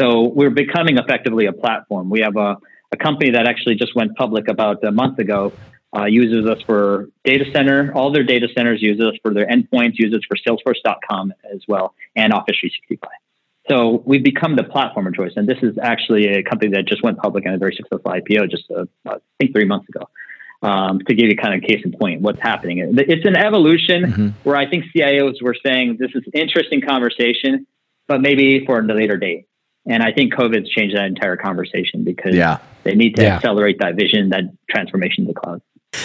So 0.00 0.22
we're 0.22 0.50
becoming 0.50 0.98
effectively 0.98 1.46
a 1.46 1.52
platform. 1.52 2.10
We 2.10 2.20
have 2.20 2.36
a, 2.36 2.56
a 2.92 2.96
company 2.96 3.30
that 3.32 3.46
actually 3.46 3.76
just 3.76 3.94
went 3.94 4.16
public 4.16 4.48
about 4.48 4.84
a 4.84 4.90
month 4.90 5.18
ago, 5.18 5.52
uh, 5.96 6.06
uses 6.06 6.48
us 6.48 6.60
for 6.66 7.08
data 7.24 7.44
center. 7.52 7.92
All 7.94 8.12
their 8.12 8.24
data 8.24 8.48
centers 8.56 8.82
use 8.82 9.00
us 9.00 9.14
for 9.22 9.32
their 9.32 9.46
endpoints, 9.46 9.92
use 9.94 10.14
us 10.14 10.22
for 10.26 10.36
Salesforce.com 10.36 11.32
as 11.52 11.60
well, 11.68 11.94
and 12.16 12.32
Office 12.32 12.56
365. 12.60 13.10
So 13.70 14.02
we've 14.04 14.22
become 14.22 14.56
the 14.56 14.64
platform 14.64 15.06
of 15.06 15.14
choice. 15.14 15.32
And 15.36 15.48
this 15.48 15.58
is 15.62 15.78
actually 15.80 16.26
a 16.28 16.42
company 16.42 16.72
that 16.72 16.86
just 16.86 17.02
went 17.02 17.18
public 17.18 17.46
on 17.46 17.54
a 17.54 17.58
very 17.58 17.74
successful 17.74 18.10
IPO 18.10 18.50
just, 18.50 18.64
uh, 18.70 18.84
I 19.06 19.16
think, 19.38 19.54
three 19.54 19.64
months 19.64 19.88
ago. 19.88 20.08
Um, 20.62 21.00
to 21.00 21.14
give 21.14 21.28
you 21.28 21.36
kind 21.36 21.52
of 21.54 21.68
case 21.68 21.82
in 21.84 21.92
point, 21.92 22.22
what's 22.22 22.40
happening. 22.40 22.78
It's 22.96 23.26
an 23.26 23.36
evolution 23.36 24.02
mm-hmm. 24.02 24.28
where 24.44 24.56
I 24.56 24.68
think 24.68 24.84
CIOs 24.96 25.42
were 25.42 25.54
saying 25.64 25.98
this 26.00 26.12
is 26.14 26.22
an 26.24 26.40
interesting 26.40 26.80
conversation, 26.80 27.66
but 28.08 28.22
maybe 28.22 28.64
for 28.64 28.78
a 28.78 28.82
later 28.82 29.18
date. 29.18 29.46
And 29.86 30.02
I 30.02 30.12
think 30.12 30.32
COVID's 30.32 30.70
changed 30.70 30.96
that 30.96 31.04
entire 31.04 31.36
conversation 31.36 32.02
because 32.02 32.34
yeah. 32.34 32.60
they 32.82 32.94
need 32.94 33.16
to 33.16 33.22
yeah. 33.22 33.36
accelerate 33.36 33.80
that 33.80 33.96
vision, 33.96 34.30
that 34.30 34.44
transformation 34.70 35.26
to 35.26 35.34
the 35.34 35.38
cloud. 35.38 35.60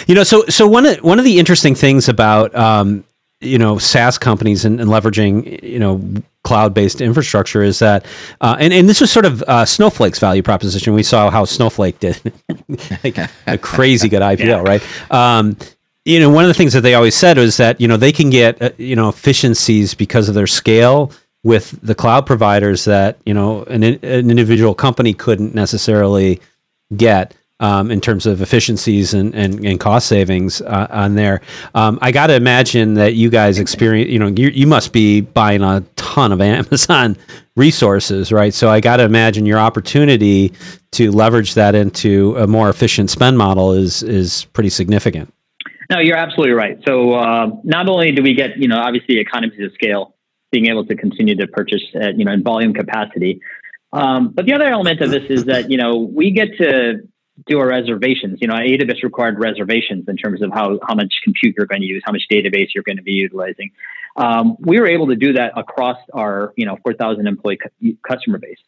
You 0.06 0.14
know, 0.14 0.24
so 0.24 0.44
so 0.48 0.66
one 0.66 0.86
of 0.86 0.98
one 0.98 1.18
of 1.18 1.24
the 1.24 1.38
interesting 1.38 1.74
things 1.74 2.08
about 2.08 2.54
um, 2.54 3.04
you 3.40 3.58
know 3.58 3.78
SaaS 3.78 4.18
companies 4.18 4.64
and, 4.64 4.80
and 4.80 4.90
leveraging 4.90 5.62
you 5.62 5.78
know 5.78 6.02
cloud 6.42 6.74
based 6.74 7.00
infrastructure 7.00 7.62
is 7.62 7.78
that, 7.80 8.04
uh, 8.40 8.56
and 8.58 8.72
and 8.72 8.88
this 8.88 9.00
was 9.00 9.10
sort 9.10 9.26
of 9.26 9.42
uh, 9.42 9.64
Snowflake's 9.64 10.18
value 10.18 10.42
proposition. 10.42 10.94
We 10.94 11.02
saw 11.02 11.30
how 11.30 11.44
Snowflake 11.44 11.98
did 12.00 12.20
like 13.04 13.18
a 13.46 13.58
crazy 13.58 14.08
good 14.08 14.22
IPO, 14.22 14.38
yeah. 14.44 14.60
right? 14.60 14.82
Um, 15.10 15.56
you 16.04 16.18
know, 16.18 16.30
one 16.30 16.44
of 16.44 16.48
the 16.48 16.54
things 16.54 16.72
that 16.72 16.80
they 16.80 16.94
always 16.94 17.14
said 17.14 17.36
was 17.36 17.56
that 17.58 17.80
you 17.80 17.88
know 17.88 17.96
they 17.96 18.12
can 18.12 18.30
get 18.30 18.60
uh, 18.60 18.70
you 18.78 18.96
know 18.96 19.08
efficiencies 19.08 19.94
because 19.94 20.28
of 20.28 20.34
their 20.34 20.46
scale 20.46 21.12
with 21.42 21.78
the 21.82 21.94
cloud 21.94 22.26
providers 22.26 22.84
that 22.84 23.18
you 23.24 23.34
know 23.34 23.64
an, 23.64 23.82
an 23.82 24.30
individual 24.30 24.74
company 24.74 25.14
couldn't 25.14 25.54
necessarily 25.54 26.40
get 26.96 27.34
um, 27.60 27.90
in 27.90 28.00
terms 28.00 28.26
of 28.26 28.42
efficiencies 28.42 29.14
and, 29.14 29.34
and, 29.34 29.64
and 29.64 29.78
cost 29.78 30.08
savings 30.08 30.60
uh, 30.62 30.86
on 30.90 31.14
there. 31.14 31.40
Um, 31.74 31.98
I 32.02 32.10
got 32.10 32.28
to 32.28 32.34
imagine 32.34 32.94
that 32.94 33.14
you 33.14 33.30
guys 33.30 33.58
experience, 33.58 34.10
you 34.10 34.18
know, 34.18 34.28
you, 34.28 34.48
you 34.48 34.66
must 34.66 34.92
be 34.92 35.20
buying 35.20 35.62
a 35.62 35.84
ton 35.96 36.32
of 36.32 36.40
Amazon 36.40 37.16
resources, 37.56 38.32
right? 38.32 38.52
So 38.52 38.70
I 38.70 38.80
got 38.80 38.96
to 38.96 39.04
imagine 39.04 39.46
your 39.46 39.58
opportunity 39.58 40.52
to 40.92 41.12
leverage 41.12 41.54
that 41.54 41.74
into 41.74 42.36
a 42.36 42.46
more 42.46 42.68
efficient 42.68 43.10
spend 43.10 43.38
model 43.38 43.72
is 43.72 44.02
is 44.02 44.46
pretty 44.46 44.70
significant. 44.70 45.32
No, 45.90 45.98
you're 45.98 46.16
absolutely 46.16 46.52
right. 46.52 46.78
So 46.86 47.14
uh, 47.14 47.50
not 47.64 47.88
only 47.88 48.12
do 48.12 48.22
we 48.22 48.34
get, 48.34 48.56
you 48.56 48.68
know, 48.68 48.78
obviously 48.78 49.18
economies 49.18 49.60
of 49.60 49.72
scale, 49.74 50.14
being 50.52 50.66
able 50.66 50.86
to 50.86 50.94
continue 50.94 51.34
to 51.36 51.46
purchase 51.48 51.82
at, 51.94 52.16
you 52.16 52.24
know, 52.24 52.32
in 52.32 52.42
volume 52.42 52.72
capacity. 52.72 53.40
Um, 53.92 54.28
but 54.28 54.46
the 54.46 54.52
other 54.52 54.68
element 54.68 55.00
of 55.00 55.10
this 55.10 55.24
is 55.28 55.44
that, 55.46 55.68
you 55.68 55.76
know, 55.76 55.96
we 55.96 56.30
get 56.30 56.56
to 56.58 57.00
do 57.50 57.58
our 57.58 57.66
reservations. 57.66 58.38
You 58.40 58.48
know, 58.48 58.54
AWS 58.54 59.02
required 59.02 59.38
reservations 59.38 60.08
in 60.08 60.16
terms 60.16 60.40
of 60.40 60.50
how, 60.52 60.78
how 60.86 60.94
much 60.94 61.12
compute 61.24 61.54
you're 61.58 61.66
going 61.66 61.82
to 61.82 61.86
use, 61.86 62.02
how 62.06 62.12
much 62.12 62.22
database 62.30 62.68
you're 62.74 62.84
going 62.84 62.96
to 62.96 63.02
be 63.02 63.12
utilizing. 63.12 63.72
Um, 64.16 64.56
we 64.60 64.80
were 64.80 64.88
able 64.88 65.08
to 65.08 65.16
do 65.16 65.34
that 65.34 65.52
across 65.56 65.98
our, 66.14 66.52
you 66.56 66.64
know, 66.64 66.78
4,000 66.82 67.26
employee 67.26 67.58
cu- 67.58 67.96
customer 68.08 68.38
base, 68.38 68.58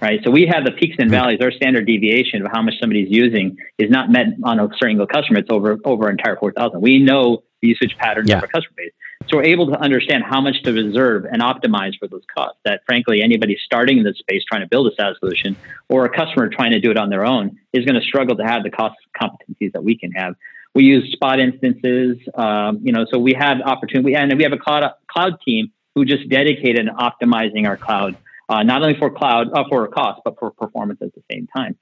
right? 0.00 0.20
So 0.24 0.30
we 0.30 0.46
have 0.46 0.64
the 0.64 0.72
peaks 0.72 0.96
and 0.98 1.10
valleys. 1.10 1.40
Our 1.42 1.52
standard 1.52 1.86
deviation 1.86 2.44
of 2.44 2.52
how 2.52 2.62
much 2.62 2.74
somebody's 2.80 3.08
using 3.10 3.56
is 3.76 3.90
not 3.90 4.10
met 4.10 4.26
on 4.44 4.60
a 4.60 4.68
single 4.80 5.06
customer. 5.06 5.40
It's 5.40 5.50
over 5.50 5.78
over 5.84 6.08
entire 6.08 6.36
4,000. 6.36 6.80
We 6.80 6.98
know 6.98 7.42
the 7.60 7.68
usage 7.68 7.96
patterns 7.98 8.28
yeah. 8.28 8.36
of 8.36 8.44
our 8.44 8.48
customer 8.48 8.74
base. 8.76 8.92
So 9.26 9.36
we're 9.36 9.44
able 9.44 9.66
to 9.66 9.78
understand 9.78 10.22
how 10.24 10.40
much 10.40 10.62
to 10.62 10.72
reserve 10.72 11.26
and 11.30 11.42
optimize 11.42 11.98
for 11.98 12.08
those 12.08 12.22
costs 12.34 12.58
that 12.64 12.82
frankly 12.86 13.20
anybody 13.22 13.58
starting 13.62 13.98
in 13.98 14.04
this 14.04 14.16
space 14.18 14.42
trying 14.48 14.62
to 14.62 14.68
build 14.68 14.86
a 14.86 14.94
SaaS 14.94 15.16
solution 15.18 15.56
or 15.88 16.04
a 16.04 16.08
customer 16.08 16.48
trying 16.48 16.70
to 16.72 16.80
do 16.80 16.90
it 16.90 16.96
on 16.96 17.10
their 17.10 17.26
own 17.26 17.58
is 17.72 17.84
going 17.84 18.00
to 18.00 18.06
struggle 18.06 18.36
to 18.36 18.44
have 18.44 18.62
the 18.62 18.70
cost 18.70 18.94
competencies 19.20 19.72
that 19.72 19.84
we 19.84 19.98
can 19.98 20.12
have. 20.12 20.34
We 20.74 20.84
use 20.84 21.12
spot 21.12 21.40
instances, 21.40 22.16
um, 22.34 22.80
you 22.82 22.92
know, 22.92 23.06
so 23.10 23.18
we 23.18 23.34
have 23.34 23.60
opportunity 23.60 24.14
and 24.14 24.34
we 24.36 24.44
have 24.44 24.52
a 24.52 24.58
cloud, 24.58 24.84
cloud 25.10 25.40
team 25.44 25.72
who 25.94 26.04
just 26.04 26.28
dedicated 26.28 26.86
to 26.86 26.92
optimizing 26.92 27.66
our 27.66 27.76
cloud, 27.76 28.16
uh, 28.48 28.62
not 28.62 28.82
only 28.82 28.96
for 28.98 29.10
cloud, 29.10 29.48
uh, 29.52 29.64
for 29.68 29.86
cost, 29.88 30.20
but 30.24 30.38
for 30.38 30.52
performance 30.52 31.00
at 31.02 31.12
the 31.14 31.22
same 31.30 31.48
time. 31.54 31.76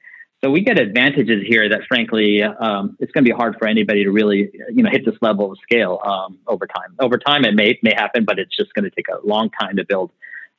So 0.44 0.50
we 0.50 0.60
get 0.60 0.78
advantages 0.78 1.42
here 1.46 1.68
that, 1.68 1.80
frankly, 1.88 2.42
um, 2.42 2.96
it's 3.00 3.10
going 3.12 3.24
to 3.24 3.30
be 3.30 3.34
hard 3.34 3.56
for 3.58 3.66
anybody 3.66 4.04
to 4.04 4.10
really, 4.10 4.50
you 4.70 4.82
know, 4.82 4.90
hit 4.90 5.04
this 5.04 5.16
level 5.22 5.52
of 5.52 5.58
scale 5.62 6.00
um, 6.04 6.38
over 6.46 6.66
time. 6.66 6.94
Over 7.00 7.16
time, 7.16 7.44
it 7.44 7.54
may 7.54 7.78
may 7.82 7.94
happen, 7.94 8.24
but 8.24 8.38
it's 8.38 8.54
just 8.54 8.74
going 8.74 8.84
to 8.84 8.90
take 8.90 9.06
a 9.08 9.26
long 9.26 9.50
time 9.50 9.76
to 9.76 9.84
build. 9.84 10.10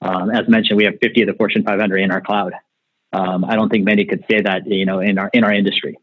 Um, 0.01 0.31
as 0.31 0.47
mentioned, 0.47 0.77
we 0.77 0.85
have 0.85 0.95
50 1.01 1.21
of 1.21 1.27
the 1.27 1.33
Fortune 1.35 1.63
500 1.63 1.97
in 1.97 2.11
our 2.11 2.21
cloud. 2.21 2.53
Um, 3.13 3.45
I 3.45 3.55
don't 3.55 3.69
think 3.69 3.85
many 3.85 4.05
could 4.05 4.25
say 4.29 4.41
that, 4.41 4.67
you 4.67 4.85
know, 4.85 4.99
in 4.99 5.17
our 5.17 5.29
in 5.31 5.43
our 5.43 5.53
industry. 5.53 5.97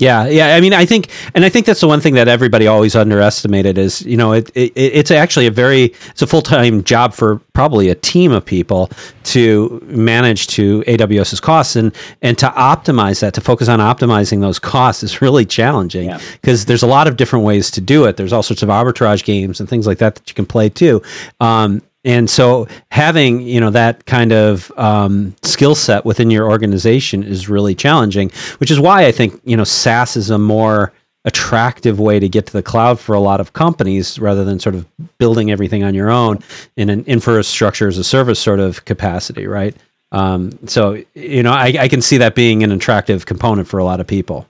Yeah, 0.00 0.26
yeah. 0.26 0.56
I 0.56 0.60
mean, 0.60 0.72
I 0.72 0.86
think, 0.86 1.10
and 1.34 1.44
I 1.44 1.48
think 1.48 1.66
that's 1.66 1.80
the 1.80 1.88
one 1.88 2.00
thing 2.00 2.14
that 2.14 2.26
everybody 2.26 2.66
always 2.66 2.96
underestimated 2.96 3.76
is, 3.76 4.02
you 4.02 4.16
know, 4.16 4.32
it, 4.32 4.50
it 4.54 4.72
it's 4.74 5.10
actually 5.10 5.46
a 5.46 5.50
very, 5.50 5.94
it's 6.08 6.22
a 6.22 6.26
full 6.26 6.42
time 6.42 6.82
job 6.84 7.12
for 7.12 7.36
probably 7.52 7.90
a 7.90 7.94
team 7.94 8.32
of 8.32 8.44
people 8.44 8.90
to 9.24 9.80
manage 9.84 10.46
to 10.48 10.82
AWS's 10.86 11.40
costs 11.40 11.76
and 11.76 11.94
and 12.22 12.38
to 12.38 12.48
optimize 12.48 13.20
that, 13.20 13.34
to 13.34 13.40
focus 13.40 13.68
on 13.68 13.78
optimizing 13.78 14.40
those 14.40 14.58
costs 14.58 15.02
is 15.02 15.20
really 15.22 15.44
challenging 15.44 16.10
because 16.32 16.62
yeah. 16.62 16.68
there's 16.68 16.82
a 16.82 16.86
lot 16.86 17.06
of 17.06 17.16
different 17.16 17.44
ways 17.44 17.70
to 17.72 17.80
do 17.80 18.06
it. 18.06 18.16
There's 18.16 18.32
all 18.32 18.42
sorts 18.42 18.62
of 18.62 18.68
arbitrage 18.68 19.24
games 19.24 19.60
and 19.60 19.68
things 19.68 19.86
like 19.86 19.98
that 19.98 20.14
that 20.14 20.28
you 20.28 20.34
can 20.34 20.46
play 20.46 20.68
too. 20.68 21.02
Um, 21.40 21.82
and 22.04 22.30
so 22.30 22.66
having 22.90 23.40
you 23.40 23.60
know 23.60 23.70
that 23.70 24.06
kind 24.06 24.32
of 24.32 24.72
um, 24.76 25.34
skill 25.42 25.74
set 25.74 26.04
within 26.04 26.30
your 26.30 26.48
organization 26.48 27.22
is 27.22 27.48
really 27.48 27.74
challenging 27.74 28.30
which 28.58 28.70
is 28.70 28.80
why 28.80 29.06
i 29.06 29.12
think 29.12 29.40
you 29.44 29.56
know 29.56 29.64
saas 29.64 30.16
is 30.16 30.30
a 30.30 30.38
more 30.38 30.92
attractive 31.26 32.00
way 32.00 32.18
to 32.18 32.28
get 32.28 32.46
to 32.46 32.52
the 32.52 32.62
cloud 32.62 32.98
for 32.98 33.14
a 33.14 33.20
lot 33.20 33.40
of 33.40 33.52
companies 33.52 34.18
rather 34.18 34.42
than 34.42 34.58
sort 34.58 34.74
of 34.74 34.86
building 35.18 35.50
everything 35.50 35.84
on 35.84 35.94
your 35.94 36.10
own 36.10 36.38
in 36.76 36.88
an 36.88 37.04
infrastructure 37.04 37.88
as 37.88 37.98
a 37.98 38.04
service 38.04 38.40
sort 38.40 38.58
of 38.58 38.84
capacity 38.86 39.46
right? 39.46 39.76
Um, 40.12 40.50
so 40.66 41.02
you 41.14 41.42
know 41.42 41.52
I, 41.52 41.74
I 41.78 41.88
can 41.88 42.00
see 42.00 42.16
that 42.18 42.34
being 42.34 42.62
an 42.62 42.72
attractive 42.72 43.26
component 43.26 43.68
for 43.68 43.78
a 43.78 43.84
lot 43.84 44.00
of 44.00 44.06
people. 44.06 44.46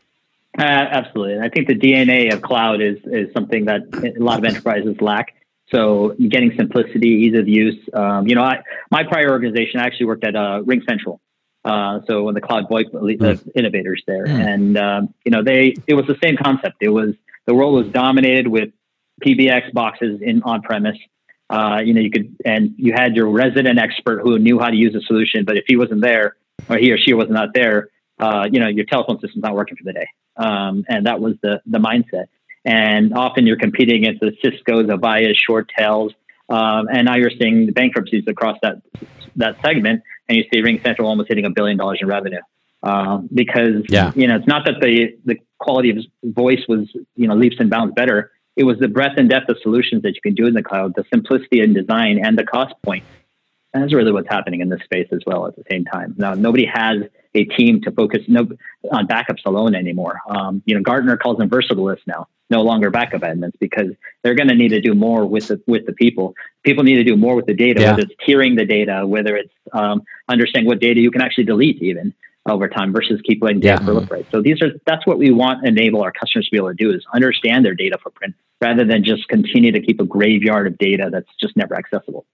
Uh, 0.58 0.62
absolutely. 0.62 1.40
I 1.40 1.48
think 1.48 1.66
the 1.66 1.78
dna 1.78 2.32
of 2.32 2.42
cloud 2.42 2.80
is 2.80 2.98
is 3.04 3.32
something 3.32 3.64
that 3.64 3.82
a 3.92 4.22
lot 4.22 4.38
of 4.38 4.44
enterprises 4.44 5.00
lack 5.00 5.34
so 5.72 6.14
getting 6.18 6.52
simplicity, 6.56 7.08
ease 7.08 7.38
of 7.38 7.48
use. 7.48 7.78
Um, 7.92 8.26
you 8.26 8.34
know, 8.34 8.42
I, 8.42 8.62
my 8.90 9.04
prior 9.04 9.30
organization, 9.30 9.80
I 9.80 9.84
actually 9.84 10.06
worked 10.06 10.24
at 10.24 10.34
uh, 10.34 10.62
RingCentral. 10.64 11.18
Uh, 11.64 12.00
so 12.06 12.24
when 12.24 12.34
the 12.34 12.40
cloud 12.40 12.68
VoIP 12.68 12.90
mm. 12.90 13.50
innovators 13.54 14.02
there, 14.06 14.26
mm. 14.26 14.30
and 14.30 14.78
um, 14.78 15.14
you 15.24 15.30
know, 15.30 15.42
they 15.44 15.74
it 15.86 15.94
was 15.94 16.06
the 16.06 16.16
same 16.22 16.36
concept. 16.36 16.76
It 16.80 16.88
was 16.88 17.14
the 17.46 17.54
world 17.54 17.74
was 17.74 17.92
dominated 17.92 18.48
with 18.48 18.70
PBX 19.24 19.72
boxes 19.72 20.20
in 20.22 20.42
on 20.42 20.62
premise. 20.62 20.96
Uh, 21.50 21.80
you 21.84 21.92
know, 21.92 22.00
you 22.00 22.10
could 22.10 22.34
and 22.44 22.74
you 22.76 22.92
had 22.94 23.14
your 23.14 23.28
resident 23.28 23.78
expert 23.78 24.22
who 24.22 24.38
knew 24.38 24.58
how 24.58 24.70
to 24.70 24.76
use 24.76 24.94
a 24.94 25.00
solution, 25.02 25.44
but 25.44 25.56
if 25.56 25.64
he 25.66 25.76
wasn't 25.76 26.00
there 26.00 26.36
or 26.68 26.78
he 26.78 26.92
or 26.92 26.98
she 26.98 27.12
was 27.12 27.28
not 27.28 27.50
there, 27.54 27.88
uh, 28.18 28.46
you 28.50 28.58
know, 28.58 28.68
your 28.68 28.86
telephone 28.86 29.20
system's 29.20 29.42
not 29.42 29.54
working 29.54 29.76
for 29.76 29.84
the 29.84 29.92
day. 29.92 30.08
Um, 30.36 30.84
and 30.88 31.06
that 31.06 31.20
was 31.20 31.34
the 31.42 31.60
the 31.66 31.78
mindset 31.78 32.26
and 32.64 33.14
often 33.14 33.46
you're 33.46 33.58
competing 33.58 34.04
against 34.04 34.20
the 34.20 34.32
Cisco's, 34.42 34.86
Avaya, 34.86 35.34
ShoreTels, 35.48 36.10
um, 36.48 36.88
and 36.92 37.06
now 37.06 37.16
you're 37.16 37.30
seeing 37.40 37.66
the 37.66 37.72
bankruptcies 37.72 38.24
across 38.26 38.58
that 38.62 38.82
that 39.36 39.56
segment, 39.64 40.02
and 40.28 40.36
you 40.36 40.44
see 40.52 40.60
RingCentral 40.60 41.04
almost 41.04 41.28
hitting 41.28 41.44
a 41.46 41.50
billion 41.50 41.76
dollars 41.76 41.98
in 42.02 42.08
revenue. 42.08 42.40
uh, 42.82 43.18
because 43.32 43.84
yeah. 43.88 44.12
you 44.14 44.26
know 44.26 44.36
it's 44.36 44.46
not 44.46 44.64
that 44.64 44.80
the 44.80 45.16
the 45.24 45.36
quality 45.58 45.90
of 45.90 45.98
voice 46.24 46.62
was 46.68 46.88
you 47.14 47.28
know 47.28 47.34
leaps 47.34 47.56
and 47.58 47.70
bounds 47.70 47.94
better. 47.94 48.30
It 48.56 48.64
was 48.64 48.78
the 48.78 48.88
breadth 48.88 49.14
and 49.16 49.28
depth 49.28 49.48
of 49.48 49.58
solutions 49.62 50.02
that 50.02 50.14
you 50.14 50.20
can 50.22 50.34
do 50.34 50.46
in 50.46 50.54
the 50.54 50.62
cloud, 50.62 50.94
the 50.96 51.04
simplicity 51.12 51.60
in 51.60 51.72
design, 51.72 52.20
and 52.24 52.38
the 52.38 52.44
cost 52.44 52.74
point. 52.82 53.04
And 53.72 53.82
that's 53.82 53.94
really 53.94 54.12
what's 54.12 54.28
happening 54.28 54.60
in 54.60 54.68
this 54.68 54.82
space 54.82 55.08
as 55.12 55.20
well 55.26 55.46
at 55.46 55.54
the 55.54 55.62
same 55.70 55.84
time. 55.84 56.14
Now, 56.18 56.34
nobody 56.34 56.66
has 56.66 57.04
a 57.34 57.44
team 57.44 57.80
to 57.82 57.90
focus 57.92 58.20
no, 58.28 58.48
on 58.92 59.06
backups 59.06 59.44
alone 59.46 59.74
anymore. 59.74 60.20
Um, 60.28 60.62
you 60.66 60.74
know, 60.74 60.82
Gartner 60.82 61.16
calls 61.16 61.38
them 61.38 61.48
versatilists 61.48 62.06
now, 62.06 62.28
no 62.48 62.62
longer 62.62 62.90
backup 62.90 63.22
admins 63.22 63.52
because 63.60 63.90
they're 64.22 64.34
going 64.34 64.48
to 64.48 64.54
need 64.54 64.70
to 64.70 64.80
do 64.80 64.94
more 64.94 65.24
with 65.26 65.48
the 65.48 65.62
with 65.66 65.86
the 65.86 65.92
people. 65.92 66.34
People 66.64 66.84
need 66.84 66.96
to 66.96 67.04
do 67.04 67.16
more 67.16 67.36
with 67.36 67.46
the 67.46 67.54
data, 67.54 67.80
yeah. 67.80 67.90
whether 67.90 68.02
it's 68.02 68.14
tiering 68.26 68.56
the 68.56 68.64
data, 68.64 69.06
whether 69.06 69.36
it's 69.36 69.52
um, 69.72 70.02
understanding 70.28 70.66
what 70.66 70.80
data 70.80 71.00
you 71.00 71.10
can 71.10 71.22
actually 71.22 71.44
delete 71.44 71.80
even 71.82 72.12
over 72.46 72.68
time 72.68 72.92
versus 72.92 73.20
keep 73.26 73.42
letting 73.42 73.60
data 73.60 73.82
yeah. 73.82 73.88
proliferate. 73.88 74.30
So 74.30 74.42
these 74.42 74.60
are 74.62 74.72
that's 74.86 75.06
what 75.06 75.18
we 75.18 75.30
want 75.30 75.66
enable 75.66 76.02
our 76.02 76.12
customers 76.12 76.46
to 76.46 76.50
be 76.50 76.56
able 76.56 76.70
to 76.70 76.74
do 76.74 76.90
is 76.90 77.04
understand 77.14 77.64
their 77.64 77.74
data 77.74 77.98
footprint 78.02 78.34
rather 78.60 78.84
than 78.84 79.04
just 79.04 79.28
continue 79.28 79.72
to 79.72 79.80
keep 79.80 80.00
a 80.00 80.04
graveyard 80.04 80.66
of 80.66 80.78
data 80.78 81.08
that's 81.12 81.28
just 81.40 81.56
never 81.56 81.76
accessible. 81.76 82.26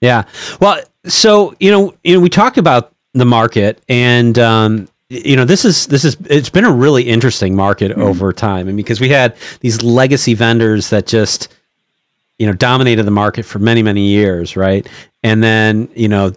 Yeah. 0.00 0.24
Well, 0.60 0.82
so 1.04 1.54
you 1.60 1.70
know, 1.70 1.94
you 2.04 2.14
know, 2.14 2.20
we 2.20 2.28
talk 2.28 2.56
about 2.56 2.94
the 3.12 3.24
market, 3.24 3.82
and 3.88 4.38
um, 4.38 4.88
you 5.08 5.34
know, 5.36 5.44
this 5.44 5.64
is 5.64 5.86
this 5.88 6.04
is 6.04 6.16
it's 6.28 6.50
been 6.50 6.64
a 6.64 6.72
really 6.72 7.02
interesting 7.02 7.56
market 7.56 7.90
mm-hmm. 7.90 8.02
over 8.02 8.32
time, 8.32 8.68
and 8.68 8.76
because 8.76 9.00
we 9.00 9.08
had 9.08 9.36
these 9.60 9.82
legacy 9.82 10.34
vendors 10.34 10.90
that 10.90 11.06
just 11.06 11.48
you 12.38 12.46
know 12.46 12.52
dominated 12.52 13.02
the 13.02 13.10
market 13.10 13.44
for 13.44 13.58
many 13.58 13.82
many 13.82 14.06
years, 14.06 14.56
right? 14.56 14.88
And 15.22 15.42
then 15.42 15.88
you 15.94 16.08
know 16.08 16.32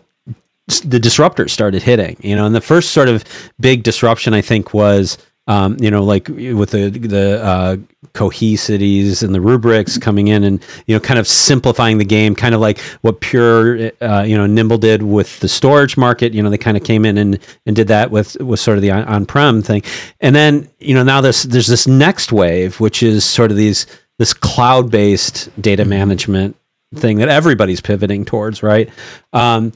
the 0.86 1.00
disruptors 1.00 1.52
started 1.52 1.84
hitting, 1.84 2.18
you 2.22 2.36
know, 2.36 2.46
and 2.46 2.56
the 2.56 2.62
first 2.62 2.92
sort 2.92 3.10
of 3.10 3.24
big 3.60 3.84
disruption 3.84 4.34
I 4.34 4.42
think 4.42 4.74
was 4.74 5.18
um, 5.48 5.76
you 5.80 5.92
know, 5.92 6.04
like 6.04 6.30
with 6.30 6.72
the 6.72 6.90
the 6.90 7.44
uh, 7.44 7.78
Cohesities 8.14 9.24
and 9.24 9.36
the 9.36 9.40
Rubriks 9.40 10.00
coming 10.00 10.30
in 10.30 10.44
and 10.44 10.64
you 10.88 10.96
know, 10.96 11.02
kind 11.02 11.20
of 11.20 11.28
simplifying 11.28 11.98
the 11.98 12.06
game, 12.06 12.34
kind 12.34 12.56
of 12.56 12.62
like 12.62 12.80
what 13.02 13.20
Pure, 13.20 13.92
uh, 14.02 14.24
you 14.26 14.38
know, 14.38 14.46
Nimble 14.46 14.78
did 14.78 15.04
with 15.04 15.40
the 15.42 15.50
storage 15.50 15.98
market. 15.98 16.34
You 16.34 16.42
know, 16.42 16.50
they 16.50 16.58
kind 16.58 16.78
of 16.78 16.84
came 16.84 17.04
in 17.04 17.18
and, 17.18 17.40
and 17.66 17.76
did 17.76 17.90
that 17.90 18.10
with 18.10 18.36
with 18.38 18.60
sort 18.60 18.78
of 18.78 18.82
the 18.82 18.92
on 18.92 19.26
prem 19.26 19.62
thing, 19.62 19.84
and 20.22 20.36
then 20.36 20.70
you 20.80 20.94
know 20.94 21.04
now 21.04 21.20
this 21.20 21.44
there's 21.44 21.68
this 21.68 21.88
next 21.88 22.32
wave, 22.32 22.80
which 22.80 23.04
is 23.04 23.26
sort 23.26 23.52
of 23.52 23.58
these 23.58 23.86
this 24.20 24.34
cloud 24.34 24.90
based 24.90 25.50
data 25.62 25.84
management 25.84 26.56
thing 26.96 27.18
that 27.18 27.30
everybody's 27.30 27.82
pivoting 27.82 28.24
towards, 28.24 28.64
right? 28.64 28.90
Um, 29.34 29.74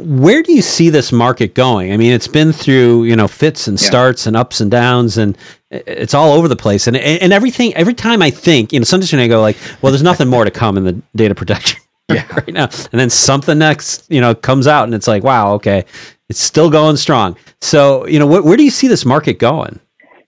where 0.00 0.42
do 0.42 0.52
you 0.52 0.62
see 0.62 0.90
this 0.90 1.12
market 1.12 1.54
going? 1.54 1.92
I 1.92 1.96
mean, 1.96 2.12
it's 2.12 2.28
been 2.28 2.52
through 2.52 3.04
you 3.04 3.16
know 3.16 3.28
fits 3.28 3.68
and 3.68 3.78
starts 3.78 4.24
yeah. 4.24 4.30
and 4.30 4.36
ups 4.36 4.60
and 4.60 4.70
downs, 4.70 5.16
and 5.16 5.36
it's 5.70 6.14
all 6.14 6.32
over 6.32 6.48
the 6.48 6.56
place. 6.56 6.86
And 6.86 6.96
and 6.96 7.32
everything 7.32 7.74
every 7.74 7.94
time 7.94 8.22
I 8.22 8.30
think, 8.30 8.72
you 8.72 8.80
know, 8.80 8.84
sometimes 8.84 9.12
I 9.14 9.28
go 9.28 9.40
like, 9.40 9.56
well, 9.82 9.92
there's 9.92 10.02
nothing 10.02 10.28
more 10.28 10.44
to 10.44 10.50
come 10.50 10.76
in 10.76 10.84
the 10.84 11.00
data 11.14 11.34
protection 11.34 11.80
yeah. 12.08 12.26
right 12.34 12.52
now, 12.52 12.64
and 12.92 13.00
then 13.00 13.10
something 13.10 13.58
next, 13.58 14.06
you 14.10 14.20
know, 14.20 14.34
comes 14.34 14.66
out, 14.66 14.84
and 14.84 14.94
it's 14.94 15.06
like, 15.06 15.22
wow, 15.22 15.52
okay, 15.54 15.84
it's 16.28 16.40
still 16.40 16.70
going 16.70 16.96
strong. 16.96 17.36
So 17.60 18.06
you 18.06 18.18
know, 18.18 18.26
wh- 18.26 18.44
where 18.44 18.56
do 18.56 18.64
you 18.64 18.70
see 18.70 18.88
this 18.88 19.04
market 19.04 19.38
going? 19.38 19.78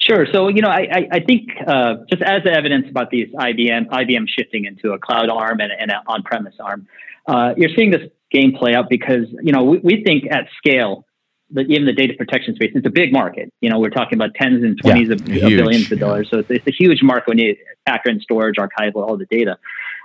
Sure. 0.00 0.26
So 0.32 0.48
you 0.48 0.62
know, 0.62 0.68
I 0.68 0.88
I, 0.92 1.08
I 1.12 1.20
think 1.20 1.48
uh, 1.66 1.94
just 2.11 2.22
as 2.22 2.42
evidence 2.46 2.88
about 2.88 3.11
these 3.11 3.28
IBM 3.28 3.88
IBM 3.88 4.28
shifting 4.28 4.64
into 4.64 4.92
a 4.92 4.98
cloud 4.98 5.28
arm 5.28 5.61
and, 5.61 5.72
and 5.72 5.90
an 5.90 5.98
on-premise 6.06 6.54
arm, 6.61 6.87
uh, 7.26 7.54
you're 7.56 7.70
seeing 7.74 7.90
this 7.90 8.08
game 8.33 8.53
play 8.53 8.75
out 8.75 8.88
because 8.88 9.27
you 9.42 9.53
know 9.53 9.64
we, 9.64 9.79
we 9.79 10.05
think 10.05 10.25
at 10.31 10.47
scale 10.57 11.05
that 11.51 11.66
even 11.68 11.85
the 11.85 11.92
data 11.92 12.14
protection 12.16 12.55
space 12.55 12.73
it's 12.75 12.87
a 12.87 12.90
big 12.90 13.12
market. 13.12 13.53
You 13.61 13.71
know 13.71 13.79
we're 13.79 13.90
talking 13.90 14.18
about 14.18 14.35
tens 14.35 14.62
and 14.64 14.79
twenties 14.81 15.09
yeah, 15.09 15.14
of, 15.14 15.21
of, 15.21 15.51
billions 15.51 15.92
of 15.92 15.99
dollars. 15.99 16.29
So 16.31 16.38
it's, 16.38 16.51
it's, 16.51 16.66
a 16.66 16.73
huge 16.73 17.03
market 17.03 17.29
when 17.29 17.38
you 17.38 17.57
factor 17.87 18.11
in 18.11 18.21
storage 18.21 18.57
archival 18.57 19.07
all 19.07 19.16
the 19.16 19.27
data. 19.27 19.59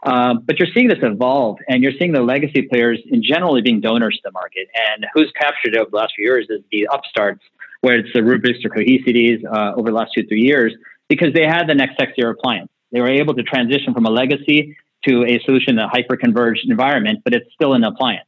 Um, 0.05 0.43
but 0.45 0.59
you're 0.59 0.67
seeing 0.73 0.87
this 0.87 0.99
evolve 1.01 1.57
and 1.67 1.81
you're 1.81 1.93
seeing 1.97 2.11
the 2.11 2.21
legacy 2.21 2.63
players 2.63 2.99
in 3.07 3.23
generally 3.23 3.61
being 3.61 3.81
donors 3.81 4.15
to 4.15 4.21
the 4.25 4.31
market. 4.31 4.67
And 4.91 5.05
who's 5.13 5.31
captured 5.39 5.73
it 5.73 5.77
over 5.77 5.89
the 5.89 5.97
last 5.97 6.13
few 6.15 6.25
years 6.25 6.47
is 6.49 6.61
the 6.71 6.87
upstarts 6.91 7.41
where 7.81 7.97
it's 7.97 8.09
the 8.13 8.19
Rubriks 8.19 8.63
or 8.63 8.69
Cohesities 8.69 9.43
uh, 9.45 9.73
over 9.75 9.89
the 9.89 9.95
last 9.95 10.11
two 10.15 10.25
three 10.27 10.41
years 10.41 10.73
because 11.07 11.33
they 11.33 11.45
had 11.45 11.65
the 11.67 11.75
next 11.75 11.99
sexier 11.99 12.31
appliance. 12.31 12.69
They 12.91 13.01
were 13.01 13.09
able 13.09 13.33
to 13.35 13.43
transition 13.43 13.93
from 13.93 14.05
a 14.05 14.09
legacy 14.09 14.77
to 15.07 15.25
a 15.25 15.39
solution, 15.45 15.77
in 15.77 15.79
a 15.79 15.87
hyper-converged 15.87 16.69
environment, 16.69 17.19
but 17.23 17.33
it's 17.33 17.51
still 17.53 17.73
an 17.73 17.83
appliance. 17.83 18.27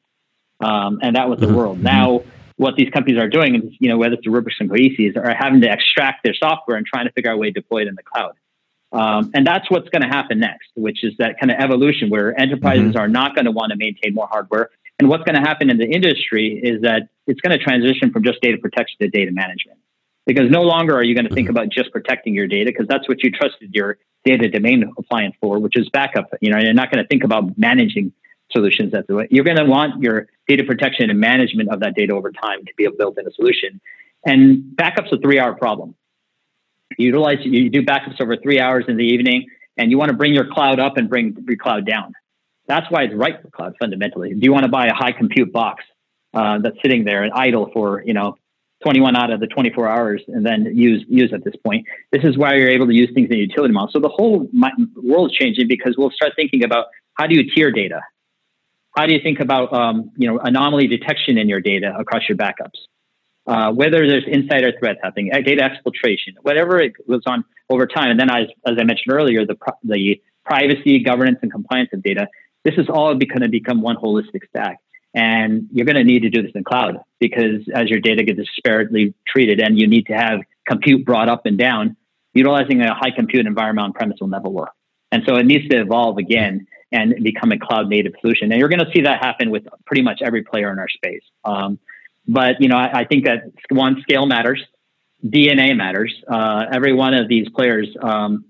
Um, 0.62 1.00
and 1.02 1.15
that 1.15 1.30
was 1.30 1.39
the 1.39 1.46
mm-hmm. 1.46 1.56
world. 1.56 1.82
Now, 1.82 2.24
what 2.58 2.76
these 2.76 2.89
companies 2.89 3.22
are 3.22 3.30
doing 3.30 3.56
is, 3.56 3.63
you 3.80 3.89
know, 3.89 3.98
whether 3.98 4.15
it's 4.15 4.24
the 4.26 4.32
Rubriks 4.32 4.60
and 4.60 4.70
Cohesities, 4.70 5.15
are 5.15 5.34
having 5.34 5.62
to 5.62 5.72
extract 5.72 6.24
their 6.24 6.34
software 6.34 6.76
and 6.76 6.86
trying 6.86 7.06
to 7.06 7.12
figure 7.13 7.32
out 7.32 7.36
a 7.36 7.38
way 7.38 7.48
to 7.48 7.54
deploy 7.54 7.84
it 7.84 7.88
in 7.88 7.96
the 7.96 8.04
cloud. 8.04 8.34
Um, 8.92 9.32
and 9.34 9.46
that's 9.46 9.70
what's 9.70 9.88
going 9.89 10.02
to 10.02 10.08
happen 10.08 10.39
next, 10.39 10.70
which 10.76 11.04
is 11.04 11.13
that 11.20 11.39
kind 11.39 11.52
of 11.52 11.58
evolution 11.60 12.10
where 12.10 12.38
enterprises 12.39 12.88
mm-hmm. 12.88 12.98
are 12.98 13.08
not 13.08 13.36
going 13.36 13.46
to 13.46 13.52
want 13.52 13.72
to 13.72 13.78
maintain 13.78 14.13
more 14.13 14.28
hardware. 14.30 14.72
And 14.98 15.08
what's 15.08 15.24
going 15.24 15.36
to 15.42 15.48
happen 15.48 15.70
in 15.70 15.78
the 15.78 15.88
industry 15.88 16.60
is 16.62 16.82
that 16.82 17.10
it's 17.28 17.39
going 17.39 17.58
to 17.58 17.63
transition 17.63 18.12
from 18.12 18.24
just 18.24 18.42
data 18.42 18.58
protection 18.58 18.98
to 19.02 19.08
data 19.08 19.32
management. 19.32 19.80
Because 20.30 20.52
no 20.52 20.62
longer 20.62 20.96
are 20.96 21.04
you 21.04 21.15
going 21.15 21.28
to 21.28 21.34
think 21.34 21.48
mm-hmm. 21.48 21.58
about 21.58 21.70
just 21.70 21.92
protecting 21.92 22.36
your 22.36 22.46
data, 22.46 22.70
because 22.72 22.88
that's 22.88 23.10
what 23.10 23.24
you 23.24 23.32
trusted 23.32 23.74
your 23.74 23.98
data 24.24 24.48
domain 24.48 24.94
appliance 24.96 25.36
for, 25.42 25.58
which 25.58 25.76
is 25.76 25.89
backup. 25.89 26.30
You 26.39 26.52
know, 26.52 26.60
you're 26.60 26.72
not 26.72 26.92
going 26.92 27.04
to 27.04 27.08
think 27.08 27.24
about 27.24 27.58
managing 27.58 28.13
solutions 28.52 28.92
that 28.92 29.10
way. 29.10 29.28
You're 29.32 29.44
going 29.44 29.58
to 29.58 29.65
want 29.65 30.04
your 30.04 30.28
data 30.48 30.63
protection 30.63 31.10
and 31.10 31.20
management 31.20 31.70
of 31.70 31.80
that 31.80 31.96
data 31.96 32.13
over 32.13 32.32
time 32.32 32.63
to 32.63 32.72
be 32.78 32.84
to 32.84 32.92
build 32.92 33.18
in 33.18 33.26
a 33.26 33.32
solution. 33.32 33.82
And 34.24 34.62
backup's 34.76 35.12
a 35.12 35.18
three 35.18 35.39
hour 35.39 35.56
problem. 35.56 35.96
You 37.00 37.08
utilize, 37.08 37.38
you 37.42 37.72
do 37.72 37.82
backups 37.82 38.22
over 38.22 38.38
three 38.38 38.60
hours 38.60 38.86
in 38.88 38.98
the 38.98 39.06
evening, 39.06 39.48
and 39.78 39.89
you 39.89 39.98
want 39.98 40.10
to 40.10 40.15
bring 40.15 40.36
your 40.36 40.54
cloud 40.54 40.80
up 40.80 40.98
and 40.98 41.10
bring 41.10 41.44
your 41.48 41.58
cloud 41.58 41.88
down. 41.88 42.13
That's 42.68 42.86
why 42.92 43.06
it's 43.06 43.15
right 43.15 43.42
for 43.42 43.50
cloud 43.50 43.74
fundamentally. 43.80 44.36
Do 44.36 44.42
you 44.44 44.54
want 44.54 44.65
to 44.65 44.70
buy 44.70 44.86
a 44.86 44.94
high 44.94 45.12
compute 45.12 45.52
box 45.52 45.84
uh, 46.36 46.60
that's 46.60 46.78
sitting 46.84 47.04
there 47.04 47.24
and 47.24 47.34
idle 47.34 47.72
for, 47.74 48.04
you 48.06 48.13
know, 48.13 48.36
21 48.84 49.15
out 49.15 49.32
of 49.32 49.39
the 49.39 49.48
24 49.48 49.88
hours 49.88 50.22
and 50.28 50.46
then 50.46 50.65
use 50.76 51.04
use 51.08 51.32
at 51.34 51.44
this 51.44 51.56
point. 51.65 51.86
This 52.12 52.24
is 52.24 52.38
why 52.38 52.56
you're 52.56 52.70
able 52.70 52.88
to 52.88 52.94
use 52.94 53.10
things 53.13 53.30
in 53.30 53.38
utility 53.38 53.74
model. 53.74 53.89
So 53.92 54.00
the 54.00 54.10
whole 54.10 54.50
world's 54.96 55.36
changing 55.36 55.68
because 55.68 55.96
we'll 55.98 56.12
start 56.12 56.34
thinking 56.36 56.63
about 56.63 56.86
how 57.15 57.28
do 57.28 57.36
you 57.36 57.50
tier 57.54 57.72
data? 57.72 58.02
How 58.96 59.06
do 59.06 59.13
you 59.13 59.20
think 59.22 59.39
about 59.39 59.74
um, 59.74 60.12
you 60.18 60.28
know 60.30 60.39
anomaly 60.39 60.88
detection 60.88 61.38
in 61.38 61.50
your 61.50 61.62
data 61.62 61.94
across 61.98 62.24
your 62.30 62.38
backups? 62.38 62.80
Uh, 63.46 63.72
whether 63.72 64.08
there's 64.08 64.26
insider 64.28 64.72
threats 64.80 65.00
happening, 65.02 65.32
uh, 65.34 65.42
data 65.42 65.68
exfiltration, 65.68 66.36
whatever 66.44 66.80
it 66.80 66.94
goes 67.08 67.24
on 67.26 67.44
over 67.70 67.88
time. 67.88 68.12
And 68.12 68.20
then, 68.20 68.30
as, 68.30 68.46
as 68.65 68.76
I 68.80 68.84
mentioned 68.84 69.12
earlier, 69.12 69.46
the 69.46 69.56
the 69.84 70.22
privacy, 70.46 71.00
governance, 71.00 71.39
and 71.42 71.52
compliance 71.52 71.89
of 71.94 72.04
data. 72.04 72.28
This 72.65 72.76
is 72.78 72.88
all 72.89 73.13
going 73.15 73.42
to 73.42 73.50
become 73.50 73.82
one 73.82 73.96
holistic 73.96 74.48
stack. 74.50 74.80
And 75.13 75.67
you're 75.72 75.86
going 75.86 75.95
to 75.95 76.04
need 76.04 76.22
to 76.22 76.30
do 76.30 76.43
this 76.43 76.52
in 76.54 76.63
cloud 76.63 77.00
because 77.19 77.67
as 77.74 77.89
your 77.89 78.00
data 78.00 78.24
gets 78.24 78.39
disparately 78.39 79.13
treated 79.28 79.60
and 79.60 79.80
you 79.80 79.88
need 79.88 80.06
to 80.08 80.13
have 80.13 80.41
compute 80.67 81.06
brought 81.06 81.30
up 81.30 81.45
and 81.45 81.58
down, 81.58 81.98
utilizing 82.34 82.82
a 82.82 82.93
high 82.93 83.12
compute 83.15 83.45
environment 83.48 83.86
on 83.86 83.93
premise 83.93 84.17
will 84.19 84.28
never 84.28 84.50
work. 84.50 84.72
And 85.12 85.24
so 85.28 85.36
it 85.36 85.45
needs 85.45 85.67
to 85.69 85.82
evolve 85.82 86.17
again 86.17 86.67
and 86.91 87.15
become 87.24 87.52
a 87.52 87.60
cloud 87.60 87.88
native 87.88 88.13
solution. 88.22 88.52
And 88.52 88.60
you're 88.60 88.69
going 88.69 88.86
to 88.86 88.91
see 88.93 89.02
that 89.02 89.24
happen 89.24 89.50
with 89.50 89.63
pretty 89.86 90.02
much 90.02 90.22
every 90.24 90.43
player 90.43 90.72
in 90.72 90.80
our 90.80 90.89
space. 90.89 91.24
Um, 91.43 91.80
but 92.28 92.56
you 92.60 92.67
know, 92.67 92.78
I, 92.78 93.00
I, 93.00 93.06
think 93.06 93.26
that 93.26 93.52
one 93.69 94.02
scale 94.02 94.26
matters, 94.26 94.63
DNA 95.26 95.76
matters. 95.76 96.13
Uh, 96.28 96.65
every 96.72 96.93
one 96.93 97.13
of 97.13 97.28
these 97.28 97.48
players, 97.50 97.88
um, 98.02 98.45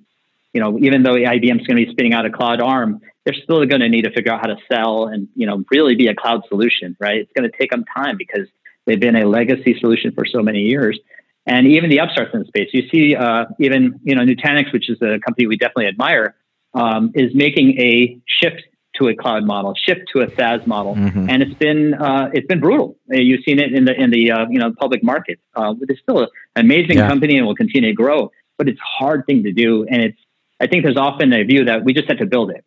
you 0.53 0.61
know, 0.61 0.77
even 0.79 1.03
though 1.03 1.13
IBM 1.13 1.61
is 1.61 1.67
going 1.67 1.77
to 1.77 1.85
be 1.85 1.91
spinning 1.91 2.13
out 2.13 2.25
a 2.25 2.31
cloud 2.31 2.61
arm, 2.61 3.01
they're 3.25 3.35
still 3.43 3.63
going 3.65 3.81
to 3.81 3.89
need 3.89 4.03
to 4.03 4.11
figure 4.11 4.31
out 4.31 4.41
how 4.41 4.47
to 4.47 4.57
sell 4.71 5.07
and 5.07 5.27
you 5.35 5.45
know 5.45 5.63
really 5.71 5.95
be 5.95 6.07
a 6.07 6.15
cloud 6.15 6.41
solution, 6.49 6.97
right? 6.99 7.17
It's 7.17 7.31
going 7.37 7.49
to 7.49 7.57
take 7.57 7.71
them 7.71 7.85
time 7.95 8.17
because 8.17 8.47
they've 8.85 8.99
been 8.99 9.15
a 9.15 9.27
legacy 9.27 9.77
solution 9.79 10.11
for 10.13 10.25
so 10.25 10.41
many 10.41 10.61
years. 10.61 10.99
And 11.45 11.67
even 11.67 11.89
the 11.89 11.99
upstarts 11.99 12.31
in 12.33 12.41
the 12.41 12.45
space, 12.45 12.69
you 12.73 12.87
see, 12.89 13.15
uh, 13.15 13.45
even 13.59 13.99
you 14.03 14.15
know, 14.15 14.23
Nutanix, 14.23 14.71
which 14.73 14.89
is 14.89 15.01
a 15.01 15.19
company 15.19 15.47
we 15.47 15.57
definitely 15.57 15.87
admire, 15.87 16.35
um, 16.73 17.11
is 17.15 17.33
making 17.33 17.79
a 17.79 18.19
shift 18.27 18.61
to 18.95 19.07
a 19.07 19.15
cloud 19.15 19.45
model, 19.45 19.73
shift 19.75 20.01
to 20.13 20.21
a 20.21 20.35
SaaS 20.35 20.65
model, 20.67 20.95
mm-hmm. 20.95 21.29
and 21.29 21.41
it's 21.41 21.53
been 21.53 21.93
uh, 21.93 22.29
it's 22.33 22.47
been 22.47 22.59
brutal. 22.59 22.97
You've 23.07 23.43
seen 23.43 23.59
it 23.59 23.73
in 23.73 23.85
the 23.85 23.93
in 23.99 24.11
the 24.11 24.31
uh, 24.31 24.45
you 24.49 24.59
know 24.59 24.73
public 24.79 25.03
market. 25.03 25.39
Uh, 25.55 25.73
it's 25.81 26.01
still 26.01 26.19
an 26.19 26.27
amazing 26.55 26.97
yeah. 26.97 27.07
company 27.07 27.37
and 27.37 27.47
will 27.47 27.55
continue 27.55 27.89
to 27.89 27.95
grow, 27.95 28.31
but 28.57 28.67
it's 28.67 28.79
a 28.79 29.03
hard 29.03 29.25
thing 29.25 29.43
to 29.43 29.51
do. 29.51 29.85
And 29.89 30.01
it's 30.01 30.19
I 30.59 30.67
think 30.67 30.83
there's 30.83 30.97
often 30.97 31.31
a 31.33 31.43
view 31.43 31.65
that 31.65 31.83
we 31.83 31.93
just 31.93 32.09
have 32.09 32.17
to 32.19 32.25
build 32.25 32.51
it 32.51 32.65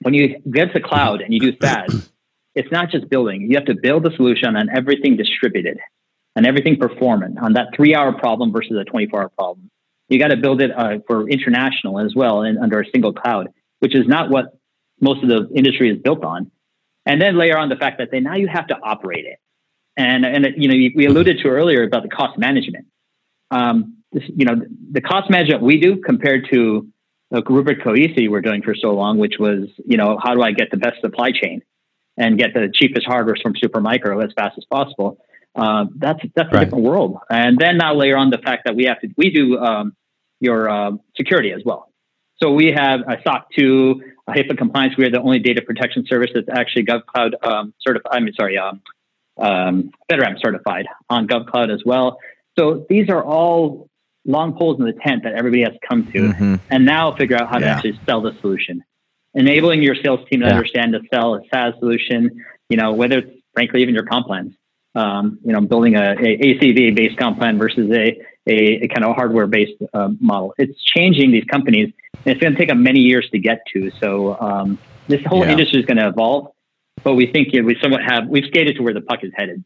when 0.00 0.14
you 0.14 0.40
get 0.50 0.72
to 0.72 0.80
cloud 0.80 1.20
and 1.20 1.32
you 1.32 1.40
do 1.40 1.52
SaaS, 1.62 2.10
it's 2.54 2.70
not 2.72 2.90
just 2.90 3.08
building. 3.08 3.50
You 3.50 3.56
have 3.56 3.66
to 3.66 3.74
build 3.74 4.06
a 4.06 4.16
solution 4.16 4.56
on 4.56 4.68
everything 4.74 5.16
distributed 5.16 5.78
and 6.36 6.46
everything 6.46 6.76
performant 6.76 7.38
on 7.38 7.54
that 7.54 7.68
three 7.74 7.94
hour 7.94 8.12
problem 8.12 8.52
versus 8.52 8.76
a 8.80 8.84
24 8.84 9.20
hour 9.20 9.28
problem. 9.30 9.70
You 10.08 10.18
got 10.18 10.28
to 10.28 10.36
build 10.36 10.60
it 10.60 10.72
uh, 10.76 10.98
for 11.06 11.28
international 11.28 12.00
as 12.00 12.14
well 12.14 12.42
and 12.42 12.58
under 12.58 12.80
a 12.80 12.84
single 12.90 13.12
cloud, 13.12 13.48
which 13.78 13.94
is 13.94 14.08
not 14.08 14.30
what 14.30 14.58
most 15.00 15.22
of 15.22 15.28
the 15.28 15.48
industry 15.54 15.90
is 15.90 15.98
built 16.02 16.24
on. 16.24 16.50
And 17.06 17.20
then 17.22 17.38
layer 17.38 17.56
on 17.56 17.68
the 17.68 17.76
fact 17.76 17.98
that 17.98 18.10
they, 18.10 18.20
now 18.20 18.34
you 18.34 18.48
have 18.48 18.66
to 18.68 18.76
operate 18.82 19.24
it. 19.24 19.38
And 19.96 20.24
and 20.24 20.46
you 20.56 20.68
know 20.68 20.92
we 20.94 21.06
alluded 21.06 21.38
to 21.42 21.48
earlier 21.48 21.82
about 21.82 22.04
the 22.04 22.08
cost 22.08 22.38
management. 22.38 22.86
Um, 23.50 23.98
this, 24.12 24.22
you 24.28 24.44
know 24.44 24.54
the 24.90 25.00
cost 25.00 25.28
management 25.30 25.62
we 25.62 25.78
do 25.78 25.96
compared 25.96 26.48
to 26.52 26.88
like 27.30 27.44
Rubrik 27.44 27.82
Cohesity 27.82 28.28
we're 28.28 28.40
doing 28.40 28.62
for 28.62 28.74
so 28.74 28.90
long, 28.92 29.18
which 29.18 29.34
was 29.38 29.68
you 29.84 29.96
know 29.96 30.18
how 30.22 30.34
do 30.34 30.42
I 30.42 30.52
get 30.52 30.70
the 30.70 30.76
best 30.76 31.00
supply 31.00 31.30
chain 31.30 31.62
and 32.16 32.38
get 32.38 32.54
the 32.54 32.70
cheapest 32.72 33.06
hardware 33.06 33.36
from 33.42 33.54
Supermicro 33.54 34.22
as 34.24 34.32
fast 34.34 34.58
as 34.58 34.64
possible. 34.64 35.18
Uh, 35.54 35.86
that's 35.96 36.20
that's 36.34 36.52
right. 36.52 36.62
a 36.62 36.64
different 36.66 36.84
world. 36.84 37.18
And 37.28 37.58
then 37.58 37.76
now 37.76 37.94
layer 37.94 38.16
on 38.16 38.30
the 38.30 38.38
fact 38.38 38.62
that 38.66 38.76
we 38.76 38.84
have 38.84 39.00
to 39.00 39.08
we 39.16 39.30
do 39.30 39.58
um, 39.58 39.96
your 40.40 40.68
uh, 40.68 40.92
security 41.16 41.52
as 41.52 41.62
well. 41.64 41.90
So 42.42 42.52
we 42.52 42.72
have 42.74 43.00
a 43.00 43.18
SOC 43.22 43.48
2, 43.58 44.02
a 44.28 44.32
HIPAA 44.32 44.56
compliance. 44.56 44.94
We 44.96 45.04
are 45.04 45.10
the 45.10 45.20
only 45.20 45.40
data 45.40 45.60
protection 45.60 46.06
service 46.06 46.30
that's 46.34 46.48
actually 46.48 46.84
GovCloud 46.84 47.32
um, 47.46 47.74
certified. 47.86 48.12
I 48.12 48.20
mean, 48.20 48.32
sorry, 48.34 48.56
um, 48.56 48.80
um, 49.38 49.90
FedRAMP 50.10 50.40
certified 50.42 50.86
on 51.10 51.28
GovCloud 51.28 51.72
as 51.72 51.82
well. 51.84 52.18
So 52.58 52.86
these 52.88 53.10
are 53.10 53.22
all 53.22 53.89
long 54.24 54.56
poles 54.56 54.78
in 54.78 54.84
the 54.84 54.92
tent 54.92 55.24
that 55.24 55.34
everybody 55.34 55.62
has 55.62 55.72
to 55.72 55.78
come 55.86 56.06
to, 56.12 56.18
mm-hmm. 56.18 56.54
and 56.70 56.84
now 56.84 57.12
figure 57.14 57.36
out 57.36 57.48
how 57.48 57.58
yeah. 57.58 57.66
to 57.66 57.70
actually 57.70 58.00
sell 58.06 58.20
the 58.20 58.32
solution. 58.40 58.82
Enabling 59.34 59.82
your 59.82 59.94
sales 59.94 60.20
team 60.28 60.40
to 60.40 60.46
yeah. 60.46 60.52
understand 60.52 60.92
to 60.92 61.00
sell 61.12 61.34
a 61.34 61.40
SaaS 61.52 61.74
solution, 61.78 62.44
you 62.68 62.76
know, 62.76 62.92
whether 62.92 63.18
it's 63.18 63.30
frankly 63.54 63.82
even 63.82 63.94
your 63.94 64.04
comp 64.04 64.26
plans. 64.26 64.54
Um, 64.92 65.38
you 65.44 65.52
know, 65.52 65.60
building 65.60 65.94
a, 65.94 66.14
a 66.14 66.36
ACV 66.38 66.96
based 66.96 67.16
comp 67.16 67.38
plan 67.38 67.58
versus 67.58 67.88
a, 67.92 68.20
a, 68.48 68.82
a 68.82 68.88
kind 68.88 69.04
of 69.04 69.14
hardware 69.14 69.46
based 69.46 69.80
uh, 69.94 70.08
model. 70.18 70.52
It's 70.58 70.82
changing 70.82 71.30
these 71.30 71.44
companies 71.44 71.92
and 72.24 72.32
it's 72.32 72.40
going 72.40 72.52
to 72.52 72.58
take 72.58 72.68
them 72.68 72.82
many 72.82 73.00
years 73.00 73.28
to 73.30 73.38
get 73.38 73.62
to. 73.72 73.90
So 74.00 74.38
um, 74.40 74.78
this 75.08 75.24
whole 75.24 75.44
yeah. 75.44 75.52
industry 75.52 75.80
is 75.80 75.86
going 75.86 75.98
to 75.98 76.08
evolve, 76.08 76.52
but 77.02 77.14
we 77.14 77.26
think 77.26 77.52
you 77.52 77.60
know, 77.60 77.66
we 77.66 77.76
somewhat 77.80 78.02
have 78.02 78.28
we've 78.28 78.44
skated 78.46 78.76
to 78.76 78.82
where 78.82 78.94
the 78.94 79.00
puck 79.00 79.20
is 79.22 79.32
headed. 79.34 79.64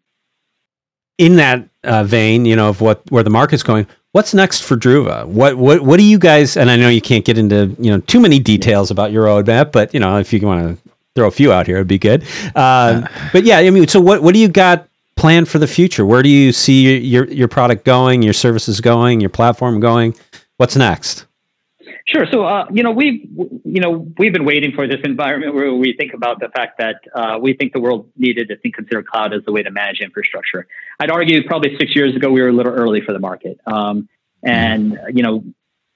In 1.18 1.36
that 1.36 1.68
uh, 1.84 2.05
vein, 2.05 2.44
you 2.44 2.57
know, 2.57 2.68
of 2.68 2.80
what 2.80 3.11
where 3.11 3.22
the 3.22 3.30
market's 3.30 3.62
going, 3.62 3.86
what's 4.14 4.32
next 4.32 4.62
for 4.62 4.76
Druva? 4.76 5.26
What 5.26 5.56
what 5.56 5.82
what 5.82 5.98
do 5.98 6.04
you 6.04 6.18
guys? 6.18 6.56
And 6.56 6.70
I 6.70 6.76
know 6.76 6.88
you 6.88 7.00
can't 7.00 7.24
get 7.24 7.36
into 7.36 7.74
you 7.78 7.90
know 7.90 7.98
too 8.00 8.20
many 8.20 8.38
details 8.38 8.90
about 8.90 9.12
your 9.12 9.26
roadmap, 9.26 9.72
but 9.72 9.92
you 9.92 10.00
know 10.00 10.18
if 10.18 10.32
you 10.32 10.40
want 10.46 10.78
to 10.78 10.90
throw 11.14 11.26
a 11.26 11.30
few 11.30 11.52
out 11.52 11.66
here, 11.66 11.76
it'd 11.76 11.88
be 11.88 11.98
good. 11.98 12.24
Uh, 12.54 13.06
but 13.32 13.44
yeah, 13.44 13.58
I 13.58 13.68
mean, 13.70 13.86
so 13.88 14.00
what 14.00 14.22
what 14.22 14.32
do 14.32 14.40
you 14.40 14.48
got 14.48 14.88
planned 15.16 15.48
for 15.48 15.58
the 15.58 15.66
future? 15.66 16.06
Where 16.06 16.22
do 16.22 16.28
you 16.28 16.52
see 16.52 16.98
your 16.98 17.26
your 17.26 17.48
product 17.48 17.84
going, 17.84 18.22
your 18.22 18.32
services 18.32 18.80
going, 18.80 19.20
your 19.20 19.30
platform 19.30 19.80
going? 19.80 20.14
What's 20.56 20.76
next? 20.76 21.26
Sure. 22.07 22.26
So, 22.30 22.44
uh, 22.44 22.66
you 22.70 22.82
know, 22.82 22.90
we've, 22.90 23.22
you 23.64 23.80
know, 23.80 24.07
we've 24.18 24.32
been 24.32 24.44
waiting 24.44 24.72
for 24.72 24.86
this 24.86 25.00
environment 25.05 25.55
where 25.55 25.72
we 25.72 25.94
think 25.94 26.12
about 26.12 26.38
the 26.38 26.50
fact 26.55 26.76
that 26.78 26.96
uh, 27.14 27.38
we 27.40 27.55
think 27.55 27.72
the 27.72 27.80
world 27.80 28.11
needed 28.16 28.48
to 28.48 28.59
think, 28.59 28.74
consider 28.74 29.02
cloud 29.02 29.32
as 29.32 29.42
the 29.46 29.52
way 29.52 29.62
to 29.62 29.70
manage 29.70 30.00
infrastructure. 30.00 30.66
I'd 31.00 31.11
argue 31.11 31.42
probably 31.46 31.76
six 31.78 31.96
years 31.96 32.14
ago 32.14 32.30
we 32.30 32.42
were 32.42 32.48
a 32.48 32.52
little 32.52 32.74
early 32.74 33.00
for 33.00 33.14
the 33.14 33.18
market, 33.18 33.59
um, 33.66 34.09
and 34.42 34.98
you 35.14 35.22
know, 35.22 35.44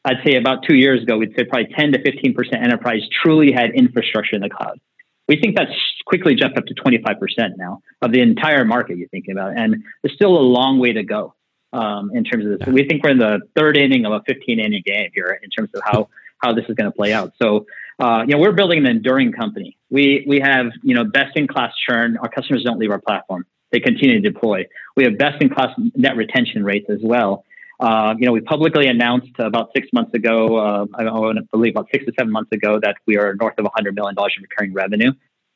I'd 0.02 0.24
say 0.24 0.36
about 0.36 0.62
two 0.66 0.76
years 0.76 1.02
ago 1.02 1.18
we'd 1.18 1.34
say 1.36 1.44
probably 1.44 1.74
10 1.76 1.92
to 1.92 2.02
15 2.02 2.32
percent 2.32 2.62
enterprise 2.62 3.02
truly 3.22 3.52
had 3.52 3.72
infrastructure 3.72 4.34
in 4.34 4.40
the 4.40 4.48
cloud. 4.48 4.80
We 5.28 5.38
think 5.38 5.58
that's 5.58 5.72
quickly 6.06 6.34
jumped 6.34 6.56
up 6.56 6.64
to 6.64 6.74
25 6.74 7.20
percent 7.20 7.58
now 7.58 7.82
of 8.00 8.12
the 8.12 8.22
entire 8.22 8.64
market 8.64 8.96
you're 8.96 9.08
thinking 9.08 9.32
about, 9.32 9.58
and 9.58 9.84
there's 10.02 10.14
still 10.14 10.38
a 10.38 10.40
long 10.40 10.78
way 10.78 10.94
to 10.94 11.02
go 11.02 11.34
um, 11.72 12.10
in 12.14 12.24
terms 12.24 12.44
of 12.44 12.52
this. 12.52 12.66
Yeah. 12.66 12.72
We 12.72 12.86
think 12.86 13.02
we're 13.02 13.10
in 13.10 13.18
the 13.18 13.40
third 13.56 13.76
inning 13.76 14.06
of 14.06 14.12
a 14.12 14.22
15 14.26 14.60
inning 14.60 14.82
game 14.84 15.10
here 15.14 15.38
in 15.42 15.50
terms 15.50 15.70
of 15.74 15.82
how 15.84 16.08
how 16.38 16.52
this 16.52 16.64
is 16.68 16.74
going 16.76 16.90
to 16.90 16.96
play 16.96 17.12
out. 17.12 17.32
So, 17.42 17.66
uh, 17.98 18.22
you 18.26 18.34
know, 18.34 18.38
we're 18.38 18.52
building 18.52 18.78
an 18.78 18.86
enduring 18.86 19.32
company. 19.32 19.76
We 19.90 20.24
we 20.26 20.40
have 20.40 20.66
you 20.82 20.94
know 20.94 21.04
best 21.04 21.36
in 21.36 21.48
class 21.48 21.72
churn. 21.88 22.16
Our 22.16 22.28
customers 22.28 22.62
don't 22.64 22.78
leave 22.78 22.90
our 22.90 23.00
platform; 23.00 23.44
they 23.72 23.80
continue 23.80 24.20
to 24.20 24.30
deploy. 24.30 24.66
We 24.96 25.04
have 25.04 25.18
best 25.18 25.42
in 25.42 25.50
class 25.50 25.70
net 25.94 26.16
retention 26.16 26.64
rates 26.64 26.88
as 26.90 27.00
well. 27.02 27.44
Uh, 27.80 28.14
you 28.18 28.26
know, 28.26 28.32
we 28.32 28.40
publicly 28.40 28.88
announced 28.88 29.38
about 29.38 29.70
six 29.74 29.86
months 29.92 30.12
ago, 30.12 30.56
uh, 30.56 30.86
I, 30.94 31.06
I 31.06 31.32
believe 31.52 31.74
about 31.74 31.86
six 31.92 32.04
to 32.06 32.12
seven 32.18 32.32
months 32.32 32.50
ago, 32.50 32.80
that 32.82 32.96
we 33.06 33.16
are 33.16 33.36
north 33.36 33.54
of 33.56 33.66
$100 33.66 33.94
million 33.94 34.16
in 34.18 34.42
recurring 34.42 34.72
revenue. 34.72 35.12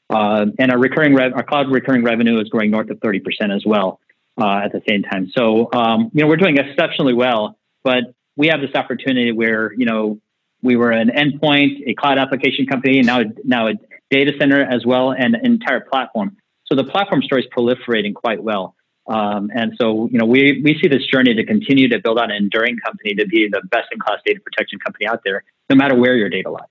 Uh, 0.08 0.46
and 0.60 0.70
our 0.70 0.78
recurring 0.78 1.16
rev- 1.16 1.32
our 1.34 1.42
cloud 1.42 1.68
recurring 1.72 2.04
revenue 2.04 2.40
is 2.40 2.48
growing 2.48 2.70
north 2.70 2.90
of 2.90 2.98
30% 3.00 3.20
as 3.52 3.64
well 3.66 3.98
uh, 4.40 4.60
at 4.64 4.72
the 4.72 4.82
same 4.88 5.02
time. 5.02 5.30
So, 5.36 5.70
um, 5.72 6.10
you 6.12 6.22
know, 6.22 6.28
we're 6.28 6.36
doing 6.36 6.56
exceptionally 6.58 7.14
well, 7.14 7.56
but 7.84 8.14
we 8.36 8.48
have 8.48 8.60
this 8.60 8.74
opportunity 8.74 9.32
where, 9.32 9.72
you 9.72 9.86
know, 9.86 10.20
we 10.62 10.76
were 10.76 10.90
an 10.92 11.08
endpoint, 11.08 11.82
a 11.86 11.94
cloud 11.94 12.18
application 12.18 12.66
company, 12.66 12.98
and 12.98 13.06
now, 13.06 13.22
now 13.44 13.68
a 13.68 13.74
data 14.10 14.32
center 14.38 14.62
as 14.62 14.86
well, 14.86 15.10
and 15.10 15.34
an 15.34 15.44
entire 15.44 15.80
platform. 15.80 16.36
So 16.66 16.76
the 16.76 16.84
platform 16.84 17.22
story 17.22 17.42
is 17.42 17.48
proliferating 17.54 18.14
quite 18.14 18.42
well. 18.42 18.74
Um, 19.08 19.50
and 19.52 19.72
so, 19.80 20.08
you 20.12 20.18
know, 20.18 20.26
we, 20.26 20.62
we 20.64 20.78
see 20.80 20.88
this 20.88 21.04
journey 21.06 21.34
to 21.34 21.44
continue 21.44 21.88
to 21.88 21.98
build 21.98 22.18
out 22.18 22.30
an 22.30 22.36
enduring 22.36 22.76
company 22.78 23.14
to 23.14 23.26
be 23.26 23.48
the 23.50 23.60
best 23.68 23.88
in 23.90 23.98
class 23.98 24.20
data 24.24 24.40
protection 24.40 24.78
company 24.78 25.06
out 25.06 25.22
there, 25.24 25.42
no 25.68 25.74
matter 25.74 25.96
where 25.96 26.14
your 26.14 26.28
data 26.28 26.50
lies. 26.50 26.68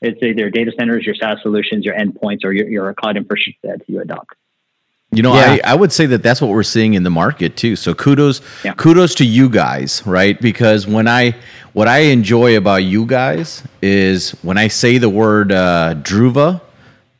It's 0.00 0.22
either 0.22 0.50
data 0.50 0.72
centers, 0.78 1.04
your 1.04 1.14
SaaS 1.14 1.38
solutions, 1.42 1.84
your 1.84 1.94
endpoints, 1.94 2.44
or 2.44 2.52
your, 2.52 2.68
your 2.68 2.94
cloud 2.94 3.16
infrastructure 3.16 3.58
that 3.64 3.82
you 3.86 4.00
adopt. 4.00 4.34
You 5.16 5.22
know, 5.22 5.34
yeah. 5.34 5.58
I, 5.64 5.72
I 5.72 5.74
would 5.74 5.92
say 5.92 6.06
that 6.06 6.22
that's 6.22 6.40
what 6.40 6.50
we're 6.50 6.62
seeing 6.62 6.94
in 6.94 7.02
the 7.02 7.10
market 7.10 7.56
too. 7.56 7.76
So 7.76 7.94
kudos, 7.94 8.40
yeah. 8.64 8.74
kudos 8.74 9.14
to 9.16 9.26
you 9.26 9.48
guys, 9.48 10.02
right? 10.06 10.40
Because 10.40 10.86
when 10.86 11.08
I, 11.08 11.34
what 11.72 11.88
I 11.88 11.98
enjoy 11.98 12.56
about 12.56 12.84
you 12.84 13.06
guys 13.06 13.62
is 13.82 14.30
when 14.42 14.58
I 14.58 14.68
say 14.68 14.98
the 14.98 15.08
word 15.08 15.52
uh, 15.52 15.94
Druva, 15.98 16.60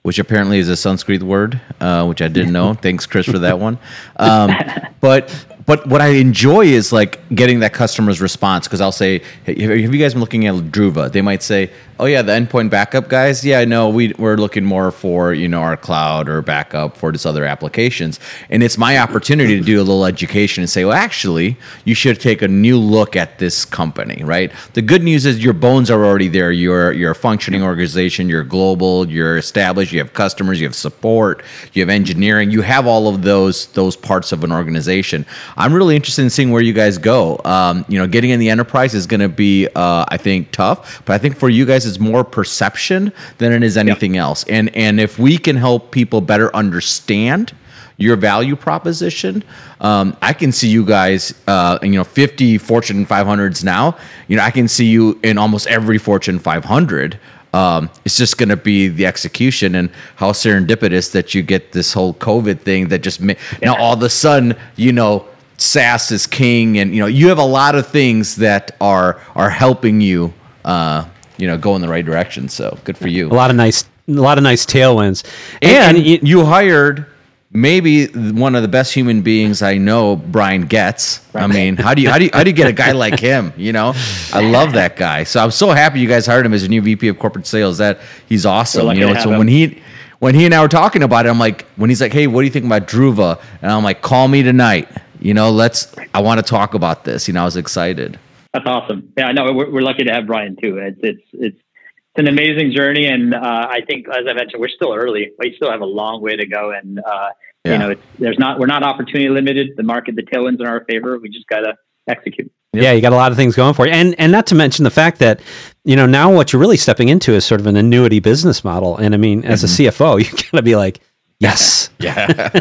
which 0.03 0.19
apparently 0.19 0.59
is 0.59 0.69
a 0.69 0.77
Sanskrit 0.77 1.23
word, 1.23 1.61
uh, 1.81 2.05
which 2.07 2.21
I 2.21 2.29
didn't 2.29 2.53
know. 2.53 2.75
Thanks, 2.83 3.07
Chris, 3.07 3.27
for 3.27 3.39
that 3.39 3.59
one. 3.59 3.79
Um, 4.17 4.55
but 5.01 5.35
but 5.67 5.87
what 5.87 6.01
I 6.01 6.09
enjoy 6.09 6.67
is 6.67 6.93
like 6.93 7.27
getting 7.35 7.61
that 7.61 7.73
customer's 7.73 8.21
response 8.21 8.67
because 8.67 8.81
I'll 8.81 8.93
say, 8.93 9.23
hey, 9.45 9.61
"Have 9.83 9.95
you 9.95 10.01
guys 10.01 10.13
been 10.13 10.21
looking 10.21 10.47
at 10.47 10.55
Druva?" 10.55 11.11
They 11.11 11.23
might 11.23 11.43
say, 11.43 11.71
"Oh 11.99 12.05
yeah, 12.05 12.21
the 12.21 12.33
endpoint 12.33 12.71
backup 12.71 13.09
guys. 13.09 13.45
Yeah, 13.45 13.65
no, 13.65 13.89
we 13.89 14.13
we're 14.19 14.37
looking 14.37 14.65
more 14.65 14.91
for 14.91 15.33
you 15.33 15.49
know 15.49 15.61
our 15.61 15.77
cloud 15.77 16.29
or 16.29 16.43
backup 16.43 16.97
for 16.97 17.13
this 17.13 17.25
other 17.25 17.45
applications." 17.45 18.21
And 18.51 18.63
it's 18.63 18.77
my 18.77 18.99
opportunity 18.99 19.59
to 19.59 19.65
do 19.65 19.79
a 19.79 19.85
little 19.85 20.05
education 20.05 20.63
and 20.63 20.69
say, 20.69 20.85
"Well, 20.85 20.95
actually, 20.95 21.57
you 21.85 21.95
should 21.95 22.21
take 22.21 22.43
a 22.43 22.49
new 22.49 22.79
look 22.79 23.17
at 23.17 23.39
this 23.39 23.65
company." 23.65 24.23
Right. 24.23 24.53
The 24.75 24.83
good 24.83 25.03
news 25.03 25.25
is 25.25 25.43
your 25.43 25.55
bones 25.55 25.91
are 25.91 26.05
already 26.05 26.29
there. 26.29 26.53
You're 26.53 26.93
you're 26.93 27.13
a 27.13 27.15
functioning 27.15 27.63
organization. 27.63 28.29
You're 28.29 28.45
global. 28.45 29.09
You're 29.09 29.39
established. 29.39 29.93
You 29.93 30.01
have 30.01 30.13
customers. 30.13 30.61
You 30.61 30.67
have 30.67 30.75
support. 30.75 31.43
You 31.73 31.81
have 31.81 31.89
engineering. 31.89 32.51
You 32.51 32.61
have 32.61 32.87
all 32.87 33.09
of 33.09 33.23
those 33.23 33.67
those 33.69 33.97
parts 33.97 34.31
of 34.31 34.45
an 34.45 34.53
organization. 34.53 35.25
I'm 35.57 35.73
really 35.73 35.97
interested 35.97 36.23
in 36.23 36.31
seeing 36.31 36.51
where 36.51 36.63
you 36.63 36.73
guys 36.73 36.99
go. 36.99 37.41
Um, 37.45 37.85
you 37.89 37.99
know, 37.99 38.07
getting 38.07 38.31
in 38.31 38.41
the 38.41 38.51
enterprise 38.51 38.95
is 38.95 39.07
going 39.07 39.21
to 39.21 39.29
be, 39.29 39.69
uh, 39.75 40.05
I 40.09 40.17
think, 40.17 40.51
tough. 40.51 41.05
But 41.05 41.15
I 41.15 41.19
think 41.19 41.37
for 41.37 41.49
you 41.49 41.65
guys, 41.65 41.87
it's 41.87 42.01
more 42.01 42.25
perception 42.25 43.13
than 43.39 43.53
it 43.53 43.63
is 43.63 43.77
anything 43.77 44.15
yep. 44.15 44.23
else. 44.23 44.45
And 44.45 44.75
and 44.75 45.01
if 45.01 45.19
we 45.19 45.39
can 45.39 45.57
help 45.57 45.91
people 45.91 46.21
better 46.21 46.55
understand 46.55 47.53
your 47.97 48.17
value 48.17 48.57
proposition. 48.57 49.45
Um, 49.81 50.17
I 50.21 50.33
can 50.33 50.51
see 50.51 50.69
you 50.69 50.85
guys, 50.85 51.35
uh, 51.47 51.79
you 51.83 51.91
know, 51.91 52.05
50 52.05 52.59
Fortune 52.59 53.07
500s 53.07 53.63
now. 53.63 53.97
You 54.29 54.37
know, 54.37 54.43
I 54.43 54.51
can 54.51 54.67
see 54.67 54.87
you 54.87 55.19
in 55.23 55.39
almost 55.39 55.67
every 55.69 55.99
Fortune 55.99 56.39
500. 56.39 57.19
Um, 57.53 57.89
it's 58.05 58.17
just 58.17 58.37
going 58.37 58.49
to 58.49 58.57
be 58.57 58.89
the 58.89 59.07
execution 59.07 59.77
and 59.77 59.91
how 60.17 60.33
serendipitous 60.33 61.13
that 61.13 61.35
you 61.35 61.43
get 61.43 61.71
this 61.71 61.93
whole 61.93 62.15
COVID 62.15 62.61
thing 62.61 62.89
that 62.89 63.01
just 63.01 63.21
ma- 63.21 63.35
yeah. 63.63 63.71
now 63.71 63.77
all 63.77 63.95
of 63.95 64.03
a 64.03 64.11
sudden, 64.11 64.57
you 64.75 64.91
know, 64.91 65.29
SaaS 65.65 66.11
is 66.11 66.27
king, 66.27 66.79
and 66.79 66.95
you 66.95 67.01
know 67.01 67.07
you 67.07 67.29
have 67.29 67.39
a 67.39 67.45
lot 67.45 67.75
of 67.75 67.87
things 67.87 68.37
that 68.37 68.77
are 68.81 69.21
are 69.35 69.51
helping 69.51 70.01
you, 70.01 70.33
uh, 70.65 71.07
you 71.39 71.47
know, 71.47 71.57
go 71.57 71.75
in 71.77 71.83
the 71.83 71.89
right 71.89 72.05
direction. 72.05 72.49
So 72.49 72.79
good 72.85 72.97
for 72.97 73.09
you. 73.09 73.29
A 73.29 73.35
lot 73.35 73.51
of 73.51 73.57
nice, 73.57 73.85
a 74.09 74.13
lot 74.13 74.39
of 74.39 74.45
nice 74.45 74.67
tailwinds, 74.67 75.25
and, 75.63 75.97
and 75.97 76.29
you 76.29 76.45
hired 76.45 77.07
maybe 77.55 78.07
one 78.09 78.57
of 78.57 78.63
the 78.63 78.69
best 78.69 78.93
human 78.93 79.23
beings 79.23 79.63
I 79.63 79.79
know, 79.79 80.17
Brian 80.17 80.67
Getz. 80.67 81.25
I 81.35 81.47
mean, 81.47 81.77
how 81.77 81.95
do 81.95 82.03
you 82.03 82.11
how 82.11 82.19
do 82.19 82.25
you 82.25 82.31
how 82.35 82.43
do 82.43 82.51
you 82.51 82.57
get 82.57 82.67
a 82.67 82.73
guy 82.73 82.93
like 82.93 83.19
him? 83.31 83.53
You 83.57 83.73
know, 83.73 83.95
I 84.33 84.41
love 84.43 84.73
that 84.73 84.97
guy. 84.97 85.25
So 85.25 85.43
I'm 85.43 85.53
so 85.53 85.71
happy 85.71 86.01
you 86.01 86.09
guys 86.09 86.27
hired 86.27 86.45
him 86.45 86.53
as 86.53 86.65
a 86.65 86.69
new 86.69 86.83
VP 86.83 87.09
of 87.09 87.19
corporate 87.19 87.47
sales. 87.47 87.79
That 87.79 88.01
he's 88.29 88.45
awesome. 88.45 88.95
You 88.97 89.07
know, 89.07 89.15
so 89.15 89.31
him. 89.31 89.39
when 89.39 89.49
he 89.49 89.81
when 90.19 90.35
he 90.35 90.45
and 90.45 90.55
I 90.55 90.61
were 90.61 90.69
talking 90.69 91.03
about 91.03 91.27
it, 91.27 91.29
I'm 91.29 91.39
like, 91.39 91.67
when 91.77 91.91
he's 91.91 92.01
like, 92.01 92.13
"Hey, 92.13 92.27
what 92.27 92.41
do 92.41 92.45
you 92.47 92.51
think 92.51 92.67
about 92.67 92.89
Druva?" 92.89 93.41
and 93.63 93.71
I'm 93.71 93.85
like, 93.85 94.03
"Call 94.03 94.29
me 94.29 94.43
tonight." 94.43 94.89
You 95.25 95.33
know, 95.33 95.51
let's, 95.51 95.95
I 96.13 96.21
want 96.21 96.39
to 96.39 96.43
talk 96.43 96.75
about 96.75 97.05
this. 97.05 97.27
You 97.27 97.35
know, 97.35 97.43
I 97.43 97.45
was 97.47 97.57
excited. 97.57 98.19
That's 98.53 98.67
awesome. 98.67 99.11
Yeah, 99.17 99.33
no, 99.33 99.53
we're, 99.53 99.73
we're 99.73 99.81
lucky 99.81 100.05
to 100.05 100.13
have 100.13 100.27
Brian 100.27 100.55
too. 100.55 100.77
It's, 100.77 101.01
it's, 101.03 101.23
it's, 101.33 101.57
it's 101.57 102.19
an 102.19 102.29
amazing 102.29 102.73
journey. 102.73 103.07
And 103.07 103.35
uh, 103.35 103.67
I 103.71 103.81
think, 103.89 104.07
as 104.09 104.27
I 104.29 104.35
mentioned, 104.35 104.61
we're 104.61 104.69
still 104.69 104.93
early. 104.93 105.33
We 105.39 105.55
still 105.57 105.71
have 105.71 105.81
a 105.81 105.87
long 105.87 106.21
way 106.21 106.37
to 106.37 106.47
go. 106.47 106.73
And, 106.73 106.99
uh, 106.99 107.31
yeah. 107.65 107.73
you 107.73 107.79
know, 107.79 107.91
it's, 107.91 108.03
there's 108.19 108.39
not, 108.39 108.61
we're 108.61 108.67
not 108.67 108.83
opportunity 108.83 109.31
limited. 109.31 109.71
The 109.79 109.83
market, 109.83 110.15
the 110.15 110.23
tailwinds 110.23 110.61
in 110.61 110.67
our 110.67 110.85
favor. 110.85 111.19
We 111.19 111.31
just 111.31 111.47
got 111.49 111.61
to 111.61 111.75
execute. 112.07 112.53
Yeah, 112.75 112.93
you 112.93 113.01
got 113.01 113.13
a 113.13 113.17
lot 113.17 113.31
of 113.31 113.39
things 113.39 113.55
going 113.55 113.73
for 113.73 113.87
you, 113.87 113.93
and 113.93 114.17
and 114.19 114.33
not 114.33 114.49
to 114.49 114.57
mention 114.57 114.83
the 114.83 114.91
fact 114.91 115.21
that 115.21 115.41
you 115.85 115.95
know 115.95 116.07
now 116.07 116.35
what 116.35 116.53
you're 116.53 116.59
really 116.59 116.77
stepping 116.77 117.09
into 117.09 117.33
is 117.33 117.45
sort 117.45 117.61
of 117.61 117.69
an 117.69 117.77
annuity 117.77 118.19
business 118.19 118.65
model. 118.65 118.97
And 118.97 119.15
I 119.15 119.17
mean, 119.17 119.45
as 119.45 119.63
mm-hmm. 119.63 119.87
a 119.87 119.91
CFO, 119.91 120.19
you 120.25 120.31
got 120.51 120.57
to 120.57 120.63
be 120.63 120.75
like, 120.75 121.01
Yes. 121.39 121.91
Yeah. 122.01 122.27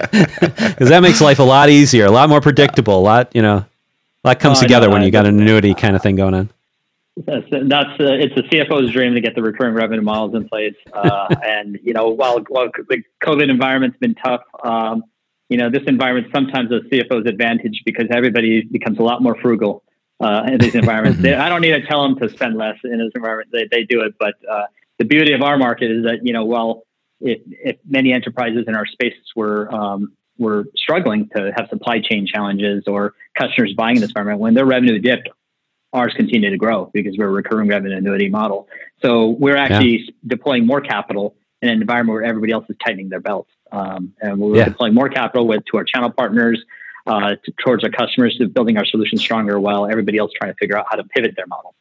Because 0.74 0.90
that 0.90 1.02
makes 1.02 1.20
life 1.20 1.40
a 1.40 1.44
lot 1.44 1.70
easier, 1.70 2.06
a 2.06 2.12
lot 2.12 2.30
more 2.30 2.40
predictable, 2.40 2.98
a 2.98 3.02
lot, 3.02 3.36
you 3.36 3.42
know, 3.42 3.58
a 4.24 4.28
lot 4.28 4.40
comes 4.40 4.60
Oh, 4.60 4.62
I 4.62 4.64
together 4.64 4.88
know, 4.88 4.94
when 4.94 5.02
I 5.02 5.06
you 5.06 5.12
got 5.12 5.26
an 5.26 5.40
annuity 5.40 5.74
kind 5.74 5.96
of 5.96 6.02
thing 6.02 6.16
going 6.16 6.34
on. 6.34 6.50
That's, 7.18 7.46
that's 7.50 8.00
uh, 8.00 8.14
it's 8.14 8.36
a 8.38 8.44
CFO's 8.44 8.92
dream 8.92 9.14
to 9.14 9.22
get 9.22 9.36
the 9.36 9.44
recurring 9.44 9.76
revenue 9.76 10.02
models 10.02 10.34
in 10.36 10.48
place. 10.48 10.76
Uh, 10.92 11.36
and 11.46 11.80
you 11.84 11.94
know, 11.94 12.10
while 12.10 12.40
while 12.48 12.70
the 12.90 13.04
COVID 13.24 13.50
environment's 13.50 13.98
been 13.98 14.16
tough, 14.16 14.42
um, 14.64 15.04
you 15.50 15.58
know, 15.58 15.70
this 15.70 15.84
environment 15.88 16.28
sometimes 16.34 16.72
a 16.72 16.80
CFO's 16.90 17.28
advantage 17.28 17.84
because 17.86 18.08
everybody 18.10 18.64
becomes 18.64 18.98
a 18.98 19.04
lot 19.04 19.22
more 19.22 19.36
frugal 19.36 19.84
uh, 20.20 20.44
in 20.48 20.58
these 20.58 20.74
environments. 20.76 21.22
they, 21.22 21.34
I 21.34 21.50
don't 21.50 21.62
need 21.62 21.74
to 21.74 21.86
tell 21.86 22.02
them 22.02 22.18
to 22.20 22.30
spend 22.30 22.58
less 22.58 22.78
in 22.84 22.98
this 22.98 23.12
environment; 23.14 23.50
they, 23.52 23.68
they 23.70 23.84
do 23.84 24.02
it. 24.02 24.16
But 24.18 24.34
uh, 24.50 24.66
the 24.98 25.06
beauty 25.06 25.34
of 25.34 25.42
our 25.44 25.58
market 25.58 25.92
is 25.92 26.04
that 26.06 26.26
you 26.26 26.34
know, 26.34 26.46
while 26.46 26.84
if, 27.24 27.42
if 27.48 27.78
many 27.88 28.14
enterprises 28.14 28.66
in 28.68 28.76
our 28.76 28.86
space 28.86 29.14
were 29.36 29.74
um, 29.74 30.14
were 30.38 30.66
struggling 30.76 31.30
to 31.36 31.52
have 31.56 31.68
supply 31.70 32.00
chain 32.00 32.26
challenges 32.26 32.84
or 32.88 33.14
customers 33.38 33.74
buying 33.78 33.98
in 33.98 34.02
this 34.02 34.10
environment, 34.10 34.40
when 34.40 34.54
their 34.54 34.66
revenue 34.66 35.00
dipped, 35.00 35.30
ours 35.94 36.14
continue 36.16 36.50
to 36.50 36.58
grow 36.58 36.90
because 36.94 37.16
we're 37.18 37.28
a 37.28 37.32
recurring 37.32 37.70
revenue 37.70 37.96
annuity 37.96 38.30
model. 38.30 38.68
So 39.04 39.30
we're 39.30 39.56
actually 39.56 40.14
deploying 40.26 40.66
more 40.66 40.82
capital 40.82 41.36
in 41.62 41.70
an 41.70 41.82
environment 41.82 42.16
where 42.16 42.24
everybody 42.24 42.52
else 42.52 42.66
is 42.68 42.76
tightening 42.84 43.10
their 43.10 43.22
belts. 43.22 43.52
Um, 43.72 44.14
and 44.22 44.40
we're 44.40 44.58
Yeah. 44.58 44.66
deploying 44.66 44.94
more 44.94 45.10
capital 45.10 45.48
with 45.48 45.64
to 45.72 45.78
our 45.78 45.84
channel 45.84 46.10
partners, 46.10 46.64
uh, 47.06 47.36
to, 47.44 47.52
towards 47.64 47.84
our 47.84 47.90
customers, 47.90 48.36
to 48.38 48.48
building 48.48 48.78
our 48.78 48.86
solution 48.86 49.18
stronger 49.18 49.60
while 49.60 49.86
everybody 49.86 50.18
else 50.18 50.32
trying 50.36 50.52
to 50.52 50.58
figure 50.60 50.78
out 50.78 50.86
how 50.90 50.96
to 50.96 51.04
pivot 51.04 51.36
their 51.36 51.48
model. 51.48 51.76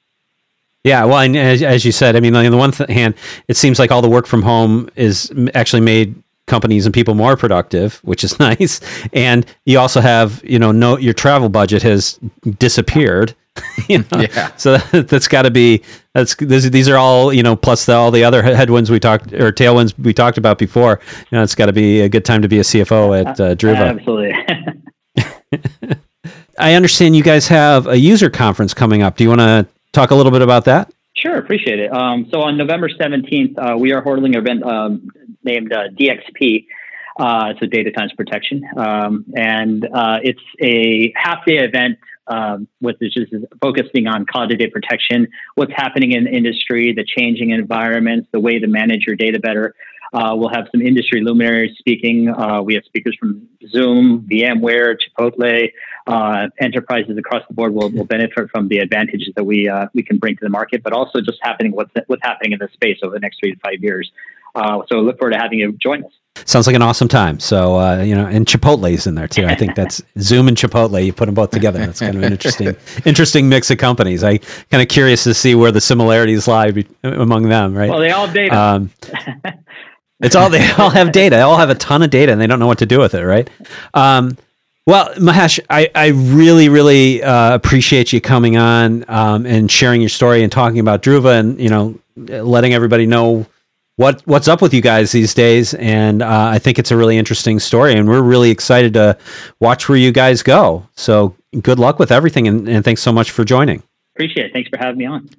Yeah, 0.84 1.04
well, 1.04 1.18
and 1.18 1.36
as, 1.36 1.62
as 1.62 1.84
you 1.84 1.92
said, 1.92 2.16
I 2.16 2.20
mean, 2.20 2.34
on 2.34 2.50
the 2.50 2.56
one 2.56 2.72
th- 2.72 2.90
hand, 2.90 3.14
it 3.46 3.56
seems 3.56 3.78
like 3.78 3.92
all 3.92 4.02
the 4.02 4.08
work 4.08 4.26
from 4.26 4.42
home 4.42 4.88
is 4.96 5.32
actually 5.54 5.80
made 5.82 6.20
companies 6.46 6.86
and 6.86 6.92
people 6.92 7.14
more 7.14 7.36
productive, 7.36 8.00
which 8.02 8.24
is 8.24 8.38
nice. 8.48 8.80
And 9.12 9.46
you 9.64 9.78
also 9.78 10.00
have, 10.00 10.42
you 10.44 10.58
know, 10.58 10.72
no, 10.72 10.98
your 10.98 11.14
travel 11.14 11.48
budget 11.48 11.82
has 11.82 12.18
disappeared. 12.58 13.34
you 13.88 13.98
know? 13.98 14.20
Yeah. 14.20 14.50
So 14.56 14.78
that, 14.78 15.08
that's 15.08 15.28
got 15.28 15.42
to 15.42 15.50
be 15.50 15.82
that's 16.14 16.34
these, 16.36 16.70
these 16.70 16.88
are 16.88 16.96
all 16.96 17.34
you 17.34 17.42
know 17.42 17.54
plus 17.54 17.84
the, 17.84 17.92
all 17.92 18.10
the 18.10 18.24
other 18.24 18.42
he- 18.42 18.54
headwinds 18.54 18.90
we 18.90 18.98
talked 18.98 19.30
or 19.34 19.52
tailwinds 19.52 19.96
we 19.98 20.14
talked 20.14 20.38
about 20.38 20.56
before. 20.58 21.00
You 21.30 21.36
know, 21.36 21.42
it's 21.42 21.54
got 21.54 21.66
to 21.66 21.72
be 21.72 22.00
a 22.00 22.08
good 22.08 22.24
time 22.24 22.40
to 22.40 22.48
be 22.48 22.60
a 22.60 22.62
CFO 22.62 23.20
at 23.20 23.38
uh, 23.38 23.54
Druva. 23.54 23.90
Absolutely. 23.90 24.32
I 26.58 26.74
understand 26.74 27.14
you 27.14 27.22
guys 27.22 27.46
have 27.48 27.86
a 27.86 27.98
user 27.98 28.30
conference 28.30 28.72
coming 28.72 29.02
up. 29.02 29.18
Do 29.18 29.24
you 29.24 29.28
want 29.28 29.40
to 29.42 29.66
talk 29.92 30.10
a 30.10 30.14
little 30.14 30.32
bit 30.32 30.42
about 30.42 30.64
that? 30.64 30.92
Sure, 31.14 31.36
appreciate 31.36 31.78
it. 31.78 31.92
Um, 31.92 32.28
so 32.32 32.42
on 32.42 32.56
November 32.56 32.88
17th, 32.88 33.54
uh, 33.58 33.76
we 33.76 33.92
are 33.92 34.02
holding 34.02 34.34
an 34.34 34.40
event 34.40 34.64
um, 34.64 35.08
named 35.44 35.72
uh, 35.72 35.88
DXP. 35.88 36.66
Uh, 37.18 37.50
it's 37.50 37.62
a 37.62 37.66
data 37.66 37.90
times 37.90 38.12
protection. 38.16 38.62
Um, 38.76 39.26
and 39.36 39.84
uh, 39.84 40.18
it's 40.22 40.40
a 40.60 41.12
half 41.14 41.44
day 41.44 41.58
event 41.58 41.98
um, 42.26 42.68
is 42.82 43.28
focusing 43.60 44.06
on 44.06 44.24
cloud 44.26 44.48
data 44.48 44.70
protection, 44.72 45.28
what's 45.54 45.72
happening 45.74 46.12
in 46.12 46.24
the 46.24 46.30
industry, 46.30 46.92
the 46.92 47.04
changing 47.04 47.50
environments, 47.50 48.28
the 48.32 48.40
way 48.40 48.58
to 48.58 48.66
manage 48.66 49.04
your 49.06 49.16
data 49.16 49.38
better. 49.38 49.74
Uh, 50.12 50.34
we'll 50.36 50.50
have 50.50 50.66
some 50.70 50.82
industry 50.82 51.22
luminaries 51.22 51.76
speaking. 51.78 52.28
Uh, 52.28 52.60
we 52.62 52.74
have 52.74 52.84
speakers 52.84 53.16
from 53.18 53.48
Zoom, 53.68 54.26
VMware, 54.30 54.96
Chipotle, 54.98 55.70
uh, 56.06 56.48
enterprises 56.60 57.16
across 57.16 57.42
the 57.48 57.54
board 57.54 57.74
will, 57.74 57.90
will 57.90 58.04
benefit 58.04 58.50
from 58.50 58.68
the 58.68 58.78
advantages 58.78 59.30
that 59.36 59.44
we 59.44 59.68
uh, 59.68 59.86
we 59.94 60.02
can 60.02 60.18
bring 60.18 60.36
to 60.36 60.44
the 60.44 60.50
market, 60.50 60.82
but 60.82 60.92
also 60.92 61.20
just 61.20 61.38
happening 61.42 61.72
what's 61.72 61.92
what's 62.06 62.22
happening 62.22 62.52
in 62.52 62.58
the 62.58 62.68
space 62.72 62.98
over 63.02 63.14
the 63.14 63.20
next 63.20 63.38
three 63.40 63.54
to 63.54 63.60
five 63.60 63.82
years. 63.82 64.10
Uh, 64.54 64.82
so 64.90 64.96
look 64.96 65.18
forward 65.18 65.32
to 65.32 65.38
having 65.38 65.58
you 65.58 65.72
join 65.72 66.04
us. 66.04 66.12
Sounds 66.44 66.66
like 66.66 66.76
an 66.76 66.82
awesome 66.82 67.08
time. 67.08 67.38
So 67.40 67.78
uh, 67.78 68.02
you 68.02 68.14
know, 68.14 68.26
and 68.26 68.46
Chipotle's 68.46 69.06
in 69.06 69.14
there 69.14 69.28
too. 69.28 69.46
I 69.46 69.54
think 69.54 69.76
that's 69.76 70.02
Zoom 70.18 70.48
and 70.48 70.56
Chipotle. 70.56 71.04
You 71.04 71.12
put 71.12 71.26
them 71.26 71.34
both 71.34 71.50
together. 71.50 71.78
That's 71.78 72.00
kind 72.00 72.16
of 72.16 72.22
an 72.22 72.32
interesting, 72.32 72.74
interesting 73.04 73.48
mix 73.48 73.70
of 73.70 73.78
companies. 73.78 74.24
I 74.24 74.38
kind 74.38 74.82
of 74.82 74.88
curious 74.88 75.24
to 75.24 75.34
see 75.34 75.54
where 75.54 75.70
the 75.70 75.80
similarities 75.80 76.48
lie 76.48 76.70
be- 76.70 76.86
among 77.02 77.48
them. 77.48 77.74
Right? 77.74 77.90
Well, 77.90 78.00
they 78.00 78.10
all 78.10 78.30
data. 78.30 78.58
Um, 78.58 78.90
it's 80.22 80.36
all 80.36 80.48
they 80.48 80.70
all 80.78 80.90
have 80.90 81.12
data. 81.12 81.36
They 81.36 81.42
all 81.42 81.58
have 81.58 81.70
a 81.70 81.74
ton 81.74 82.02
of 82.02 82.10
data, 82.10 82.32
and 82.32 82.40
they 82.40 82.46
don't 82.46 82.58
know 82.58 82.66
what 82.66 82.78
to 82.78 82.86
do 82.86 82.98
with 82.98 83.14
it. 83.14 83.24
Right? 83.24 83.50
Um, 83.94 84.36
well, 84.86 85.14
Mahesh, 85.14 85.60
I, 85.70 85.88
I 85.94 86.08
really, 86.08 86.68
really 86.68 87.22
uh, 87.22 87.54
appreciate 87.54 88.12
you 88.12 88.20
coming 88.20 88.56
on 88.56 89.04
um, 89.08 89.46
and 89.46 89.70
sharing 89.70 90.00
your 90.00 90.08
story 90.08 90.42
and 90.42 90.50
talking 90.50 90.80
about 90.80 91.02
Druva, 91.02 91.38
and 91.38 91.60
you 91.60 91.68
know, 91.68 91.98
letting 92.16 92.74
everybody 92.74 93.06
know 93.06 93.46
what 93.96 94.22
what's 94.26 94.48
up 94.48 94.60
with 94.60 94.74
you 94.74 94.80
guys 94.80 95.12
these 95.12 95.34
days. 95.34 95.74
And 95.74 96.22
uh, 96.22 96.46
I 96.52 96.58
think 96.58 96.78
it's 96.78 96.90
a 96.90 96.96
really 96.96 97.16
interesting 97.16 97.60
story, 97.60 97.94
and 97.94 98.08
we're 98.08 98.22
really 98.22 98.50
excited 98.50 98.94
to 98.94 99.16
watch 99.60 99.88
where 99.88 99.98
you 99.98 100.10
guys 100.10 100.42
go. 100.42 100.86
So 100.96 101.36
good 101.60 101.78
luck 101.78 101.98
with 101.98 102.10
everything, 102.10 102.48
and, 102.48 102.68
and 102.68 102.84
thanks 102.84 103.02
so 103.02 103.12
much 103.12 103.30
for 103.30 103.44
joining. 103.44 103.82
Appreciate 104.16 104.46
it. 104.46 104.52
Thanks 104.52 104.68
for 104.68 104.78
having 104.78 104.98
me 104.98 105.06
on. 105.06 105.30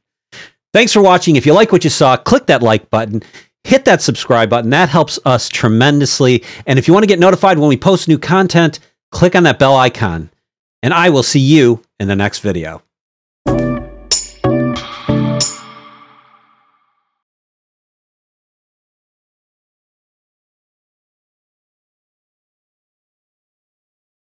Thanks 0.71 0.93
for 0.93 1.01
watching. 1.01 1.36
If 1.36 1.45
you 1.45 1.53
like 1.53 1.71
what 1.71 1.84
you 1.84 1.89
saw, 1.89 2.15
click 2.17 2.47
that 2.47 2.63
like 2.63 2.89
button. 2.89 3.21
Hit 3.64 3.86
that 3.86 4.01
subscribe 4.01 4.49
button. 4.49 4.72
That 4.72 4.89
helps 4.89 5.20
us 5.26 5.49
tremendously. 5.49 6.43
And 6.68 6.78
if 6.78 6.88
you 6.88 6.93
want 6.93 7.03
to 7.03 7.07
get 7.07 7.20
notified 7.20 7.57
when 7.57 7.70
we 7.70 7.78
post 7.78 8.07
new 8.07 8.20
content, 8.20 8.80
click 9.11 9.36
on 9.36 9.43
that 9.43 9.59
bell 9.59 9.76
icon. 9.76 10.30
And 10.82 10.93
I 10.93 11.09
will 11.09 11.24
see 11.24 11.39
you 11.39 11.82
in 11.99 12.07
the 12.07 12.16
next 12.16 12.39
video. 12.39 12.82